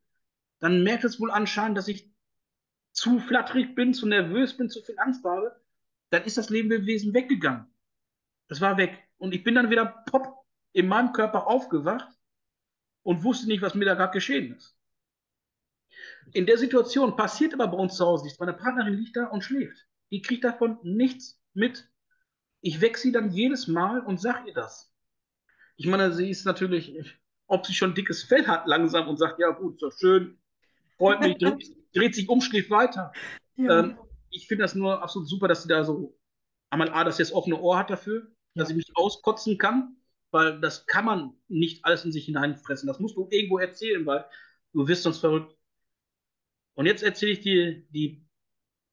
[0.60, 2.10] Dann merkt es wohl anscheinend, dass ich
[2.92, 5.54] zu flatterig bin, zu nervös bin, zu viel Angst habe.
[6.10, 7.66] Dann ist das Lebewesen weggegangen.
[8.48, 8.98] Das war weg.
[9.18, 12.08] Und ich bin dann wieder pop in meinem Körper aufgewacht
[13.02, 14.76] und wusste nicht, was mir da gerade geschehen ist.
[16.32, 18.38] In der Situation passiert aber bei uns zu Hause nichts.
[18.38, 19.86] Meine Partnerin liegt da und schläft.
[20.10, 21.88] Die kriegt davon nichts mit.
[22.60, 24.92] Ich wecke sie dann jedes Mal und sage ihr das.
[25.76, 26.94] Ich meine, sie ist natürlich,
[27.46, 30.38] ob sie schon dickes Fell hat langsam und sagt, ja gut, doch schön,
[30.96, 33.12] freut mich, dreht, dreht sich um, schläft weiter.
[33.56, 33.80] Ja.
[33.80, 33.98] Ähm,
[34.30, 36.16] ich finde das nur absolut super, dass sie da so
[36.70, 38.30] einmal A, dass sie das offene Ohr hat dafür, ja.
[38.54, 39.96] dass sie mich auskotzen kann,
[40.30, 42.86] weil das kann man nicht alles in sich hineinfressen.
[42.86, 44.24] Das musst du irgendwo erzählen, weil
[44.72, 45.56] du wirst sonst verrückt.
[46.74, 48.24] Und jetzt erzähle ich dir die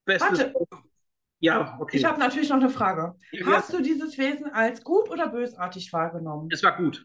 [0.04, 0.54] beste.
[0.54, 0.54] Warte.
[1.40, 1.96] Ja, okay.
[1.96, 3.16] Ich habe natürlich noch eine Frage.
[3.44, 6.48] Hast du dieses Wesen als gut oder bösartig wahrgenommen?
[6.52, 7.04] Es war gut.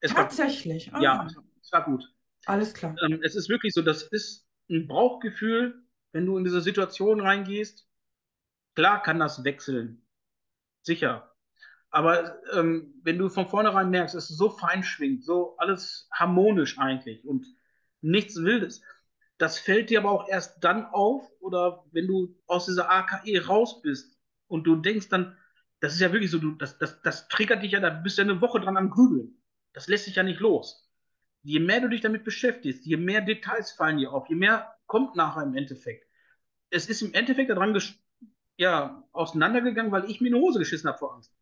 [0.00, 0.92] Es Tatsächlich?
[0.92, 1.42] War, ja, ah.
[1.60, 2.04] es war gut.
[2.44, 2.94] Alles klar.
[3.02, 7.88] Ähm, es ist wirklich so, das ist ein Bauchgefühl, wenn du in diese Situation reingehst.
[8.76, 10.06] Klar kann das wechseln.
[10.82, 11.34] Sicher.
[11.90, 16.78] Aber ähm, wenn du von vornherein merkst, es ist so fein schwingt, so alles harmonisch
[16.78, 17.46] eigentlich und
[18.00, 18.82] nichts Wildes
[19.38, 23.82] das fällt dir aber auch erst dann auf oder wenn du aus dieser AKE raus
[23.82, 24.18] bist
[24.48, 25.36] und du denkst dann,
[25.80, 28.22] das ist ja wirklich so, du, das, das, das triggert dich ja, da bist du
[28.22, 29.36] ja eine Woche dran am Grübeln.
[29.74, 30.90] Das lässt sich ja nicht los.
[31.42, 35.16] Je mehr du dich damit beschäftigst, je mehr Details fallen dir auf, je mehr kommt
[35.16, 36.06] nachher im Endeffekt.
[36.70, 37.78] Es ist im Endeffekt daran
[38.56, 41.36] ja, auseinandergegangen, weil ich mir eine Hose geschissen habe vor Angst.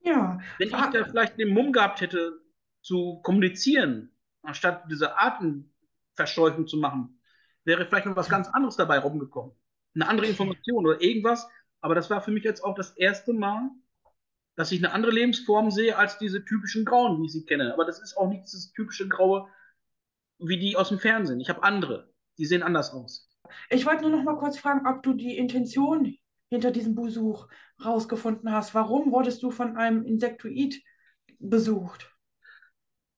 [0.00, 0.38] Ja.
[0.58, 2.40] Wenn ich da vielleicht den Mumm gehabt hätte,
[2.80, 4.12] zu kommunizieren,
[4.42, 7.13] anstatt diese Atemverscheuchung zu machen,
[7.64, 9.52] wäre vielleicht noch was ganz anderes dabei rumgekommen.
[9.94, 11.48] Eine andere Information oder irgendwas.
[11.80, 13.70] Aber das war für mich jetzt auch das erste Mal,
[14.56, 17.72] dass ich eine andere Lebensform sehe als diese typischen Grauen, wie ich sie kenne.
[17.72, 19.48] Aber das ist auch nicht das typische Graue
[20.38, 21.40] wie die aus dem Fernsehen.
[21.40, 23.30] Ich habe andere, die sehen anders aus.
[23.70, 26.16] Ich wollte nur noch mal kurz fragen, ob du die Intention
[26.50, 27.48] hinter diesem Besuch
[27.84, 28.74] rausgefunden hast.
[28.74, 30.82] Warum wurdest du von einem Insektoid
[31.38, 32.13] besucht?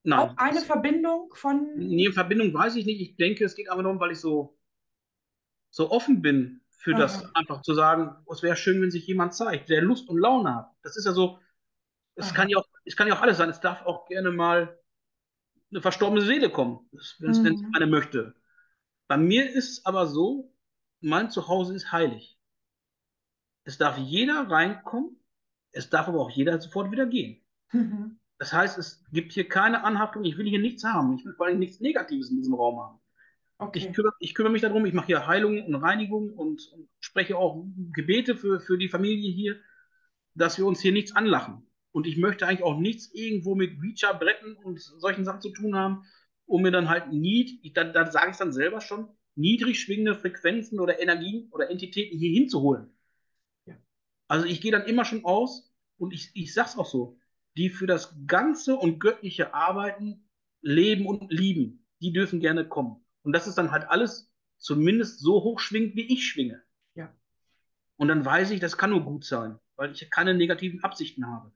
[0.07, 0.19] Nein.
[0.21, 1.77] Auch eine Verbindung von.
[1.77, 3.01] Nee, Verbindung weiß ich nicht.
[3.01, 4.57] Ich denke, es geht aber darum, weil ich so,
[5.71, 7.01] so offen bin für Aha.
[7.01, 10.55] das, einfach zu sagen, es wäre schön, wenn sich jemand zeigt, der Lust und Laune
[10.55, 10.71] hat.
[10.83, 11.41] Das ist ja so,
[12.15, 13.51] es kann ja, auch, es kann ja auch alles sein.
[13.51, 14.79] Es darf auch gerne mal
[15.73, 16.89] eine verstorbene Seele kommen,
[17.19, 17.73] wenn es mhm.
[17.75, 18.37] eine möchte.
[19.09, 20.55] Bei mir ist es aber so,
[21.01, 22.39] mein Zuhause ist heilig.
[23.65, 25.21] Es darf jeder reinkommen,
[25.73, 27.45] es darf aber auch jeder sofort wieder gehen.
[27.73, 28.21] Mhm.
[28.39, 31.17] Das heißt, es gibt hier keine Anhaftung, ich will hier nichts haben.
[31.17, 33.01] Ich will vor allem nichts Negatives in diesem Raum haben.
[33.59, 33.79] Okay.
[33.79, 37.39] Ich, kümmere, ich, kümmere, mich darum, ich mache hier Heilung und Reinigung und, und, spreche
[37.39, 39.57] auch Gebete für, für die Familie hier,
[40.35, 41.67] dass wir uns hier nichts anlachen.
[41.93, 46.03] Und ich möchte eigentlich auch nichts irgendwo mit Reacher-Bretten und solchen Sachen zu tun haben,
[46.45, 50.79] um mir dann halt nie, da, da sage ich dann selber schon, niedrig schwingende Frequenzen
[50.79, 52.91] oder Energien oder Entitäten hier hinzuholen.
[53.65, 53.77] Ja.
[54.29, 57.19] Also ich gehe dann immer schon aus und ich, ich sage es auch so,
[57.57, 60.29] die für das Ganze und Göttliche arbeiten,
[60.61, 63.05] leben und lieben, die dürfen gerne kommen.
[63.23, 66.63] Und das ist dann halt alles zumindest so hoch schwingt, wie ich schwinge.
[66.95, 67.13] Ja.
[67.97, 71.53] Und dann weiß ich, das kann nur gut sein, weil ich keine negativen Absichten habe.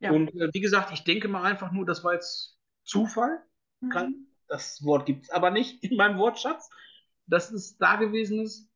[0.00, 0.12] Ja.
[0.12, 3.42] Und äh, wie gesagt, ich denke mal einfach nur, das war jetzt Zufall.
[3.80, 3.90] Mhm.
[3.90, 6.68] Kann, das Wort gibt es aber nicht in meinem Wortschatz,
[7.26, 8.68] dass es da gewesen ist.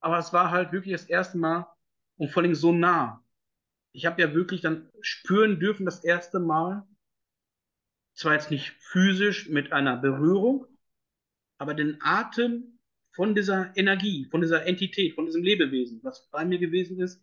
[0.00, 1.66] Aber es war halt wirklich das erste Mal
[2.16, 3.22] und vor allem so nah.
[3.92, 6.86] Ich habe ja wirklich dann spüren dürfen, das erste Mal,
[8.14, 10.66] zwar jetzt nicht physisch mit einer Berührung,
[11.58, 12.78] aber den Atem
[13.12, 17.22] von dieser Energie, von dieser Entität, von diesem Lebewesen, was bei mir gewesen ist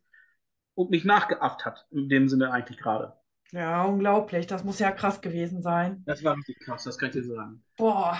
[0.76, 3.18] und mich nachgeafft hat, in dem Sinne eigentlich gerade.
[3.52, 4.46] Ja, unglaublich.
[4.46, 6.04] Das muss ja krass gewesen sein.
[6.06, 7.64] Das war richtig krass, das kann ich dir sagen.
[7.78, 8.20] Boah.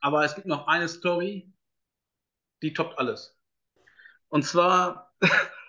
[0.00, 1.52] Aber es gibt noch eine Story,
[2.62, 3.38] die toppt alles.
[4.28, 5.14] Und zwar,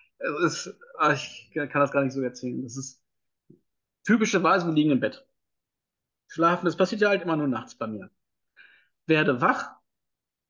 [0.44, 2.62] ist, ah, ich kann das gar nicht so erzählen.
[2.64, 3.02] Das ist
[4.06, 5.26] typischerweise, wir liegen im Bett.
[6.28, 8.10] Schlafen, das passiert ja halt immer nur nachts bei mir.
[9.06, 9.76] Werde wach.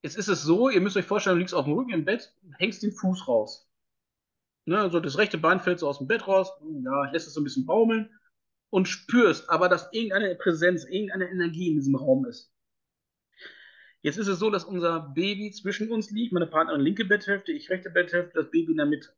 [0.02, 2.34] Jetzt ist es so, ihr müsst euch vorstellen, du liegst auf dem Rücken im Bett,
[2.58, 3.70] hängst den Fuß raus.
[4.66, 6.50] Ne, also das rechte Bein fällt so aus dem Bett raus,
[6.84, 8.10] ja, lässt es so ein bisschen baumeln
[8.70, 12.52] und spürst aber, dass irgendeine Präsenz, irgendeine Energie in diesem Raum ist.
[14.02, 17.70] Jetzt ist es so, dass unser Baby zwischen uns liegt, meine Partnerin linke Betthälfte, ich
[17.70, 19.10] rechte Betthälfte, das Baby in der Mitte.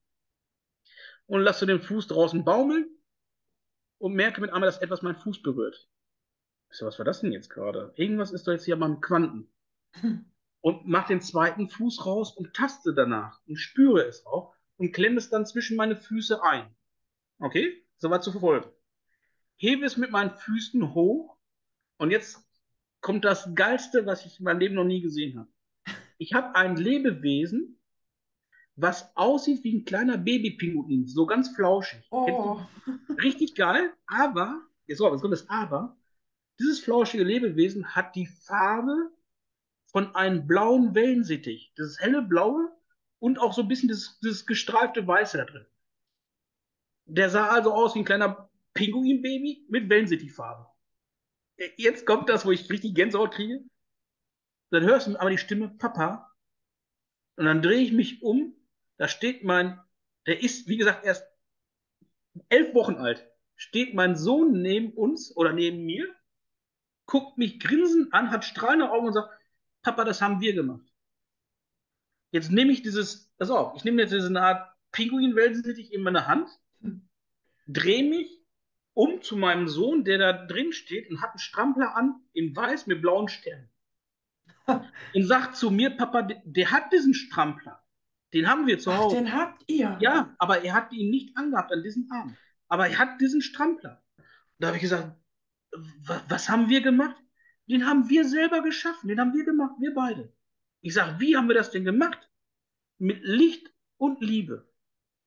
[1.27, 2.87] Und lasse den Fuß draußen baumeln
[3.97, 5.89] und merke mit einmal, dass etwas meinen Fuß berührt.
[6.69, 7.93] Ich so, was war das denn jetzt gerade?
[7.95, 9.49] Irgendwas ist da jetzt hier beim Quanten.
[10.61, 15.17] Und mach den zweiten Fuß raus und taste danach und spüre es auch und klemme
[15.17, 16.75] es dann zwischen meine Füße ein.
[17.39, 17.85] Okay?
[17.97, 18.69] Soweit zu verfolgen
[19.57, 21.37] hebe es mit meinen Füßen hoch
[21.97, 22.39] und jetzt
[23.01, 25.49] kommt das Geilste, was ich in meinem Leben noch nie gesehen habe.
[26.17, 27.79] Ich habe ein Lebewesen,
[28.75, 32.05] was aussieht wie ein kleiner Babypinguin, so ganz flauschig.
[32.11, 32.59] Oh.
[33.21, 35.97] Richtig geil, aber, jetzt, kommt das Aber,
[36.59, 39.11] dieses flauschige Lebewesen hat die Farbe
[39.87, 41.73] von einem blauen Wellensittich.
[41.75, 42.69] Das ist helle blaue
[43.19, 45.65] und auch so ein bisschen das, das gestreifte Weiße da drin.
[47.05, 50.67] Der sah also aus wie ein kleiner Pinguinbaby mit Wellensittichfarbe.
[51.57, 53.63] Äh, jetzt kommt das, wo ich richtig Gänsehaut kriege.
[54.71, 56.31] Dann hörst du aber die Stimme Papa.
[57.37, 58.53] Und dann drehe ich mich um.
[58.97, 59.79] Da steht mein,
[60.25, 61.25] der ist, wie gesagt, erst
[62.49, 63.25] elf Wochen alt.
[63.55, 66.13] Steht mein Sohn neben uns oder neben mir,
[67.05, 69.29] guckt mich grinsend an, hat strahlende Augen und sagt,
[69.81, 70.85] Papa, das haben wir gemacht.
[72.31, 76.49] Jetzt nehme ich dieses, pass auf, ich nehme jetzt diese Art Pinguin-Wellensittich in meine Hand,
[77.67, 78.45] drehe mich
[78.95, 82.87] um zu meinem Sohn, der da drin steht und hat einen Strampler an, in weiß
[82.87, 83.69] mit blauen Sternen.
[85.13, 87.84] und sagt zu mir, Papa, der, der, hat diesen Strampler.
[88.35, 89.15] Den haben wir zu Hause.
[89.15, 89.97] Ach, den habt ihr?
[90.01, 92.37] Ja, aber er hat ihn nicht angehabt an diesem Arm.
[92.67, 94.03] Aber er hat diesen Strampler.
[94.59, 95.17] Da habe ich gesagt,
[96.27, 97.15] was haben wir gemacht?
[97.67, 99.07] Den haben wir selber geschaffen.
[99.07, 100.31] Den haben wir gemacht, wir beide.
[100.81, 102.29] Ich sage, wie haben wir das denn gemacht?
[102.99, 104.71] Mit Licht und Liebe.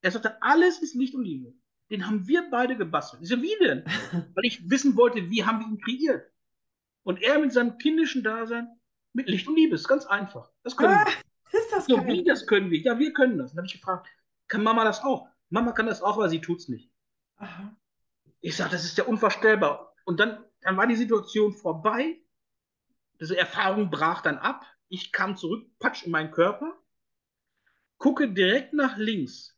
[0.02, 1.54] Er sagte, alles ist Licht und Liebe
[1.90, 3.22] den haben wir beide gebastelt.
[3.22, 3.84] Ich so, wie denn?
[4.34, 6.30] Weil ich wissen wollte, wie haben wir ihn kreiert?
[7.02, 8.68] Und er mit seinem kindischen Dasein,
[9.14, 10.50] mit Licht und Liebe, ist ganz einfach.
[10.62, 11.12] Das können ah, wir.
[11.78, 12.80] Das so, wie das können wir?
[12.80, 13.52] Ja, wir können das.
[13.52, 14.08] Dann habe ich gefragt,
[14.48, 15.28] kann Mama das auch?
[15.48, 16.90] Mama kann das auch, aber sie tut es nicht.
[17.36, 17.76] Aha.
[18.40, 19.94] Ich sage, das ist ja unvorstellbar.
[20.04, 22.20] Und dann, dann war die Situation vorbei.
[23.20, 24.64] Diese Erfahrung brach dann ab.
[24.88, 26.76] Ich kam zurück, patsch in meinen Körper,
[27.98, 29.56] gucke direkt nach links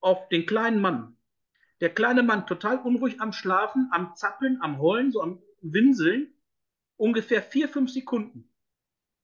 [0.00, 1.16] auf den kleinen Mann,
[1.80, 6.32] der kleine Mann total unruhig am Schlafen, am Zappeln, am Heulen, so am Winseln.
[6.96, 8.50] Ungefähr vier, fünf Sekunden.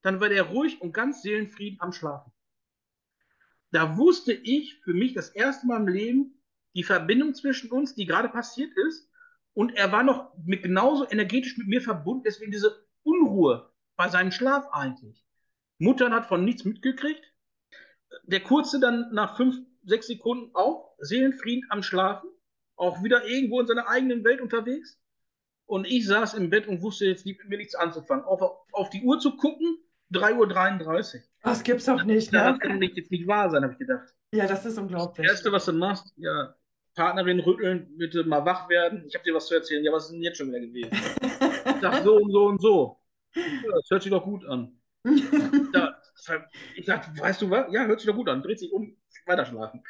[0.02, 2.32] Dann war der ruhig und ganz Seelenfrieden am Schlafen.
[3.70, 6.42] Da wusste ich für mich das erste Mal im Leben
[6.74, 9.08] die Verbindung zwischen uns, die gerade passiert ist.
[9.54, 14.32] Und er war noch mit genauso energetisch mit mir verbunden, deswegen diese Unruhe bei seinem
[14.32, 15.24] Schlaf eigentlich.
[15.78, 17.24] Muttern hat von nichts mitgekriegt.
[18.24, 22.30] Der Kurze dann nach fünf, sechs Sekunden auch, Seelenfrieden am Schlafen
[22.76, 24.98] auch wieder irgendwo in seiner eigenen Welt unterwegs.
[25.66, 28.24] Und ich saß im Bett und wusste jetzt mit mir nichts anzufangen.
[28.24, 28.42] Auf,
[28.72, 29.78] auf die Uhr zu gucken,
[30.12, 31.22] 3.33 Uhr.
[31.42, 32.38] Das gibt's doch nicht, ne?
[32.38, 34.08] das kann nicht, jetzt nicht wahr sein, habe ich gedacht.
[34.32, 35.26] Ja, das ist Das unglaublich.
[35.26, 36.54] Erste, was du machst, ja,
[36.94, 39.04] Partnerin rütteln, bitte mal wach werden.
[39.06, 39.82] Ich habe dir was zu erzählen.
[39.84, 40.90] Ja, was ist denn jetzt schon wieder gewesen?
[40.92, 43.00] Ich sag so und so und so.
[43.34, 43.42] Ja,
[43.74, 44.78] das hört sich doch gut an.
[45.74, 45.96] Ja,
[46.76, 47.72] ich sag, weißt du was?
[47.72, 48.42] Ja, hört sich doch gut an.
[48.42, 49.82] Dreht sich um, weiterschlafen.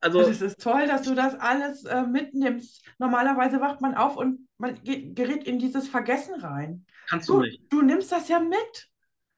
[0.00, 2.84] Also, Das ist toll, dass du das alles äh, mitnimmst.
[2.98, 6.84] Normalerweise wacht man auf und man ge gerät in dieses Vergessen rein.
[7.08, 7.62] kannst du Du, nicht.
[7.72, 8.89] du nimmst das ja mit.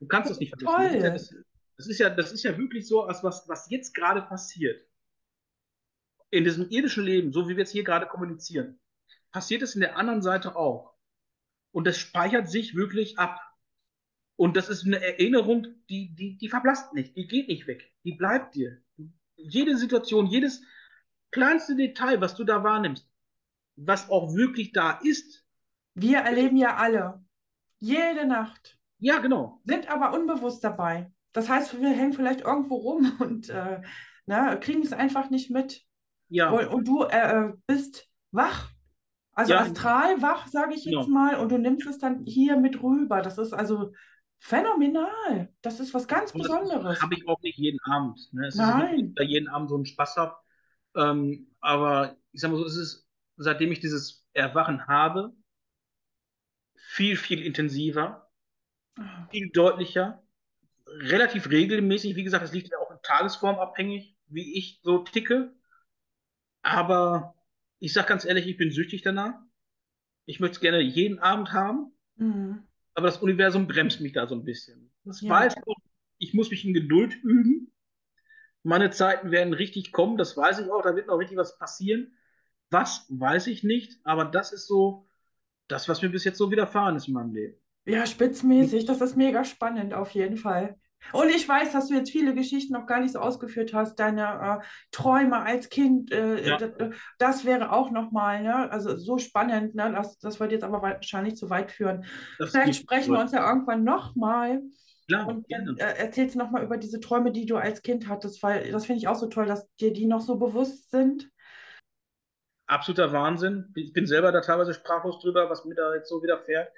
[0.03, 0.91] Du kannst es nicht Toll.
[0.91, 1.45] vergessen.
[1.77, 3.71] Das ist, ja, das, das, ist ja, das ist ja wirklich so, als was, was
[3.71, 4.85] jetzt gerade passiert.
[6.31, 8.81] In diesem irdischen Leben, so wie wir jetzt hier gerade kommunizieren,
[9.31, 10.97] passiert es in der anderen Seite auch.
[11.71, 13.39] Und das speichert sich wirklich ab.
[14.35, 18.15] Und das ist eine Erinnerung, die, die, die verblasst nicht, die geht nicht weg, die
[18.15, 18.83] bleibt dir.
[19.37, 20.63] Jede Situation, jedes
[21.31, 23.09] kleinste Detail, was du da wahrnimmst,
[23.77, 25.47] was auch wirklich da ist,
[25.95, 27.25] Wir erleben ja alle,
[27.79, 29.61] jede Nacht, ja, genau.
[29.65, 31.13] sind aber unbewusst dabei.
[31.33, 33.83] Das heißt, wir hängen vielleicht irgendwo rum und äh,
[34.27, 35.83] na, kriegen es einfach nicht mit.
[36.29, 38.71] Ja, Und, und du äh, äh, bist wach,
[39.35, 39.61] also Ja.
[39.61, 41.07] astral wach, sage ich jetzt Genau.
[41.09, 43.23] mal, und du nimmst es dann hier mit rüber.
[43.23, 43.93] Das ist also
[44.39, 45.53] phänomenal.
[45.63, 47.01] Das ist was ganz Und das Besonderes.
[47.03, 48.21] habe ich auch nicht jeden Abend.
[48.33, 48.47] Ne?
[48.47, 48.77] Es ist Nein.
[48.77, 50.37] nicht, dass ich da jeden Abend so einen Spaß habe.
[50.97, 53.07] Ähm, aber ich sag mal so, es ist,
[53.37, 55.33] seitdem ich dieses Erwachen habe,
[56.77, 58.22] viel, viel intensiver,
[59.31, 60.23] viel deutlicher,
[60.87, 62.17] relativ regelmäßig.
[62.17, 65.55] Wie gesagt, es liegt ja auch in Tagesform abhängig, wie ich so ticke.
[66.63, 67.35] Aber
[67.79, 69.35] ich sage ganz ehrlich, ich bin süchtig danach.
[70.27, 71.93] Ich möchte es gerne jeden Abend haben.
[72.17, 72.63] Mhm.
[72.95, 74.93] aber das Universum bremst mich da so ein bisschen.
[75.05, 75.31] Das Ja.
[75.31, 75.79] weiß auch,
[76.19, 77.73] ich muss mich in Geduld üben.
[78.63, 82.15] Meine Zeiten werden richtig kommen, das weiß ich auch, da wird noch richtig was passieren.
[82.71, 85.09] Was, weiß ich nicht, aber das ist so
[85.69, 87.57] das, was mir bis jetzt so widerfahren ist in meinem Leben.
[87.85, 88.85] Ja, spitzmäßig.
[88.85, 90.77] Das ist mega spannend auf jeden Fall.
[91.13, 94.61] Und ich weiß, dass du jetzt viele Geschichten noch gar nicht so ausgeführt hast, deine
[94.61, 96.13] äh, Träume als Kind.
[96.13, 96.59] Äh, Ja.
[97.19, 98.71] das, wäre auch nochmal, ne?
[98.71, 99.93] Also so spannend, ne?
[99.93, 102.05] Das, das wird jetzt aber wahrscheinlich zu weit führen.
[102.39, 104.63] Das Vielleicht sprechen wir uns ja irgendwann nochmal
[105.09, 108.43] Klar, und dann äh, erzählst du nochmal über diese Träume, die du als Kind hattest,
[108.43, 111.31] weil das finde ich auch so toll, dass dir die noch so bewusst sind.
[112.67, 113.73] Absoluter Wahnsinn.
[113.75, 116.73] Ich bin selber da teilweise sprachlos drüber, was mir da jetzt so widerfährt.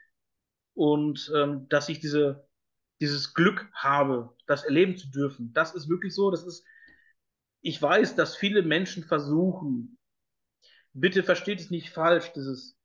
[0.74, 2.46] Und ähm, dass ich diese,
[3.00, 6.30] dieses Glück habe, das erleben zu dürfen, das ist wirklich so.
[6.30, 6.64] Das ist,
[7.60, 9.98] ich weiß, dass viele Menschen versuchen,
[10.92, 12.76] bitte versteht es nicht falsch, dieses,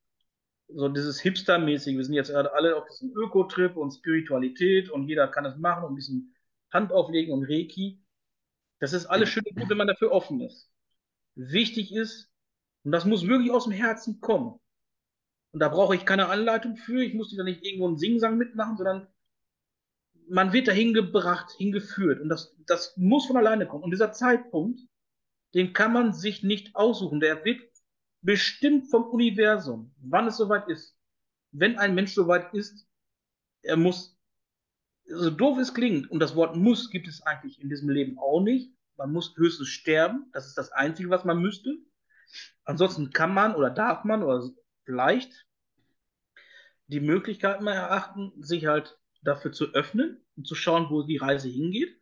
[0.67, 1.97] so dieses Hipster-mäßige.
[1.97, 5.83] Wir sind jetzt gerade alle auf diesem Öko-Trip und Spiritualität und jeder kann es machen
[5.83, 6.35] und ein bisschen
[6.71, 8.03] Hand auflegen und Reiki.
[8.79, 10.69] Das ist alles schön und gut, wenn man dafür offen ist.
[11.35, 12.29] Wichtig ist,
[12.83, 14.59] und das muss wirklich aus dem Herzen kommen.
[15.51, 17.03] Und da brauche ich keine Anleitung für.
[17.03, 19.07] Ich muss da nicht irgendwo einen Singsang mitmachen, sondern
[20.29, 22.21] man wird dahin gebracht, hingeführt.
[22.21, 23.83] Und das, das muss von alleine kommen.
[23.83, 24.79] Und dieser Zeitpunkt,
[25.55, 27.19] den kann man sich nicht aussuchen.
[27.19, 27.61] Der wird
[28.21, 30.95] bestimmt vom Universum, wann es soweit ist.
[31.51, 32.87] Wenn ein Mensch soweit ist,
[33.63, 34.17] er muss,
[35.05, 38.41] so doof es klingt, und das Wort muss gibt es eigentlich in diesem Leben auch
[38.41, 38.71] nicht.
[38.97, 40.29] Man muss höchstens sterben.
[40.33, 41.75] Das ist das Einzige, was man müsste.
[42.65, 44.47] Ansonsten kann man oder darf man oder
[44.89, 45.45] vielleicht
[46.87, 51.47] die Möglichkeit mal erachten, sich halt dafür zu öffnen und zu schauen, wo die Reise
[51.47, 51.95] hingeht.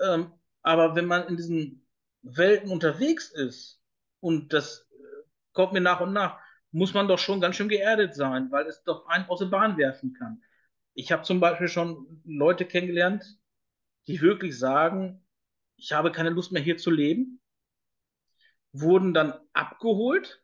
[0.00, 0.32] Ähm,
[0.62, 1.86] aber wenn man in diesen
[2.22, 3.82] Welten unterwegs ist
[4.20, 5.04] und das äh,
[5.52, 6.40] kommt mir nach und nach,
[6.70, 9.76] muss man doch schon ganz schön geerdet sein, weil es doch einen aus der Bahn
[9.76, 10.42] werfen kann.
[10.94, 13.38] Ich habe zum Beispiel schon Leute kennengelernt,
[14.06, 15.22] die wirklich sagen,
[15.76, 17.42] ich habe keine Lust mehr hier zu leben,
[18.72, 20.42] wurden dann abgeholt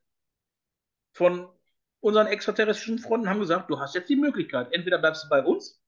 [1.14, 1.48] von
[2.04, 5.82] unseren extraterrestrischen Freunden, haben gesagt, du hast jetzt die Möglichkeit, entweder bleibst du bei uns,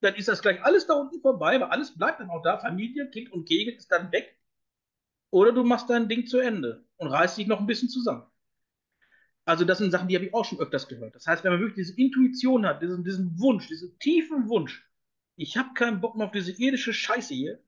[0.00, 3.08] dann ist das gleich alles da unten vorbei, weil alles bleibt dann auch da, Familie,
[3.10, 4.36] Kind und Kegel ist dann weg,
[5.30, 8.24] oder du machst dein Ding zu Ende und reißt dich noch ein bisschen zusammen.
[9.44, 11.14] Also das sind Sachen, die habe ich auch schon öfters gehört.
[11.14, 14.84] Das heißt, wenn man wirklich diese Intuition hat, diesen, diesen Wunsch, diesen tiefen Wunsch,
[15.36, 17.62] ich habe keinen Bock mehr auf diese irdische Scheiße hier,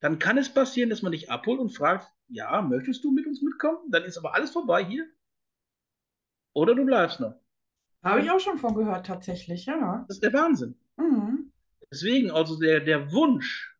[0.00, 3.42] dann kann es passieren, dass man dich abholt und fragt, ja, möchtest du mit uns
[3.42, 3.90] mitkommen?
[3.90, 5.08] Dann ist aber alles vorbei hier.
[6.56, 7.34] Oder du bleibst noch.
[8.02, 10.06] Habe ich auch schon von gehört, tatsächlich, ja.
[10.08, 10.74] Das ist der Wahnsinn.
[10.96, 11.52] Mhm.
[11.90, 13.76] Deswegen, also der, der Wunsch,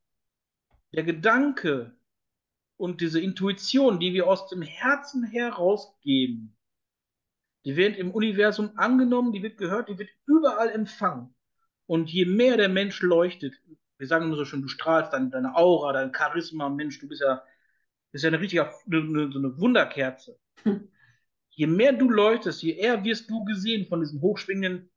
[0.92, 1.96] der Gedanke
[2.76, 6.54] und diese Intuition, die wir aus dem Herzen herausgeben,
[7.64, 11.34] die wird im Universum angenommen, die wird gehört, die wird überall empfangen.
[11.86, 13.54] Und je mehr der Mensch leuchtet,
[13.96, 17.22] wir sagen immer so schön, du strahlst deine, deine Aura, dein Charisma, Mensch, du bist
[17.22, 17.42] ja,
[18.12, 20.38] bist ja eine richtige, eine, so eine Wunderkerze.
[20.64, 20.90] Hm.
[21.56, 24.90] Je mehr du leuchtest, je eher wirst du gesehen von diesen hochschwingenden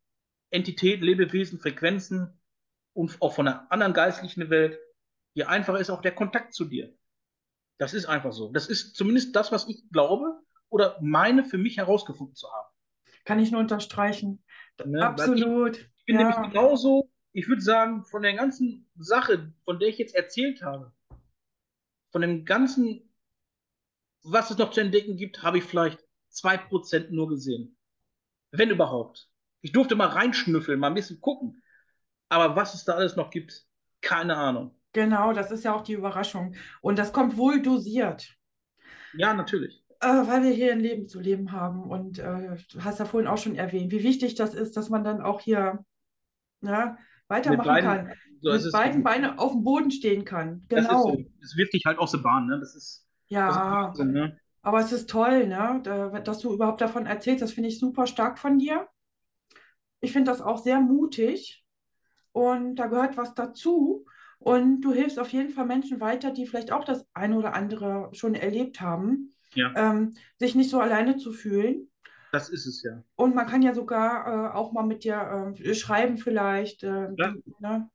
[0.51, 2.37] Entitäten, Lebewesen, Frequenzen
[2.93, 4.77] und auch von einer anderen geistlichen Welt.
[5.33, 6.93] je einfacher ist auch der Kontakt zu dir.
[7.77, 8.51] Das ist einfach so.
[8.51, 12.67] Das ist zumindest das, was ich glaube oder meine für mich herausgefunden zu haben.
[13.23, 14.43] Kann ich nur unterstreichen.
[14.83, 15.01] Ne?
[15.01, 15.77] Absolut.
[15.77, 16.29] Ich, ich bin ja.
[16.29, 20.91] nämlich genauso, ich würde sagen, von der ganzen Sache, von der ich jetzt erzählt habe,
[22.11, 23.09] von dem ganzen,
[24.23, 27.77] was es noch zu entdecken gibt, habe ich vielleicht 2% nur gesehen.
[28.51, 29.29] Wenn überhaupt.
[29.61, 31.61] Ich durfte mal reinschnüffeln, mal ein bisschen gucken.
[32.29, 33.65] Aber was es da alles noch gibt,
[34.01, 34.75] keine Ahnung.
[34.93, 36.55] Genau, das ist ja auch die Überraschung.
[36.81, 38.35] Und das kommt wohl dosiert.
[39.13, 39.83] Ja, natürlich.
[40.01, 41.83] Äh, weil wir hier ein Leben zu leben haben.
[41.83, 45.03] Und äh, du hast ja vorhin auch schon erwähnt, wie wichtig das ist, dass man
[45.03, 45.83] dann auch hier
[46.61, 46.97] ja,
[47.27, 48.13] weitermachen beiden, kann.
[48.41, 50.65] So mit beiden Beinen auf dem Boden stehen kann.
[50.69, 51.11] Genau.
[51.11, 52.59] Das, ist, das wirft dich halt aus der Bahn, ne?
[52.59, 53.05] Das ist.
[53.27, 53.47] Ja.
[53.47, 54.39] Das ist Wahnsinn, ne?
[54.61, 55.81] Aber es ist toll, ne?
[56.23, 57.41] dass du überhaupt davon erzählst.
[57.41, 58.87] Das finde ich super stark von dir.
[60.01, 61.63] Ich finde das auch sehr mutig.
[62.31, 64.05] Und da gehört was dazu.
[64.39, 68.09] Und du hilfst auf jeden Fall Menschen weiter, die vielleicht auch das eine oder andere
[68.13, 69.73] schon erlebt haben, ja.
[69.75, 71.89] ähm, sich nicht so alleine zu fühlen.
[72.31, 73.03] Das ist es ja.
[73.15, 76.83] Und man kann ja sogar äh, auch mal mit dir äh, schreiben vielleicht.
[76.83, 77.33] Äh, ja.
[77.59, 77.89] ne?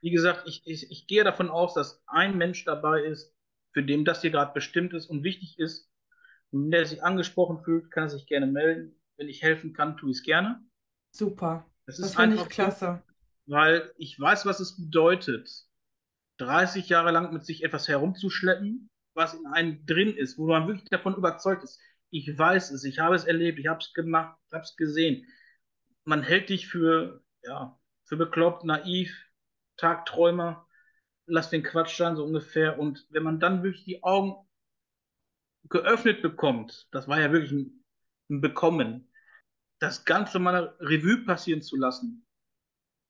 [0.00, 3.34] Wie gesagt, ich, ich, ich gehe davon aus, dass ein Mensch dabei ist,
[3.72, 5.90] für den das hier gerade bestimmt ist und wichtig ist.
[6.54, 8.94] Und wenn der sich angesprochen fühlt, kann er sich gerne melden.
[9.16, 10.64] Wenn ich helfen kann, tue ich es gerne.
[11.10, 11.68] Super.
[11.84, 13.02] Das, das finde ich klasse.
[13.46, 15.50] Weil ich weiß, was es bedeutet,
[16.38, 20.88] 30 Jahre lang mit sich etwas herumzuschleppen, was in einem drin ist, wo man wirklich
[20.90, 21.80] davon überzeugt ist.
[22.10, 25.26] Ich weiß es, ich habe es erlebt, ich habe es gemacht, ich habe es gesehen.
[26.04, 29.12] Man hält dich für, ja, für bekloppt, naiv,
[29.76, 30.68] Tagträumer,
[31.26, 32.78] lass den Quatsch sein, so ungefähr.
[32.78, 34.36] Und wenn man dann wirklich die Augen
[35.68, 37.84] geöffnet bekommt, das war ja wirklich ein,
[38.30, 39.10] ein Bekommen,
[39.78, 42.26] das Ganze mal Revue passieren zu lassen,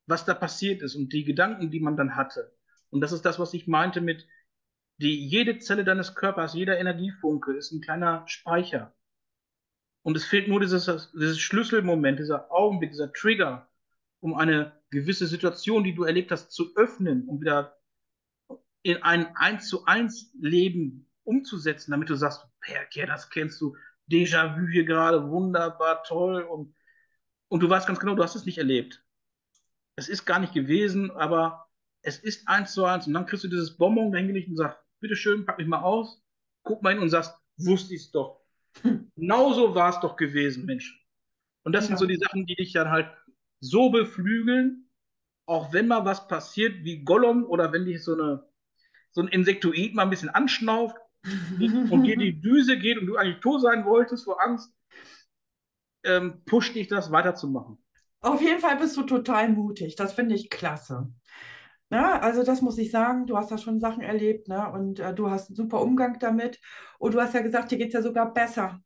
[0.06, 2.54] was da passiert ist und die Gedanken, die man dann hatte,
[2.90, 4.26] und das ist das, was ich meinte mit,
[4.98, 8.94] die, jede Zelle deines Körpers, jeder Energiefunke ist ein kleiner Speicher.
[10.02, 13.68] Und es fehlt nur dieses, dieses Schlüsselmoment, dieser Augenblick, dieser Trigger,
[14.20, 17.76] um eine gewisse Situation, die du erlebt hast, zu öffnen, um wieder
[18.82, 23.74] in ein eins zu eins Leben umzusetzen, damit du sagst, Perker, das kennst du,
[24.10, 26.74] Déjà-vu hier gerade, wunderbar, toll und,
[27.48, 29.02] und du weißt ganz genau, du hast es nicht erlebt.
[29.96, 31.66] Es ist gar nicht gewesen, aber
[32.02, 33.06] es ist eins zu eins.
[33.06, 36.22] Und dann kriegst du dieses Bonbon dahingelegt und sagst, bitteschön, pack mich mal aus,
[36.64, 38.40] guck mal hin und sagst, wusste ich es doch.
[39.16, 41.02] Genauso war es doch gewesen, Mensch.
[41.62, 41.88] Und das ja.
[41.88, 43.08] sind so die Sachen, die dich dann halt
[43.60, 44.90] so beflügeln,
[45.46, 48.46] auch wenn mal was passiert wie Gollum oder wenn dich so, eine,
[49.12, 50.96] so ein Insektoid mal ein bisschen anschnauft
[51.90, 54.72] und dir die Düse geht und du eigentlich tot sein wolltest vor Angst,
[56.04, 57.78] ähm, pusht dich das weiterzumachen.
[58.20, 59.96] Auf jeden Fall bist du total mutig.
[59.96, 61.08] Das finde ich klasse.
[61.90, 62.22] Ne?
[62.22, 64.70] Also das muss ich sagen, du hast da schon Sachen erlebt ne?
[64.72, 66.60] und äh, du hast einen super Umgang damit.
[66.98, 68.80] Und du hast ja gesagt, dir geht es ja sogar besser.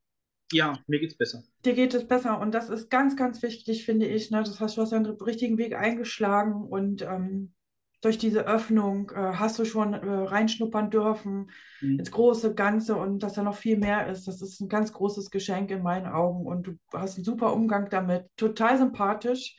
[0.52, 1.42] Ja, mir geht es besser.
[1.64, 4.30] Dir geht es besser und das ist ganz, ganz wichtig, finde ich.
[4.30, 4.38] Ne?
[4.38, 7.52] Das heißt, du hast ja einen richtigen Weg eingeschlagen und ähm,
[8.00, 11.50] durch diese Öffnung äh, hast du schon äh, reinschnuppern dürfen
[11.80, 11.98] mhm.
[11.98, 14.28] ins große Ganze und dass da noch viel mehr ist.
[14.28, 17.90] Das ist ein ganz großes Geschenk in meinen Augen und du hast einen super Umgang
[17.90, 18.26] damit.
[18.36, 19.56] Total sympathisch.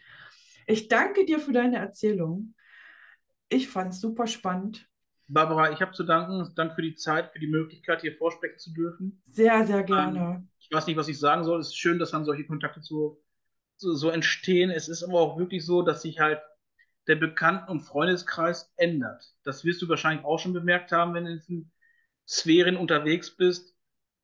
[0.68, 2.53] Ich danke dir für deine Erzählung.
[3.49, 4.88] Ich fand es super spannend.
[5.28, 6.52] Barbara, ich habe zu danken.
[6.56, 9.22] Danke für die Zeit, für die Möglichkeit, hier vorsprechen zu dürfen.
[9.26, 10.20] Sehr, sehr gerne.
[10.20, 11.60] Ähm, ich weiß nicht, was ich sagen soll.
[11.60, 13.22] Es ist schön, dass dann solche Kontakte so,
[13.78, 14.72] so, so entstehen.
[14.72, 16.40] Es ist aber auch wirklich so, dass sich halt
[17.10, 19.34] der Bekannten- und Freundeskreis ändert.
[19.44, 21.72] Das wirst du wahrscheinlich auch schon bemerkt haben, wenn du in diesen
[22.27, 23.76] Sphären unterwegs bist.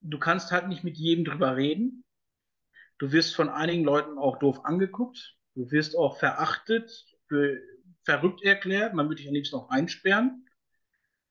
[0.01, 2.05] Du kannst halt nicht mit jedem drüber reden.
[2.99, 5.35] Du wirst von einigen Leuten auch doof angeguckt.
[5.55, 7.59] Du wirst auch verachtet für
[8.03, 10.45] verrückt erklärt, man würde dich am liebsten auch einsperren.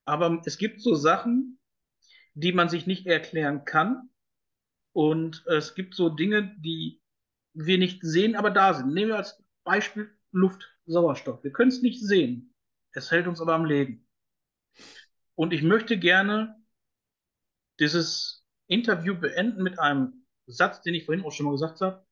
[0.04, 1.60] Aber es gibt so Sachen,
[2.34, 4.10] die man sich nicht erklären kann.
[4.92, 7.00] Und es gibt so Dinge, die
[7.52, 8.92] wir nicht sehen, aber da sind.
[8.92, 11.42] Nehmen wir als Beispiel Luft, Sauerstoff.
[11.42, 12.54] Wir können es nicht sehen.
[12.92, 14.06] Es hält uns aber am Leben.
[15.34, 16.56] Und ich möchte gerne
[17.80, 22.06] dieses Interview beenden mit einem Satz, den ich vorhin auch schon mal gesagt habe.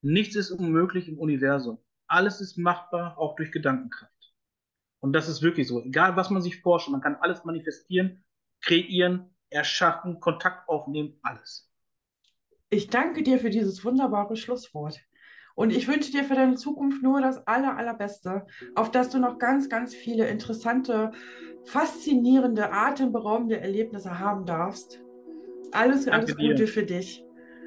[0.00, 4.12] Nichts ist unmöglich im Universum alles ist machbar, auch durch Gedankenkraft.
[5.00, 5.82] Und das ist wirklich so.
[5.82, 8.24] Egal, was man sich vorstellt, man kann alles manifestieren,
[8.62, 11.70] kreieren, erschaffen, Kontakt aufnehmen, alles.
[12.70, 14.98] Ich danke dir für dieses wunderbare Schlusswort.
[15.54, 19.38] Und ich wünsche dir für deine Zukunft nur das aller, allerbeste, auf dass du noch
[19.38, 21.12] ganz, ganz viele interessante,
[21.64, 25.00] faszinierende, atemberaubende Erlebnisse haben darfst.
[25.72, 26.68] Alles, danke alles Gute dir.
[26.68, 27.24] für dich.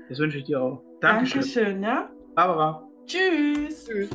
[0.09, 0.83] Das wünsche ich dir auch.
[1.01, 1.41] Dankeschön.
[1.41, 2.09] Dankeschön, ja?
[2.35, 2.87] Barbara.
[3.05, 3.85] Tschüss.
[3.85, 4.09] Tschüss.